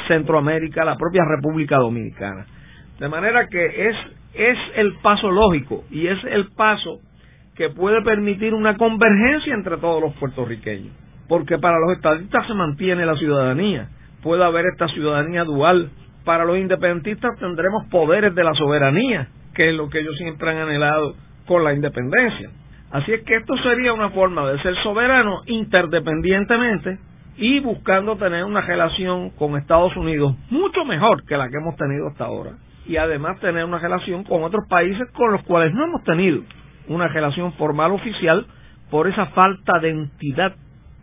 Centroamérica, 0.08 0.84
la 0.84 0.96
propia 0.96 1.22
República 1.24 1.76
Dominicana. 1.76 2.46
De 2.98 3.08
manera 3.08 3.46
que 3.48 3.88
es, 3.88 3.96
es 4.34 4.58
el 4.76 4.94
paso 5.02 5.30
lógico 5.30 5.84
y 5.90 6.06
es 6.06 6.18
el 6.24 6.50
paso 6.52 7.00
que 7.56 7.70
puede 7.70 8.02
permitir 8.02 8.54
una 8.54 8.76
convergencia 8.76 9.54
entre 9.54 9.76
todos 9.78 10.02
los 10.02 10.14
puertorriqueños. 10.14 10.94
Porque 11.28 11.58
para 11.58 11.78
los 11.78 11.96
estadistas 11.96 12.46
se 12.46 12.54
mantiene 12.54 13.06
la 13.06 13.16
ciudadanía, 13.16 13.88
puede 14.22 14.44
haber 14.44 14.66
esta 14.66 14.88
ciudadanía 14.88 15.44
dual. 15.44 15.90
Para 16.24 16.44
los 16.44 16.58
independentistas 16.58 17.38
tendremos 17.38 17.86
poderes 17.90 18.34
de 18.34 18.44
la 18.44 18.54
soberanía, 18.54 19.28
que 19.54 19.70
es 19.70 19.74
lo 19.74 19.88
que 19.88 20.00
ellos 20.00 20.16
siempre 20.16 20.50
han 20.50 20.58
anhelado 20.58 21.14
con 21.46 21.64
la 21.64 21.74
independencia. 21.74 22.50
Así 22.92 23.12
es 23.12 23.22
que 23.22 23.36
esto 23.36 23.56
sería 23.58 23.92
una 23.92 24.10
forma 24.10 24.50
de 24.50 24.60
ser 24.62 24.74
soberano 24.82 25.42
interdependientemente 25.46 26.98
y 27.40 27.58
buscando 27.60 28.16
tener 28.16 28.44
una 28.44 28.60
relación 28.60 29.30
con 29.30 29.56
Estados 29.56 29.96
Unidos 29.96 30.36
mucho 30.50 30.84
mejor 30.84 31.24
que 31.24 31.38
la 31.38 31.48
que 31.48 31.56
hemos 31.56 31.74
tenido 31.74 32.08
hasta 32.08 32.26
ahora. 32.26 32.52
Y 32.86 32.98
además 32.98 33.40
tener 33.40 33.64
una 33.64 33.78
relación 33.78 34.24
con 34.24 34.42
otros 34.44 34.68
países 34.68 35.08
con 35.12 35.32
los 35.32 35.42
cuales 35.44 35.72
no 35.72 35.84
hemos 35.84 36.04
tenido 36.04 36.42
una 36.86 37.08
relación 37.08 37.54
formal 37.54 37.92
oficial 37.92 38.46
por 38.90 39.08
esa 39.08 39.26
falta 39.26 39.78
de 39.80 39.90
entidad 39.90 40.54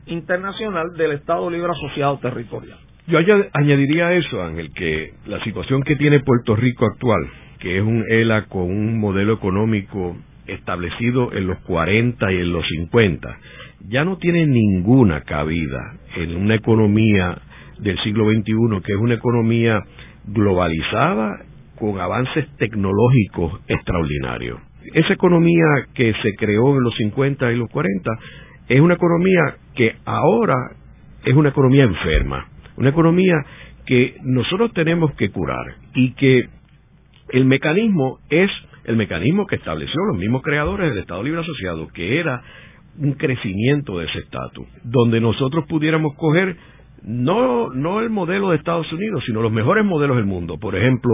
internacional 0.06 0.94
del 0.96 1.14
Estado 1.14 1.50
Libre 1.50 1.72
Asociado 1.72 2.20
Territorial. 2.20 2.78
Yo 3.08 3.18
añadiría 3.54 4.14
eso, 4.14 4.44
Ángel, 4.44 4.72
que 4.74 5.14
la 5.26 5.44
situación 5.44 5.82
que 5.82 5.96
tiene 5.96 6.20
Puerto 6.20 6.56
Rico 6.56 6.86
actual, 6.86 7.28
que 7.60 7.78
es 7.78 7.84
un 7.84 8.04
ELA 8.08 8.46
con 8.46 8.64
un 8.64 9.00
modelo 9.00 9.34
económico 9.34 10.16
establecido 10.46 11.34
en 11.34 11.48
los 11.48 11.58
40 11.60 12.32
y 12.32 12.36
en 12.36 12.52
los 12.52 12.66
50, 12.68 13.38
ya 13.82 14.04
no 14.04 14.18
tiene 14.18 14.46
ninguna 14.46 15.22
cabida 15.22 15.94
en 16.16 16.36
una 16.36 16.56
economía 16.56 17.38
del 17.80 17.98
siglo 18.04 18.26
XXI, 18.26 18.82
que 18.84 18.94
es 18.94 19.00
una 19.00 19.16
economía 19.16 19.84
globalizada 20.26 21.46
con 21.80 22.00
avances 22.00 22.48
tecnológicos 22.58 23.62
extraordinarios. 23.68 24.60
Esa 24.94 25.14
economía 25.14 25.66
que 25.94 26.14
se 26.22 26.34
creó 26.36 26.78
en 26.78 26.84
los 26.84 26.96
50 26.96 27.52
y 27.52 27.58
los 27.58 27.70
40 27.70 28.12
es 28.70 28.82
una 28.82 28.96
economía 28.96 29.58
que 29.76 29.96
ahora 30.06 30.56
es 31.24 31.34
una 31.34 31.50
economía 31.50 31.84
enferma, 31.84 32.48
una 32.78 32.90
economía 32.90 33.36
que 33.86 34.18
nosotros 34.24 34.74
tenemos 34.74 35.14
que 35.16 35.30
curar 35.30 35.66
y 35.94 36.14
que 36.14 36.50
el 37.30 37.46
mecanismo 37.46 38.20
es 38.30 38.50
el 38.86 38.96
mecanismo 38.96 39.46
que 39.46 39.58
estableció 39.58 40.02
los 40.06 40.18
mismos 40.18 40.42
creadores 40.42 40.90
del 40.90 41.00
Estado 41.00 41.22
Libre 41.22 41.42
Asociado, 41.42 41.90
que 41.90 42.20
era 42.20 42.42
un 43.00 43.14
crecimiento 43.14 44.00
de 44.00 44.06
ese 44.06 44.20
estatus, 44.20 44.68
donde 44.84 45.22
nosotros 45.22 45.66
pudiéramos 45.68 46.16
coger 46.16 46.58
no, 47.04 47.70
no 47.70 48.02
el 48.02 48.10
modelo 48.10 48.50
de 48.50 48.58
Estados 48.58 48.92
Unidos, 48.92 49.24
sino 49.26 49.42
los 49.42 49.52
mejores 49.52 49.86
modelos 49.86 50.18
del 50.18 50.26
mundo. 50.26 50.58
Por 50.58 50.76
ejemplo, 50.76 51.12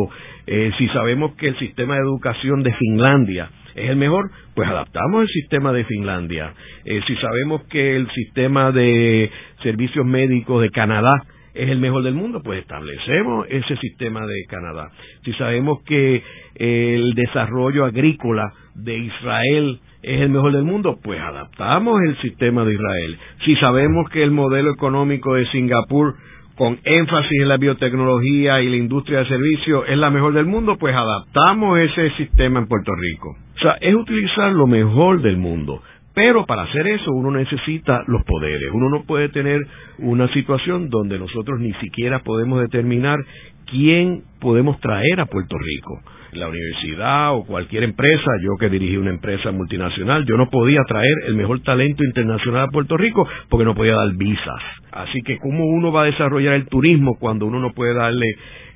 eh, 0.48 0.72
si 0.78 0.88
sabemos 0.88 1.36
que 1.36 1.48
el 1.48 1.60
sistema 1.60 1.96
de 1.96 2.02
educación 2.02 2.64
de 2.64 2.74
Finlandia 2.74 3.50
es 3.76 3.90
el 3.90 3.98
mejor, 3.98 4.32
pues 4.56 4.68
adaptamos 4.70 5.24
el 5.24 5.28
sistema 5.30 5.74
de 5.74 5.84
Finlandia. 5.84 6.54
Eh, 6.86 7.02
si 7.06 7.16
sabemos 7.18 7.64
que 7.70 7.96
el 7.96 8.10
sistema 8.12 8.72
de 8.72 9.30
servicios 9.62 10.06
médicos 10.06 10.62
de 10.62 10.70
Canadá 10.70 11.24
es 11.54 11.70
el 11.70 11.80
mejor 11.80 12.04
del 12.04 12.16
mundo, 12.16 12.42
pues 12.44 12.62
establecemos 12.62 13.46
ese 13.50 13.78
sistema 13.78 14.26
de 14.26 14.44
Canadá. 14.50 14.90
Si 15.24 15.34
sabemos 15.34 15.84
que 15.86 16.24
el 16.56 17.14
desarrollo 17.14 17.86
agrícola 17.86 18.52
de 18.76 18.98
Israel 18.98 19.80
es 20.04 20.22
el 20.22 20.30
mejor 20.30 20.52
del 20.52 20.64
mundo, 20.64 21.00
pues 21.02 21.20
adaptamos 21.20 22.02
el 22.02 22.18
sistema 22.18 22.66
de 22.66 22.74
Israel. 22.74 23.18
Si 23.46 23.56
sabemos 23.56 24.10
que 24.10 24.22
el 24.22 24.32
modelo 24.32 24.72
económico 24.72 25.34
de 25.34 25.46
Singapur 25.48 26.16
con 26.56 26.78
énfasis 26.84 27.42
en 27.42 27.48
la 27.48 27.58
biotecnología 27.58 28.62
y 28.62 28.70
la 28.70 28.76
industria 28.76 29.20
de 29.20 29.28
servicios 29.28 29.86
es 29.88 29.98
la 29.98 30.12
mejor 30.12 30.34
del 30.34 30.46
mundo, 30.46 30.78
pues 30.78 30.96
adaptamos 30.96 31.80
ese 31.80 32.12
sistema 32.12 32.60
en 32.60 32.68
Puerto 32.68 32.92
Rico. 32.94 33.36
O 33.56 33.60
sea, 33.60 33.78
es 33.82 33.96
utilizar 33.96 34.52
lo 34.52 34.68
mejor 34.68 35.22
del 35.22 35.38
mundo. 35.38 35.82
Pero 36.14 36.46
para 36.46 36.64
hacer 36.64 36.86
eso 36.88 37.12
uno 37.12 37.32
necesita 37.32 38.04
los 38.08 38.24
poderes. 38.24 38.70
Uno 38.72 38.90
no 38.90 39.04
puede 39.04 39.30
tener 39.30 39.62
una 39.98 40.32
situación 40.32 40.90
donde 40.90 41.18
nosotros 41.18 41.60
ni 41.60 41.74
siquiera 41.74 42.20
podemos 42.20 42.60
determinar 42.60 43.18
quién 43.66 44.24
podemos 44.40 44.80
traer 44.80 45.22
a 45.22 45.26
Puerto 45.26 45.58
Rico. 45.58 46.02
La 46.36 46.48
universidad 46.48 47.34
o 47.36 47.46
cualquier 47.46 47.84
empresa, 47.84 48.32
yo 48.42 48.58
que 48.60 48.70
dirigí 48.70 48.98
una 48.98 49.12
empresa 49.12 49.52
multinacional, 49.52 50.26
yo 50.26 50.38
no 50.38 50.50
podía 50.50 50.82
traer 50.88 51.14
el 51.28 51.36
mejor 51.36 51.62
talento 51.62 52.04
internacional 52.04 52.64
a 52.64 52.72
Puerto 52.72 52.98
Rico 52.98 53.28
porque 53.50 53.66
no 53.66 53.76
podía 53.76 53.96
dar 53.96 54.14
visas. 54.14 54.62
Así 54.92 55.22
que 55.22 55.38
cómo 55.40 55.66
uno 55.66 55.92
va 55.92 56.04
a 56.04 56.06
desarrollar 56.06 56.54
el 56.54 56.68
turismo 56.68 57.18
cuando 57.20 57.46
uno 57.46 57.60
no 57.60 57.74
puede 57.74 57.94
darle 57.94 58.28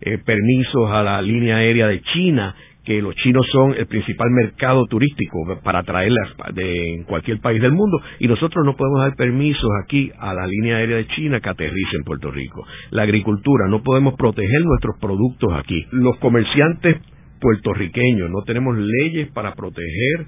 eh, 0.01 0.17
permisos 0.17 0.89
a 0.91 1.03
la 1.03 1.21
línea 1.21 1.57
aérea 1.57 1.87
de 1.87 2.01
China 2.01 2.55
que 2.87 3.01
los 3.01 3.13
chinos 3.15 3.45
son 3.51 3.75
el 3.77 3.85
principal 3.85 4.29
mercado 4.31 4.85
turístico 4.85 5.59
para 5.61 5.83
traerlas 5.83 6.31
de 6.53 7.03
cualquier 7.05 7.41
país 7.41 7.61
del 7.61 7.73
mundo 7.73 7.99
y 8.17 8.29
nosotros 8.29 8.63
no 8.65 8.77
podemos 8.77 9.01
dar 9.01 9.13
permisos 9.17 9.69
aquí 9.83 10.09
a 10.17 10.33
la 10.33 10.47
línea 10.47 10.77
aérea 10.77 10.95
de 10.95 11.07
China 11.07 11.41
que 11.41 11.49
aterrice 11.49 11.97
en 11.97 12.05
Puerto 12.05 12.31
Rico. 12.31 12.65
La 12.91 13.03
agricultura, 13.03 13.67
no 13.67 13.83
podemos 13.83 14.13
proteger 14.13 14.63
nuestros 14.63 14.97
productos 15.01 15.51
aquí. 15.53 15.85
Los 15.91 16.15
comerciantes 16.19 17.01
puertorriqueños, 17.39 18.29
no 18.29 18.43
tenemos 18.43 18.77
leyes 18.77 19.29
para 19.31 19.53
proteger 19.53 20.25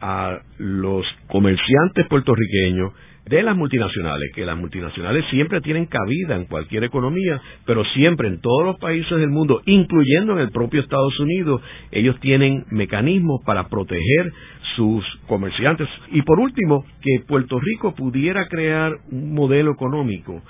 a 0.00 0.40
los 0.58 1.06
comerciantes 1.28 2.06
puertorriqueños 2.08 2.92
de 3.26 3.42
las 3.42 3.56
multinacionales, 3.56 4.32
que 4.34 4.44
las 4.44 4.58
multinacionales 4.58 5.24
siempre 5.30 5.60
tienen 5.60 5.86
cabida 5.86 6.34
en 6.34 6.46
cualquier 6.46 6.84
economía, 6.84 7.40
pero 7.64 7.84
siempre 7.94 8.28
en 8.28 8.40
todos 8.40 8.64
los 8.64 8.78
países 8.78 9.16
del 9.18 9.30
mundo, 9.30 9.62
incluyendo 9.64 10.32
en 10.32 10.40
el 10.40 10.50
propio 10.50 10.80
Estados 10.80 11.18
Unidos, 11.20 11.62
ellos 11.92 12.18
tienen 12.20 12.64
mecanismos 12.70 13.40
para 13.46 13.68
proteger 13.68 14.32
sus 14.74 15.04
comerciantes. 15.28 15.88
Y 16.10 16.22
por 16.22 16.40
último, 16.40 16.84
que 17.00 17.24
Puerto 17.26 17.60
Rico 17.60 17.94
pudiera 17.94 18.48
crear 18.48 18.92
un 19.10 19.34
modelo 19.34 19.72
económico 19.72 20.42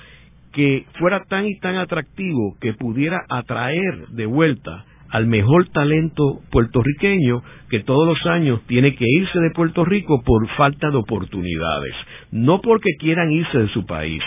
que 0.53 0.87
fuera 0.99 1.25
tan 1.29 1.47
y 1.47 1.59
tan 1.59 1.77
atractivo 1.77 2.57
que 2.61 2.75
pudiera 2.75 3.25
atraer 3.29 4.09
de 4.09 4.27
vuelta 4.27 4.85
al 5.13 5.27
mejor 5.27 5.69
talento 5.69 6.41
puertorriqueño 6.51 7.43
que 7.69 7.81
todos 7.81 8.09
los 8.09 8.27
años 8.27 8.63
tiene 8.67 8.95
que 8.97 9.05
irse 9.07 9.39
de 9.41 9.51
Puerto 9.51 9.85
Rico 9.85 10.23
por 10.25 10.49
falta 10.57 10.91
de 10.91 10.97
oportunidades, 10.97 11.95
no 12.31 12.63
porque 12.63 12.97
quieran 12.99 13.31
irse 13.31 13.59
de 13.59 13.69
su 13.69 13.85
país. 13.85 14.23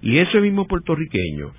Y 0.00 0.16
ese 0.16 0.40
mismo 0.40 0.66
puertorriqueño 0.66 1.52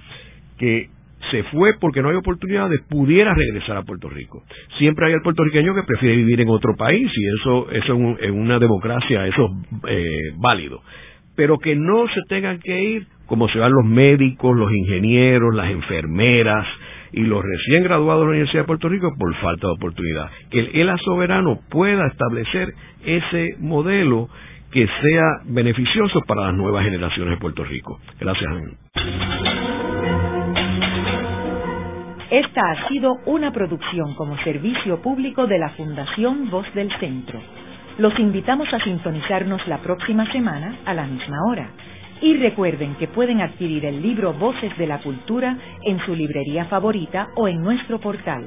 que 0.58 0.90
se 1.30 1.44
fue 1.44 1.76
porque 1.80 2.02
no 2.02 2.10
hay 2.10 2.16
oportunidades, 2.16 2.82
pudiera 2.90 3.36
regresar 3.36 3.78
a 3.78 3.84
Puerto 3.84 4.10
Rico. 4.10 4.44
Siempre 4.80 5.06
hay 5.06 5.14
el 5.14 5.22
puertorriqueño 5.22 5.76
que 5.76 5.84
prefiere 5.84 6.16
vivir 6.16 6.42
en 6.42 6.50
otro 6.50 6.76
país 6.76 7.08
y 7.16 7.40
eso, 7.40 7.70
eso 7.72 7.94
en 8.20 8.34
una 8.34 8.58
democracia 8.58 9.28
eso 9.28 9.48
es 9.88 9.90
eh, 9.90 10.34
válido. 10.38 10.82
Pero 11.36 11.60
que 11.60 11.76
no 11.76 12.08
se 12.08 12.22
tengan 12.28 12.60
que 12.60 12.84
ir 12.84 13.08
como 13.28 13.48
se 13.48 13.60
van 13.60 13.72
los 13.72 13.86
médicos, 13.86 14.58
los 14.58 14.74
ingenieros, 14.74 15.56
las 15.56 15.70
enfermeras, 15.70 16.68
y 17.14 17.22
los 17.22 17.44
recién 17.44 17.84
graduados 17.84 18.22
de 18.22 18.26
la 18.26 18.32
Universidad 18.32 18.64
de 18.64 18.68
Puerto 18.68 18.90
Rico 18.90 19.14
por 19.18 19.34
falta 19.36 19.68
de 19.68 19.74
oportunidad. 19.74 20.30
Que 20.50 20.60
el 20.60 20.70
ELA 20.74 20.98
soberano 20.98 21.60
pueda 21.70 22.08
establecer 22.08 22.74
ese 23.06 23.56
modelo 23.60 24.30
que 24.72 24.88
sea 24.88 25.42
beneficioso 25.46 26.22
para 26.22 26.46
las 26.48 26.54
nuevas 26.56 26.86
generaciones 26.86 27.32
de 27.32 27.38
Puerto 27.38 27.64
Rico. 27.64 28.00
Gracias, 28.20 28.50
Esta 32.30 32.62
ha 32.62 32.88
sido 32.88 33.18
una 33.26 33.52
producción 33.52 34.16
como 34.16 34.38
servicio 34.44 35.02
público 35.02 35.48
de 35.48 35.60
la 35.60 35.70
Fundación 35.72 36.50
Voz 36.50 36.66
del 36.74 36.90
Centro. 37.00 37.42
Los 37.98 38.18
invitamos 38.20 38.74
a 38.74 38.80
sintonizarnos 38.80 39.68
la 39.68 39.80
próxima 39.80 40.32
semana 40.32 40.78
a 40.86 40.94
la 40.94 41.06
misma 41.06 41.38
hora. 41.50 41.70
Y 42.22 42.38
recuerden 42.38 42.96
que 42.96 43.08
pueden 43.08 43.42
adquirir 43.42 43.86
el 43.86 44.02
libro 44.02 44.34
Voces 44.34 44.78
de 44.78 44.88
la 44.88 45.02
Cultura 45.02 45.58
en 45.84 46.00
su 46.06 46.16
librería 46.16 46.66
favorita 46.66 47.30
o 47.36 47.48
en 47.48 47.62
nuestro 47.62 48.00
portal. 48.00 48.46